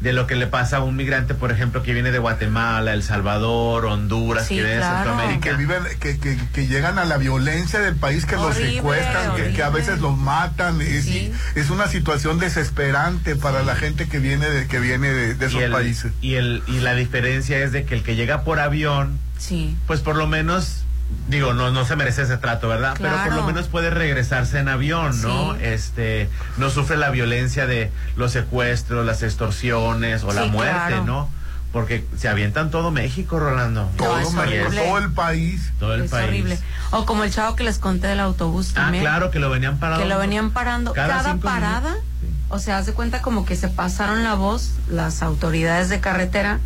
[0.01, 3.01] De lo que le pasa a un migrante, por ejemplo, que viene de Guatemala, El
[3.01, 4.83] Salvador, Honduras, Sí, que viene de.
[4.83, 5.49] Centroamérica.
[5.49, 9.53] que viven, que, que, que llegan a la violencia del país, que los secuestran, que,
[9.53, 10.81] que a veces los matan.
[10.81, 11.07] Es,
[11.55, 15.59] es una situación desesperante para la gente que viene de, que viene de, de esos
[15.59, 16.11] y el- países.
[16.21, 19.75] Y, el, y la diferencia es de que el que llega por avión, Sí.
[19.87, 20.83] pues por lo menos,
[21.27, 22.95] digo, no, no se merece ese trato, ¿verdad?
[22.99, 25.53] Pero por lo menos puede regresarse en avión, ¿no?
[25.55, 25.59] Sí.
[25.63, 31.03] Este, no sufre la violencia de los secuestros, las extorsiones o la muerte, claro.
[31.05, 31.29] ¿no?
[31.71, 33.89] Porque se avientan todo México, Rolando.
[33.97, 35.71] Todo México, todo el país.
[35.77, 36.27] Todo el es país.
[36.29, 36.59] horrible.
[36.91, 39.03] O como el chavo que les conté del autobús Ah, también.
[39.03, 40.01] claro, que lo venían parado.
[40.01, 41.95] que lo venían parando Cada parada
[42.47, 46.59] o sea haz de cuenta como que se pasaron la voz las autoridades de carretera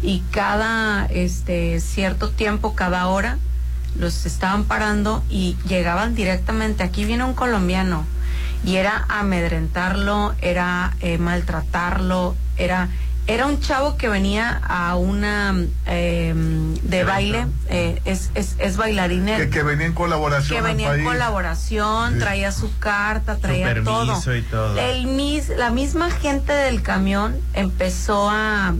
[0.00, 3.36] y cada este cierto tiempo cada hora
[3.98, 8.04] los estaban parando y llegaban directamente aquí viene un colombiano
[8.64, 12.88] y era amedrentarlo era eh, maltratarlo era
[13.28, 15.52] era un chavo que venía a una
[15.86, 16.32] eh,
[16.82, 20.86] de baile eh, es, es, es bailarín Que, que venía en colaboración que al venía
[20.86, 21.06] en país.
[21.06, 22.18] colaboración, Sí.
[22.20, 24.16] traía su carta, traía todo.
[24.36, 24.78] y todo.
[24.78, 28.74] El mis, la misma gente del camión empezó a,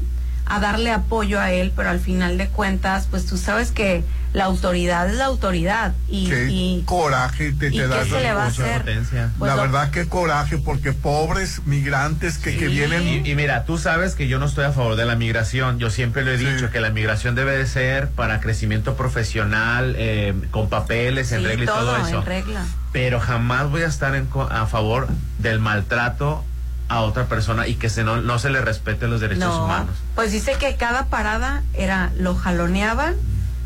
[0.47, 4.45] a darle apoyo a él, pero al final de cuentas, pues tú sabes que la
[4.45, 8.23] autoridad es la autoridad y, Qué y coraje te, ¿y te qué da se esas
[8.23, 8.67] le va a cosas.
[8.67, 8.79] hacer?
[8.83, 9.31] Potencia.
[9.39, 13.03] Pues la lo- verdad que coraje, porque pobres migrantes que, que vienen...
[13.27, 15.79] Y, y mira, tú sabes que yo no estoy a favor de la migración.
[15.79, 20.35] Yo siempre lo he dicho, que la migración debe de ser para crecimiento profesional, eh,
[20.51, 22.19] con papeles, en sí, regla y todo, todo eso.
[22.19, 22.65] en regla.
[22.93, 25.09] Pero jamás voy a estar en co- a favor
[25.39, 26.45] del maltrato
[26.89, 29.97] a otra persona y que se no, no se le respete los derechos No, humanos.
[30.15, 33.15] pues dice que cada parada era, lo jaloneaban,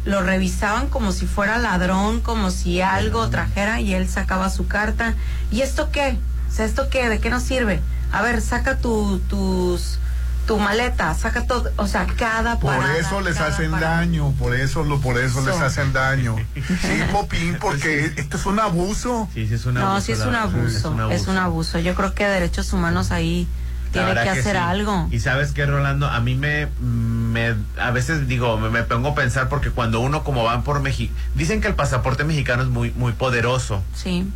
[0.04, 5.14] lo revisaban como si fuera ladrón, como si algo trajera y él sacaba su carta.
[5.50, 6.16] ¿Y esto qué?
[6.48, 7.08] O sea, ¿esto qué?
[7.10, 7.80] ¿De qué nos sirve?
[8.10, 9.98] A ver, saca tu, tus,
[10.46, 13.96] tu maleta, saca todo, o sea, cada Por eso les hacen parada.
[13.98, 16.36] daño, por eso lo, por eso les hacen daño.
[16.54, 19.28] Sí, Popín, porque esto es un abuso.
[19.34, 21.78] Sí, sí es un No, sí es un abuso, es un abuso.
[21.78, 23.46] Yo creo que derechos humanos ahí
[23.92, 24.62] tiene que hacer sí.
[24.62, 25.08] algo.
[25.10, 29.14] Y sabes qué, Rolando, a mí me, me a veces digo, me, me pongo a
[29.14, 32.92] pensar porque cuando uno como van por México, dicen que el pasaporte mexicano es muy,
[32.92, 33.82] muy poderoso.
[33.94, 34.28] Sí.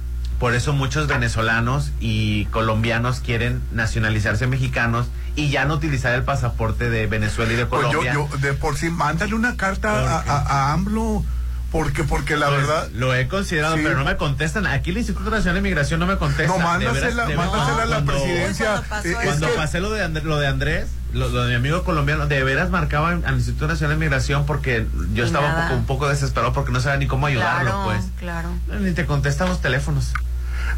[0.44, 5.06] Por eso muchos venezolanos y colombianos quieren nacionalizarse mexicanos
[5.36, 8.12] y ya no utilizar el pasaporte de Venezuela y de Pues yo, Colombia.
[8.12, 10.38] yo, de por sí, mándale una carta a, a,
[10.68, 11.24] a AMLO,
[11.72, 12.88] porque, porque la Pues, verdad.
[12.92, 13.80] Lo he considerado, Sí.
[13.84, 14.66] pero no me contestan.
[14.66, 16.52] Aquí el Instituto Nacional de Migración no me contesta.
[16.52, 18.74] No, De mándasela, veras, de mándasela a la cuando- presidencia.
[19.02, 21.54] Eh, es Cuando que- pasé lo de, Andr- lo de Andrés, lo, lo de mi
[21.54, 25.52] amigo colombiano, de veras marcaba al Instituto Nacional de Migración porque yo Y estaba un
[25.54, 25.68] nada.
[25.68, 28.04] poco, un poco desesperado porque no sabía ni cómo ayudarlo, claro, pues.
[28.18, 28.48] claro.
[28.78, 30.12] Ni te contestan los teléfonos.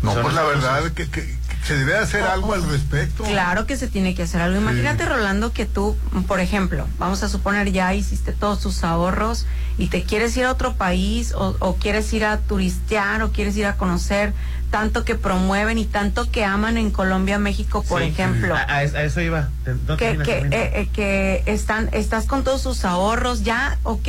[0.02, 0.92] No, pues la verdad cosas.
[0.92, 1.36] que, que-
[1.66, 3.24] que se debe hacer algo al respecto.
[3.24, 4.56] Claro que se tiene que hacer algo.
[4.60, 5.96] Imagínate, Rolando, que tú,
[6.28, 9.46] por ejemplo, vamos a suponer ya hiciste todos tus ahorros
[9.76, 13.56] y te quieres ir a otro país o, o quieres ir a turistear o quieres
[13.56, 14.32] ir a conocer
[14.70, 18.08] tanto que promueven y tanto que aman en Colombia, México, por Sí.
[18.08, 18.54] ejemplo.
[18.54, 19.48] A, a es- a eso iba.
[19.88, 24.08] No que, eh, eh, que están, estás con todos sus ahorros, ya, ok,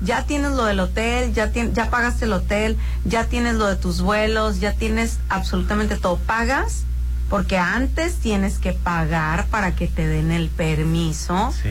[0.00, 3.76] ya tienes lo del hotel, ya, tien- ya pagaste el hotel, ya tienes lo de
[3.76, 6.16] tus vuelos, ya tienes absolutamente todo.
[6.18, 6.84] Pagas,
[7.28, 11.52] porque antes tienes que pagar para que te den el permiso.
[11.62, 11.70] Sí.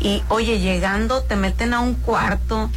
[0.00, 2.70] Y oye, llegando te meten a un cuarto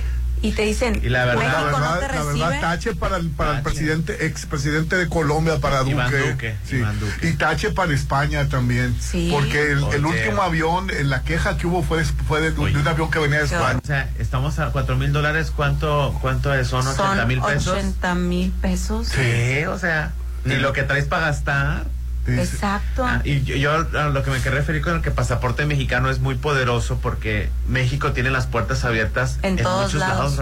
[0.44, 3.30] y te dicen, Y la verdad- México La no verdad, la verdad, tache para el,
[3.30, 5.92] para el presidente, expresidente de Colombia, para Duque.
[5.92, 6.76] Iván Duque, Sí.
[6.76, 7.30] Iván Duque.
[7.30, 8.94] Y tache para España también.
[9.00, 9.30] Sí.
[9.32, 13.10] Porque el, último avión, eh, la queja que hubo fue, fue de, de un avión
[13.10, 13.80] que venía de España.
[13.82, 15.52] O sea, estamos a cuatro mil dólares.
[15.56, 16.68] ¿Cuánto, cuánto es?
[16.68, 17.78] ¿Son 80 Son mil pesos?
[17.78, 19.08] 80 mil pesos.
[19.08, 20.12] Sí, o sea,
[20.44, 21.86] ni lo que traes para gastar.
[22.28, 23.06] Exacto.
[23.06, 26.10] Ah, y yo, yo a lo que me quería referir con el que pasaporte mexicano
[26.10, 30.40] es muy poderoso porque México tiene las puertas abiertas En todos muchos lados.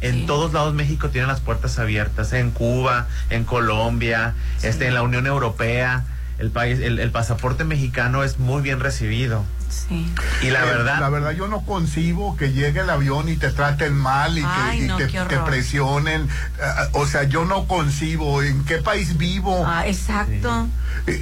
[0.00, 5.02] En todos lados México tiene las puertas abiertas, en Cuba, en Colombia, este, en la
[5.02, 6.04] Unión Europea,
[6.38, 9.44] el país, el, el pasaporte mexicano es muy bien recibido.
[9.68, 10.10] Sí.
[10.42, 13.50] Y la Eh, verdad, La verdad, yo no concibo que llegue el avión y te
[13.50, 15.44] traten mal y, Ay, que, y no, te, qué horror.
[15.44, 16.28] te presionen.
[16.62, 18.42] Ah, o sea, yo no concibo.
[18.42, 19.64] ¿En qué país vivo?
[19.66, 20.68] Ah, exacto.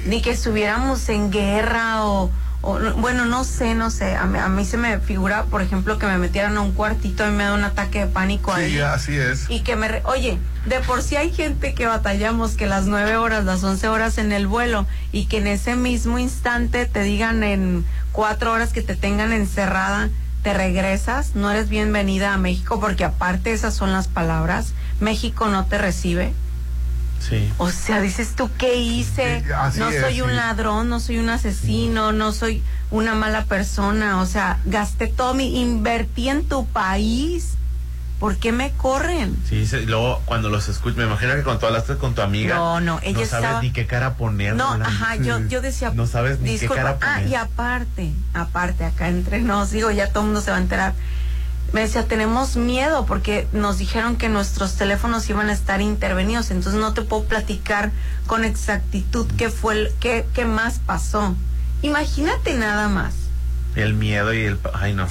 [0.05, 2.31] Ni que estuviéramos en guerra o,
[2.69, 4.15] o no- bueno, no sé, no sé.
[4.15, 7.25] A mí, a mí se me figura, por ejemplo, que me metieran a un cuartito
[7.25, 8.71] y me da un ataque de pánico ahí.
[8.73, 9.49] Sí, así es.
[9.49, 9.87] Y que me...
[9.87, 13.87] re- Oye, de por sí hay gente que batallamos que las nueve horas, las once
[13.87, 18.73] horas en el vuelo y que en ese mismo instante te digan en cuatro horas
[18.73, 20.09] que te tengan encerrada,
[20.43, 25.65] te regresas, no eres bienvenida a México porque aparte esas son las palabras, México no
[25.67, 26.33] te recibe.
[27.19, 27.51] Sí.
[27.57, 29.43] O sea, dices tú, ¿qué hice?
[29.73, 30.35] Sí, no es, soy un sí.
[30.35, 34.21] ladrón, no soy un asesino, no soy una mala persona.
[34.21, 37.53] O sea, gasté todo mi, invertí en tu país.
[38.19, 39.37] ¿Por qué me corren?
[39.47, 42.55] Sí, se- luego cuando los escucho, me imagino que cuando tú hablaste con tu amiga,
[42.55, 44.55] No, no, ella no sabes estaba- ni qué cara poner.
[44.55, 47.29] No, ajá, yo, yo decía, No sabes ni disculpa, qué cara ah, poner.
[47.29, 50.95] y aparte, aparte, acá entre nos, digo, ya todo el mundo se va a enterar.
[51.73, 56.79] Me decía, tenemos miedo porque nos dijeron que nuestros teléfonos iban a estar intervenidos, entonces
[56.79, 57.91] no te puedo platicar
[58.25, 61.35] con exactitud qué fue, el- qué, qué más pasó.
[61.81, 63.13] Imagínate nada más.
[63.75, 64.57] El miedo y el...
[64.73, 65.07] Ay, no.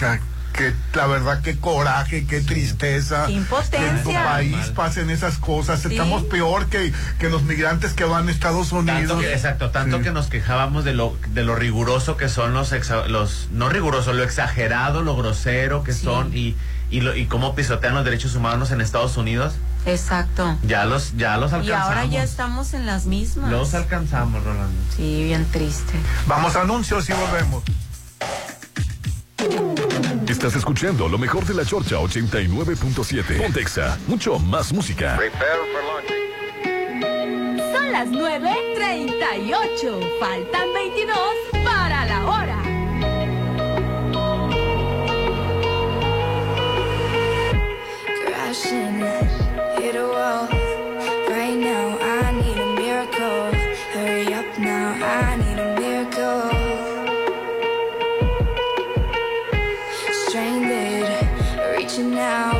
[0.56, 3.26] Que la verdad, qué coraje, qué tristeza.
[3.26, 3.78] Qué impotencia.
[3.78, 5.80] Que en tu país pasen esas cosas.
[5.82, 5.88] Sí.
[5.90, 9.00] Estamos peor que, que los migrantes que van a Estados Unidos.
[9.08, 10.02] Tanto que, exacto, tanto Sí.
[10.04, 14.12] que nos quejábamos de lo, de lo riguroso que son los, exa- los, no riguroso,
[14.14, 16.56] lo exagerado, lo grosero que son y,
[16.90, 19.54] y, lo, y cómo pisotean los derechos humanos en Estados Unidos.
[19.84, 20.56] Exacto.
[20.62, 21.86] Ya los, ya los Y alcanzamos.
[21.88, 23.50] ahora ya estamos en las mismas.
[23.50, 24.72] Los alcanzamos, Rolando.
[24.96, 25.92] Sí, bien triste.
[26.26, 27.62] Vamos a anuncios y volvemos.
[30.36, 33.38] Estás escuchando lo mejor de la Chorcha 89.7.
[33.38, 35.18] Pontexa, mucho más música.
[37.72, 40.18] Son las 9.38.
[40.20, 41.18] Faltan 22
[41.64, 42.62] para la hora.
[48.26, 49.00] crashing,
[49.78, 50.55] hit a wall.
[62.16, 62.55] now.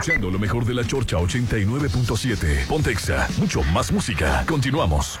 [0.00, 2.66] Escuchando lo mejor de la Chorcha 89.7.
[2.66, 4.44] Pontexa, mucho más música.
[4.46, 5.20] Continuamos.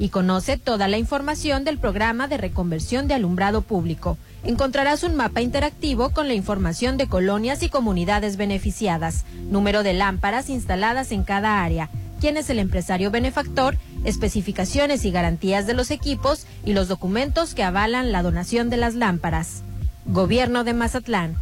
[0.00, 4.16] y conoce toda la información del programa de reconversión de alumbrado público.
[4.42, 10.48] Encontrarás un mapa interactivo con la información de colonias y comunidades beneficiadas, número de lámparas
[10.48, 16.46] instaladas en cada área, quién es el empresario benefactor, especificaciones y garantías de los equipos
[16.64, 19.62] y los documentos que avalan la donación de las lámparas.
[20.06, 21.36] Gobierno de Mazatlán.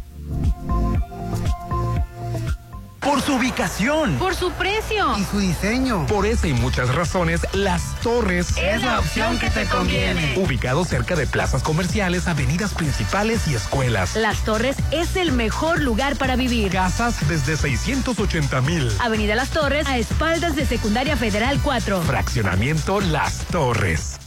[3.09, 4.19] Por su ubicación.
[4.19, 5.17] Por su precio.
[5.17, 6.05] Y su diseño.
[6.05, 10.37] Por esa y muchas razones, Las Torres Es la opción que te conviene.
[10.37, 14.15] Ubicado cerca de plazas comerciales, avenidas principales y escuelas.
[14.15, 16.71] Las Torres es el mejor lugar para vivir.
[16.71, 18.91] Casas desde 680 mil.
[18.99, 22.03] Avenida Las Torres, a espaldas de Secundaria Federal 4.
[22.03, 24.19] Fraccionamiento Las Torres.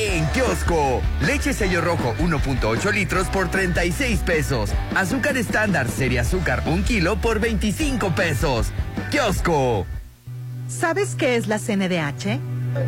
[0.00, 4.70] En kiosco, leche sello rojo 1.8 litros por 36 pesos.
[4.94, 8.70] Azúcar estándar serie azúcar 1 kilo por 25 pesos.
[9.10, 9.86] Kiosco.
[10.68, 12.38] ¿Sabes qué es la CNDH?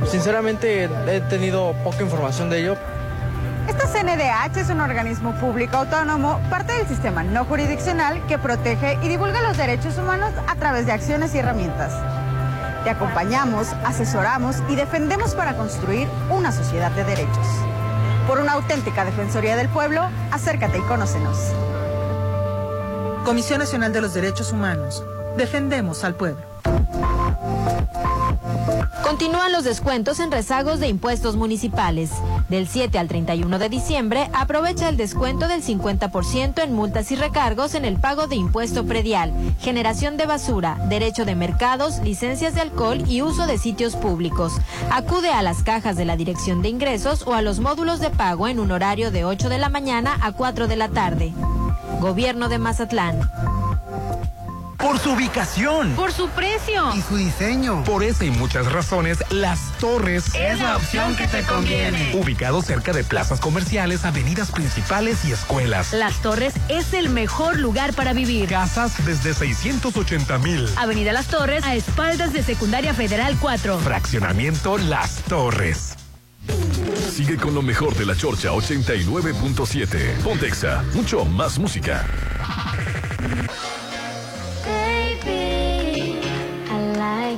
[0.09, 2.77] Sinceramente he tenido poca información de ello.
[3.67, 9.09] Esta CNDH es un organismo público autónomo, parte del sistema no jurisdiccional que protege y
[9.09, 11.93] divulga los derechos humanos a través de acciones y herramientas.
[12.85, 17.47] Te acompañamos, asesoramos y defendemos para construir una sociedad de derechos.
[18.27, 21.39] Por una auténtica Defensoría del Pueblo, acércate y conócenos.
[23.25, 25.05] Comisión Nacional de los Derechos Humanos.
[25.37, 26.50] Defendemos al pueblo.
[29.11, 32.13] Continúan los descuentos en rezagos de impuestos municipales.
[32.49, 37.75] Del 7 al 31 de diciembre, aprovecha el descuento del 50% en multas y recargos
[37.75, 43.03] en el pago de impuesto predial, generación de basura, derecho de mercados, licencias de alcohol
[43.09, 44.53] y uso de sitios públicos.
[44.93, 48.47] Acude a las cajas de la Dirección de Ingresos o a los módulos de pago
[48.47, 51.33] en un horario de 8 de la mañana a 4 de la tarde.
[52.01, 53.29] Gobierno de Mazatlán.
[54.81, 55.95] Por su ubicación.
[55.95, 56.95] Por su precio.
[56.95, 57.85] Y su diseño.
[57.85, 62.13] Por esa y muchas razones, Las Torres Es la opción que te conviene.
[62.15, 65.93] Ubicado cerca de plazas comerciales, avenidas principales y escuelas.
[65.93, 68.49] Las Torres es el mejor lugar para vivir.
[68.49, 70.67] Casas desde 680 mil.
[70.77, 73.79] Avenida Las Torres, a espaldas de Secundaria Federal 4.
[73.81, 75.95] Fraccionamiento Las Torres.
[77.13, 80.23] Sigue con lo mejor de la Chorcha 89.7.
[80.23, 82.07] Pontexa, mucho más música.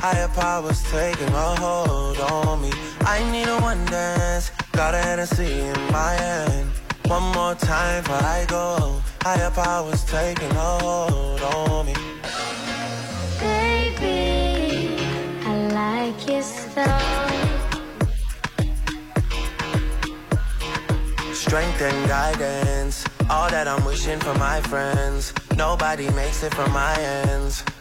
[0.00, 2.72] Higher powers taking a hold on me.
[3.02, 4.50] I need a one dance.
[4.72, 6.70] Got a Hennessy in my hand.
[7.04, 9.02] One more time before I go.
[9.20, 11.94] Higher powers taking a hold on me.
[13.40, 14.96] Baby,
[15.44, 17.28] I like your style.
[21.34, 23.04] Strength and guidance.
[23.28, 25.34] All that I'm wishing for my friends.
[25.56, 27.62] Nobody makes it from my ends.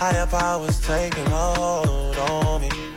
[0.00, 2.89] Higher powers taking hold on me.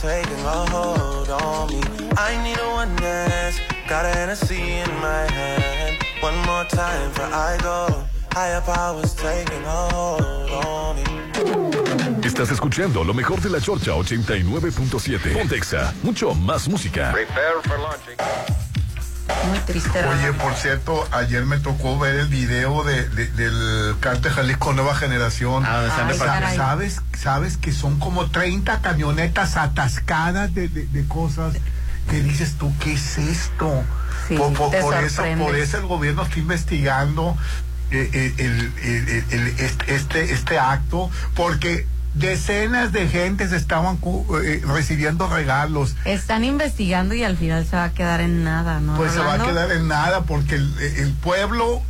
[0.00, 1.80] Taking a hold on me.
[2.16, 3.60] I need a one dance.
[3.86, 6.02] Got a Hennessy in my hand.
[6.20, 8.04] One more time before I go.
[8.32, 11.04] Higher powers taking a hold on me.
[12.22, 15.32] Estás escuchando lo mejor de la Chorcha 89.7.
[15.34, 17.12] Pontexa, mucho más música.
[19.48, 20.04] Muy triste.
[20.04, 24.94] Oye, por cierto, ayer me tocó ver el video de, de- del Cártel Jalisco Nueva
[24.94, 25.64] Generación.
[25.66, 25.82] Ah,
[26.48, 26.56] Ay.
[26.56, 31.54] ¿Sabes, sabes que son como 30 camionetas atascadas de, de- de cosas
[32.08, 33.84] que dices tú, ¿qué es esto?
[34.28, 37.36] Sí, por, por- te por eso, por eso el gobierno está investigando
[37.92, 39.24] eh, eh, el- el- el-
[39.58, 45.94] el- este, este acto, porque decenas de gentes estaban cu- eh, recibiendo regalos.
[46.04, 48.96] Están investigando y al final se va a quedar en nada, ¿no?
[48.96, 51.82] Pues se va a quedar en nada porque el, el pueblo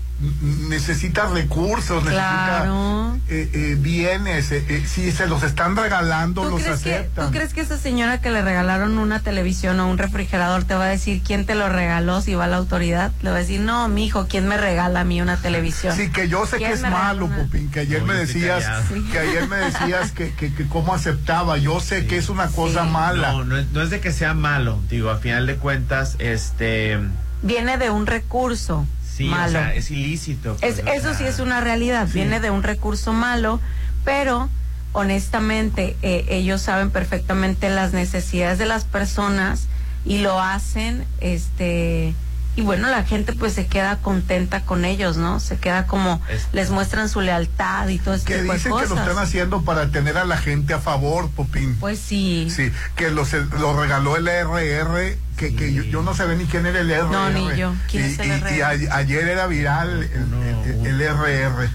[0.69, 3.15] necesita recursos, Claro.
[3.15, 4.51] necesita eh, eh, bienes.
[4.53, 7.27] eh, eh, si se los están regalando, ¿Tú los crees, que, aceptan.
[7.27, 10.85] ¿Tú crees que esa señora que le regalaron una televisión o un refrigerador te va
[10.85, 13.13] a decir quién te lo regaló si va a la autoridad?
[13.23, 15.97] Le va a decir, no, mi hijo, ¿quién me regala a mí una televisión?
[15.97, 17.37] Sí, que yo sé que ¿Quién es malo, una?
[17.39, 18.65] Popín, que ayer me decías.
[18.93, 19.03] Sí.
[19.11, 21.57] que ayer me decías que, que, que cómo aceptaba.
[21.59, 22.91] Yo sé que es una cosa Sí.
[22.91, 23.33] mala.
[23.33, 26.99] No, no es, no es de que sea malo, digo, a final de cuentas, este,
[27.43, 29.53] Viene de un recurso sí, o malo.
[29.53, 30.57] sea, es ilícito.
[30.61, 33.61] pues, Es- o eso sea, sí es una realidad, viene de un recurso malo,
[34.05, 34.49] pero
[34.93, 39.67] honestamente eh, ellos saben perfectamente las necesidades de las personas
[40.05, 42.15] y lo hacen, este,
[42.61, 45.41] y bueno, la gente pues se queda contenta con ellos, ¿no?
[45.41, 48.73] Se queda como, Es- les muestran su lealtad y todo ese Que tipo de dicen
[48.79, 51.77] que lo están haciendo para tener a la gente a favor, Popín.
[51.81, 52.49] Pues sí.
[52.55, 56.67] Sí, que los, lo regaló el RR, que, que yo, yo no sabía ni quién
[56.67, 57.11] era el RR.
[57.11, 57.75] No, ni yo.
[57.91, 58.57] ¿Quién y, es el y- RR?
[58.57, 61.71] y a- ayer era viral el, el- el RR.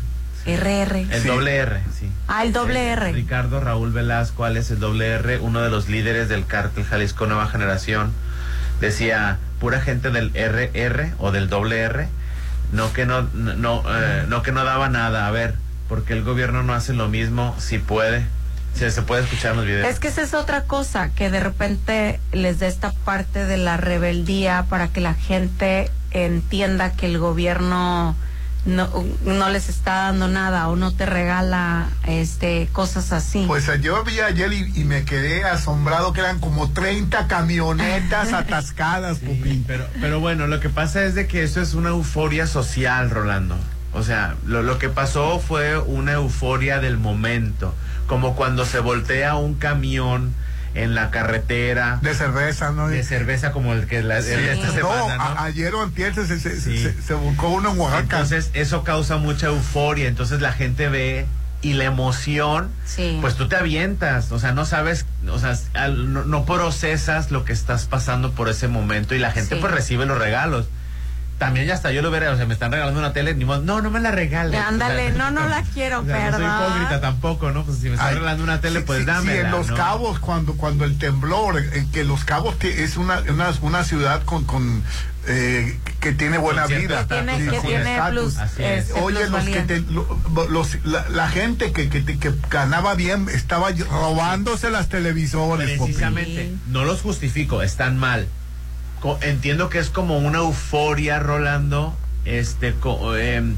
[0.45, 1.07] RR.
[1.09, 1.27] El Sí.
[1.27, 2.07] doble R, sí.
[2.27, 3.11] Ah, el doble Eh, R.
[3.13, 7.47] Ricardo Raúl Velasco, es el doble R, uno de los líderes del cártel Jalisco Nueva
[7.47, 8.11] Generación,
[8.79, 12.07] decía, pura gente del RR o del doble R,
[12.71, 15.55] no que no, no, eh, no que no daba nada, a ver,
[15.89, 18.27] porque el gobierno no hace lo mismo, si puede,
[18.75, 19.89] se, se puede escuchar en los videos.
[19.89, 23.75] Es que esa es otra cosa, que de repente les da esta parte de la
[23.75, 28.15] rebeldía para que la gente entienda que el gobierno
[28.65, 28.89] no,
[29.23, 33.45] no les está dando nada o no te regala este cosas así.
[33.47, 38.33] Pues eh, yo vi ayer y, y me quedé asombrado que eran como 30 camionetas
[38.33, 39.63] atascadas, Popín.
[39.67, 43.55] Pero, pero bueno, lo que pasa es de que eso es una euforia social, Rolando.
[43.93, 47.73] O sea, lo, lo que pasó fue una euforia del momento,
[48.07, 50.33] como cuando se voltea un camión
[50.75, 51.99] en la carretera.
[52.01, 52.89] De cerveza, ¿no?
[52.89, 55.23] De cerveza como el que la, el de esta No, semana, ¿no?
[55.23, 56.77] a- ayer o antier se, se, se- Sí.
[56.83, 58.01] se- se buscó uno en Oaxaca.
[58.01, 60.07] Entonces, eso causa mucha euforia.
[60.07, 61.25] Entonces, la gente ve
[61.61, 63.17] y la emoción, Sí.
[63.21, 64.31] pues tú te avientas.
[64.31, 68.49] O sea, no sabes, o sea, al- no, no procesas lo que estás pasando por
[68.49, 69.61] ese momento y la gente, Sí.
[69.61, 70.67] pues, recibe los regalos.
[71.37, 73.61] También ya hasta yo lo veré, o sea, me están regalando una tele, ni modo,
[73.61, 74.57] no, no me la regales.
[74.59, 76.67] Ándale, O sea, no, no la quiero, o sea, no soy perdón.
[76.69, 77.65] hípocrita tampoco, ¿no?
[77.65, 79.33] Pues si me están Ay, regalando una tele, sí, pues sí, dámela.
[79.41, 79.75] sí, en Los ¿no?
[79.75, 84.45] Cabos, cuando, cuando el temblor, eh, que Los Cabos es una, una, una ciudad con,
[84.45, 84.81] con
[85.27, 87.05] eh, que tiene buena vida.
[87.05, 90.07] Que tiene- que tiene plus, este, Oye, los que te- lo-
[90.49, 95.77] los- la, la gente que, que, te- que ganaba bien estaba robándose las televisores.
[95.79, 98.27] Precisamente, no los justifico, están mal.
[99.21, 101.95] Entiendo que es como una euforia, Rolando,
[102.25, 103.55] este, co- em,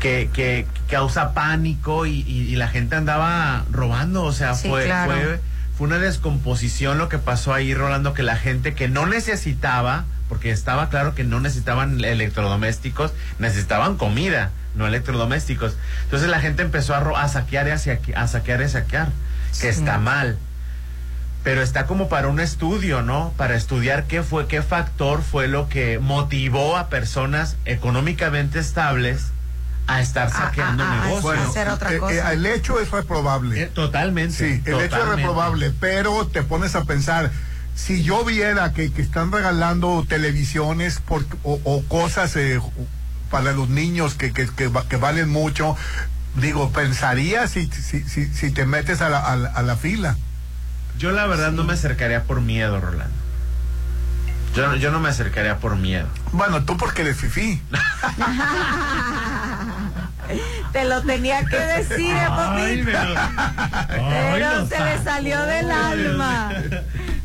[0.00, 4.84] que, que causa pánico y, y- y la gente andaba robando, o sea, Sí, fue,
[4.84, 5.12] claro.
[5.12, 5.40] fue,
[5.78, 10.50] fue una descomposición lo que pasó ahí, Rolando, que la gente que no necesitaba, porque
[10.50, 15.76] estaba claro que no necesitaban electrodomésticos, necesitaban comida, no electrodomésticos.
[16.04, 18.68] Entonces la gente empezó a, ro- a saquear y a, saque- a saquear y a
[18.68, 19.08] saquear,
[19.60, 19.78] que Sí.
[19.80, 20.36] está mal
[21.44, 23.32] pero está como para un estudio, ¿no?
[23.36, 29.26] Para estudiar qué fue, qué factor fue lo que motivó a personas económicamente estables
[29.88, 31.22] a estar saqueando a- a negocios.
[31.22, 32.30] Bueno, hacer otra eh, cosa.
[32.30, 33.62] eh, el hecho es reprobable.
[33.62, 34.34] Eh, totalmente.
[34.36, 37.32] Sí, el hecho es reprobable, pero te pones a pensar,
[37.74, 42.60] si yo viera que, que están regalando televisiones por, o, o cosas eh,
[43.30, 45.74] para los niños que, que, que, va- que valen mucho,
[46.36, 50.16] digo, pensaría si, si, si, si te metes a la, a la, a la fila.
[51.02, 53.12] Yo la verdad no me acercaría por miedo, Rolando.
[54.54, 56.06] Yo, yo no me acercaría por miedo.
[56.30, 57.60] Bueno, tú porque eres fifí.
[60.72, 66.52] Te lo tenía que decir, eh, Ay, pero- se le salió del alma.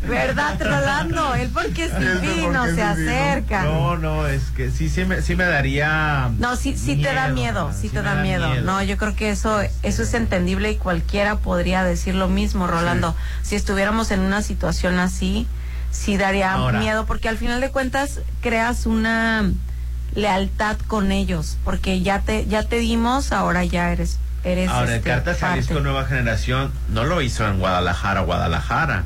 [0.05, 1.33] ¿Verdad, Rolando?
[1.35, 3.63] Él porque es divino, porque se acerca.
[3.63, 6.29] No, no, es que sí, sí me, sí me daría.
[6.37, 8.61] No, sí, sí te da miedo, sí te da miedo.
[8.61, 13.15] No, yo creo que eso, eso es entendible y cualquiera podría decir lo mismo, Rolando.
[13.41, 15.47] Si estuviéramos en una situación así,
[15.91, 16.79] sí daría Ahora.
[16.79, 19.49] miedo, porque al final de cuentas creas una
[20.13, 24.97] lealtad con ellos, porque ya te, ya te dimos, ahora ya eres, eres Ahora, el
[24.97, 25.79] este, Carta Jalisco.
[25.79, 29.03] Nueva Generación no lo hizo en Guadalajara, Guadalajara.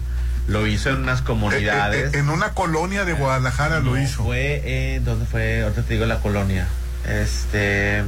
[0.52, 2.14] Lo hizo en unas comunidades.
[2.14, 4.24] Eh, eh, en una colonia de Guadalajara lo hizo.
[4.26, 5.64] Fue, ¿dónde fue?
[5.64, 6.68] Ahorita te digo la colonia.
[7.08, 8.04] Este.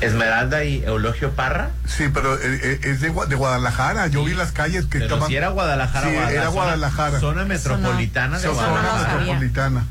[0.00, 1.70] Esmeralda y Eulogio Parra.
[1.86, 4.08] Sí, pero eh, eh, es de, Gua- de Guadalajara.
[4.08, 5.28] Yo vi las calles que Pero estaban.
[5.28, 6.32] si era Guadalajara, Sí, Guadalajara.
[6.42, 7.20] era zona- Guadalajara.
[7.20, 9.02] Zona metropolitana de Zona Guadalajara.
[9.04, 9.18] sabía.
[9.18, 9.84] metropolitana.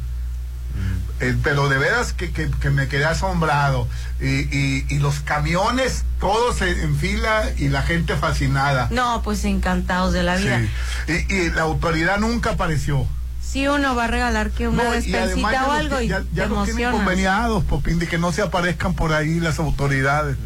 [1.23, 3.87] Eh, pero de veras que, que, que me quedé asombrado.
[4.19, 8.87] Y, y, y los camiones, todos en, fila y la gente fascinada.
[8.91, 10.61] No, pues encantados de la vida.
[11.07, 11.25] Sí.
[11.29, 13.07] Y, y la autoridad nunca apareció.
[13.41, 16.49] Si uno va a regalar que una No, despensita o algo y ya, ya te
[16.49, 20.37] los tienen conveniados, Popín, de que no se aparezcan por ahí las autoridades.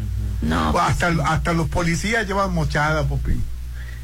[0.42, 3.42] No, O pues hasta, hasta los policías llevan mochada, Popín.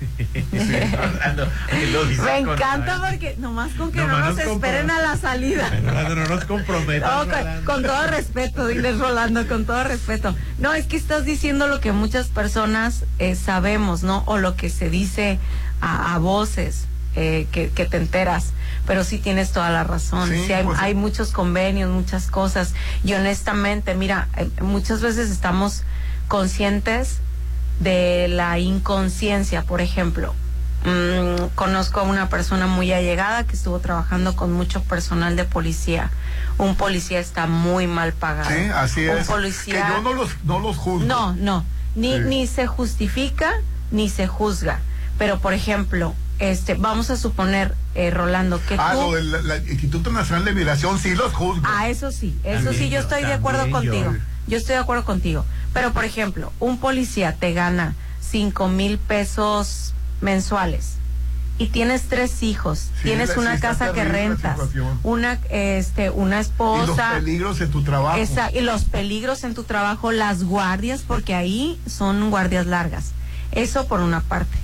[2.24, 5.70] Me encanta porque nomás con que Nomás no nos esperen a la salida.
[5.82, 7.26] Rolando, no nos comprometas.
[7.26, 10.34] No, con, todo respeto, diles Rolando, con todo respeto.
[10.58, 14.22] No, es que estás diciendo lo que muchas personas eh, sabemos, ¿no?
[14.26, 15.38] O lo que se dice
[15.80, 16.86] a, a voces
[17.16, 18.52] eh, que, que te enteras.
[18.86, 20.28] Pero sí tienes toda la razón.
[20.30, 22.74] Sí, Sí, hay, pues- hay muchos convenios, muchas cosas.
[23.02, 25.84] Y honestamente, mira, eh, muchas veces estamos
[26.28, 27.18] conscientes
[27.80, 30.34] de la inconsciencia, por ejemplo.
[30.84, 36.10] Mm, conozco a una persona muy allegada que estuvo trabajando con mucho personal de policía.
[36.58, 38.50] Un policía está muy mal pagado.
[38.50, 39.26] Sí, así Un es.
[39.26, 39.86] policía.
[39.86, 41.06] Que yo no los, no los juzgo.
[41.06, 41.64] No, no.
[41.96, 42.20] Ni, Sí.
[42.26, 43.50] ni se justifica
[43.90, 44.80] ni se juzga.
[45.18, 49.00] Pero, por ejemplo, este, vamos a suponer, eh, Rolando, que Ah, tú.
[49.02, 51.62] lo del la- Instituto Nacional de Migración, sí los juzgo.
[51.66, 53.72] Ah, eso sí, eso También sí, yo yo, estoy de acuerdo yo.
[53.72, 54.14] contigo.
[54.48, 55.46] Yo estoy de acuerdo contigo.
[55.74, 59.92] Pero, por ejemplo, un policía te gana cinco mil pesos
[60.22, 60.94] mensuales
[61.58, 64.58] y tienes tres hijos, Sí, tienes una casa que rentas,
[65.04, 68.16] una este una Y los esposa, peligros en tu trabajo.
[68.18, 73.12] esa- y los peligros en tu trabajo, las guardias, porque ahí son guardias largas.
[73.52, 74.56] Eso por una parte.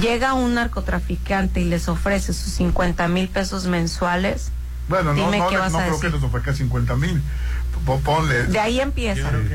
[0.00, 4.50] Llega un narcotraficante y les ofrece sus 50 mil pesos mensuales.
[4.88, 6.10] Bueno, no, Dime no, qué le- vas no a creo decir.
[6.10, 7.20] que les ofrezca 50 mil.
[7.86, 8.44] Ponle.
[8.44, 9.48] De ahí empiezan.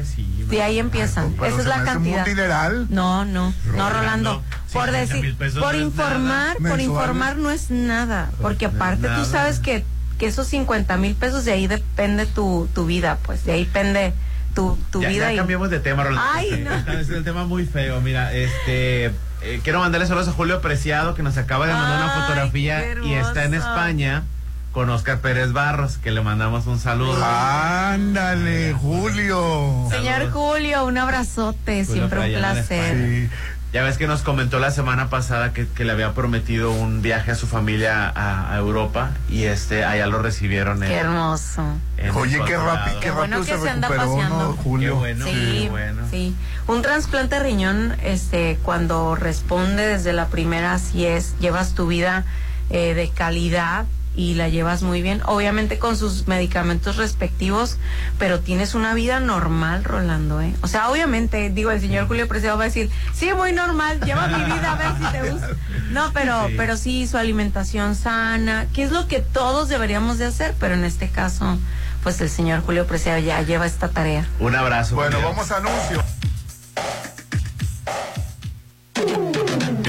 [0.48, 1.34] De ahí empiezan.
[1.34, 2.26] Pero Esa se es la me hace un cantidad.
[2.26, 2.88] dineral.
[2.90, 4.42] No, no, no, Rolando.
[4.74, 8.30] Por 50 decir, por no informar, por informar no es nada.
[8.42, 9.22] Porque aparte nada.
[9.24, 9.84] tú sabes que,
[10.18, 14.14] que esos 50 mil pesos de ahí depende tu, tu vida, pues de ahí depende
[14.56, 15.26] tu, tu ya, vida.
[15.28, 16.22] ya y- cambiamos de tema, Rolando.
[16.34, 16.94] Ay, no.
[16.94, 18.00] Es el tema muy feo.
[18.02, 19.06] Mira, este.
[19.42, 23.14] eh, quiero mandarle saludos a Julio Preciado, que nos acaba de mandar una fotografía y
[23.14, 23.54] está en.
[23.56, 24.24] España
[24.72, 27.18] con Oscar Pérez Barros, que le mandamos un saludo.
[27.24, 29.88] Ándale, Julio.
[29.90, 33.30] Señor Julio, un abrazote, Julio siempre un placer.
[33.74, 37.32] Ya ves que nos comentó la semana pasada que, que le había prometido un viaje
[37.32, 41.64] a su familia a, a Europa y este allá lo recibieron en, Qué hermoso.
[41.98, 44.54] en Oye, qué rápido, qué Qué bueno rápido que se se anda recuperó, ¿no, paseando.
[44.62, 44.92] Julio?
[44.96, 46.02] Qué bueno, Sí, qué bueno.
[46.12, 46.36] sí.
[46.68, 52.26] Un trasplante de riñón, este, cuando responde desde la primera, si es, llevas tu vida
[52.72, 53.86] eh, de calidad
[54.16, 57.78] y la llevas muy bien, obviamente con sus medicamentos respectivos,
[58.20, 60.54] pero tienes una vida normal, Rolando, ¿eh?
[60.62, 64.28] O sea, obviamente, digo, el señor Julio Preciado va a decir, sí, muy normal, lleva
[64.28, 65.48] mi vida a ver si te gusta.
[65.92, 66.54] No, pero, Sí.
[66.58, 70.84] pero sí, su alimentación sana, que es lo que todos deberíamos de hacer, pero en
[70.84, 71.58] este caso,
[72.04, 74.28] pues el señor Julio Preciado ya lleva esta tarea.
[74.40, 74.96] Un abrazo.
[74.96, 75.30] Bueno, Julio.
[75.30, 76.04] vamos a anuncio.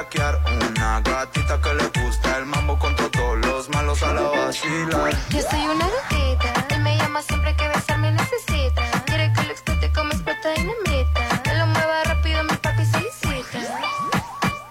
[0.00, 0.40] bellaquear.
[0.46, 5.12] Una gatita que le gusta el mambo con todos los malos a la vacilar.
[5.30, 8.82] Yo soy una gatita, él me llama siempre que besarme necesita.
[9.06, 11.42] Quiere que lo explote como explota dinamita.
[11.42, 13.58] Que lo mueva rápido, mi papi solicita.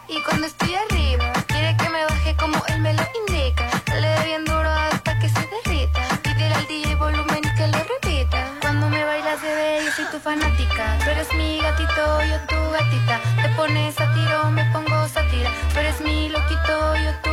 [0.07, 3.69] Y cuando estoy arriba, quiere que me baje como él me lo indica.
[3.93, 6.01] Le dé bien duro hasta que se derrita.
[6.23, 8.47] Pídele al DJ volumen y que lo repita.
[8.61, 10.97] Cuando me bailas, bebé, yo soy tu fanática.
[11.03, 12.48] Tú eres mi gatito, yo
[16.69, 17.28] mi loquito, yo tu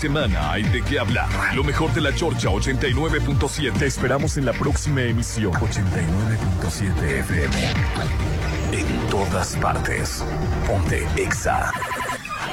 [0.00, 1.28] semana hay de qué hablar.
[1.54, 3.78] Lo mejor de la Chorcha 89.7.
[3.78, 5.52] Te esperamos en la próxima emisión.
[5.52, 7.56] 89.7 FM.
[8.72, 10.24] En todas partes.
[10.66, 11.70] Ponte Exa.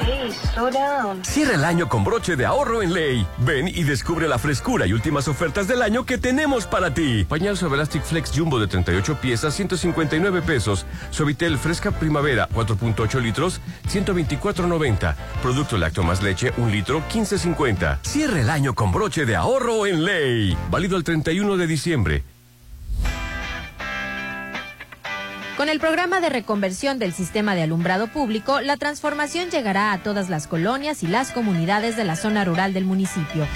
[0.01, 1.23] Hey, slow down.
[1.23, 3.25] Cierra el año con broche de ahorro en ley.
[3.39, 7.23] Ven y descubre la frescura y últimas ofertas del año que tenemos para ti.
[7.23, 10.85] Pañal Suavelastic Flex Jumbo de 38 piezas, 159 pesos.
[11.11, 15.15] Suavitel Fresca Primavera, 4.8 litros, 124.90.
[15.41, 17.99] Producto Lacto más leche, 1 litro, 15.50.
[18.03, 20.57] Cierra el año con broche de ahorro en ley.
[20.69, 22.23] Válido el 31 de diciembre.
[25.57, 30.29] Con el programa de reconversión del sistema de alumbrado público, la transformación llegará a todas
[30.29, 33.47] las colonias y las comunidades de la zona rural del municipio.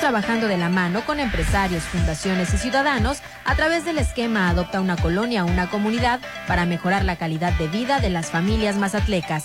[0.00, 4.96] Trabajando de la mano con empresarios, fundaciones y ciudadanos a través del esquema Adopta una
[4.96, 9.44] colonia, una comunidad para mejorar la calidad de vida de las familias mazatlecas.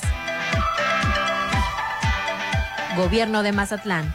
[2.95, 4.13] Gobierno de Mazatlán.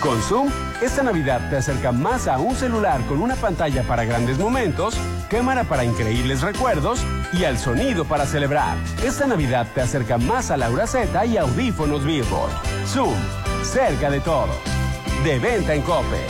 [0.00, 0.50] Con Zoom,
[0.82, 4.98] esta Navidad te acerca más a un celular con una pantalla para grandes momentos,
[5.30, 7.02] cámara para increíbles recuerdos
[7.32, 8.76] y al sonido para celebrar.
[9.02, 12.73] Esta Navidad te acerca más a Laura Z y audífonos Billboard.
[12.86, 13.14] Zoom,
[13.62, 14.56] cerca de todos.
[15.24, 16.26] De venta en Cope.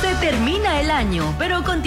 [0.00, 1.78] Se termina el año, pero continúa.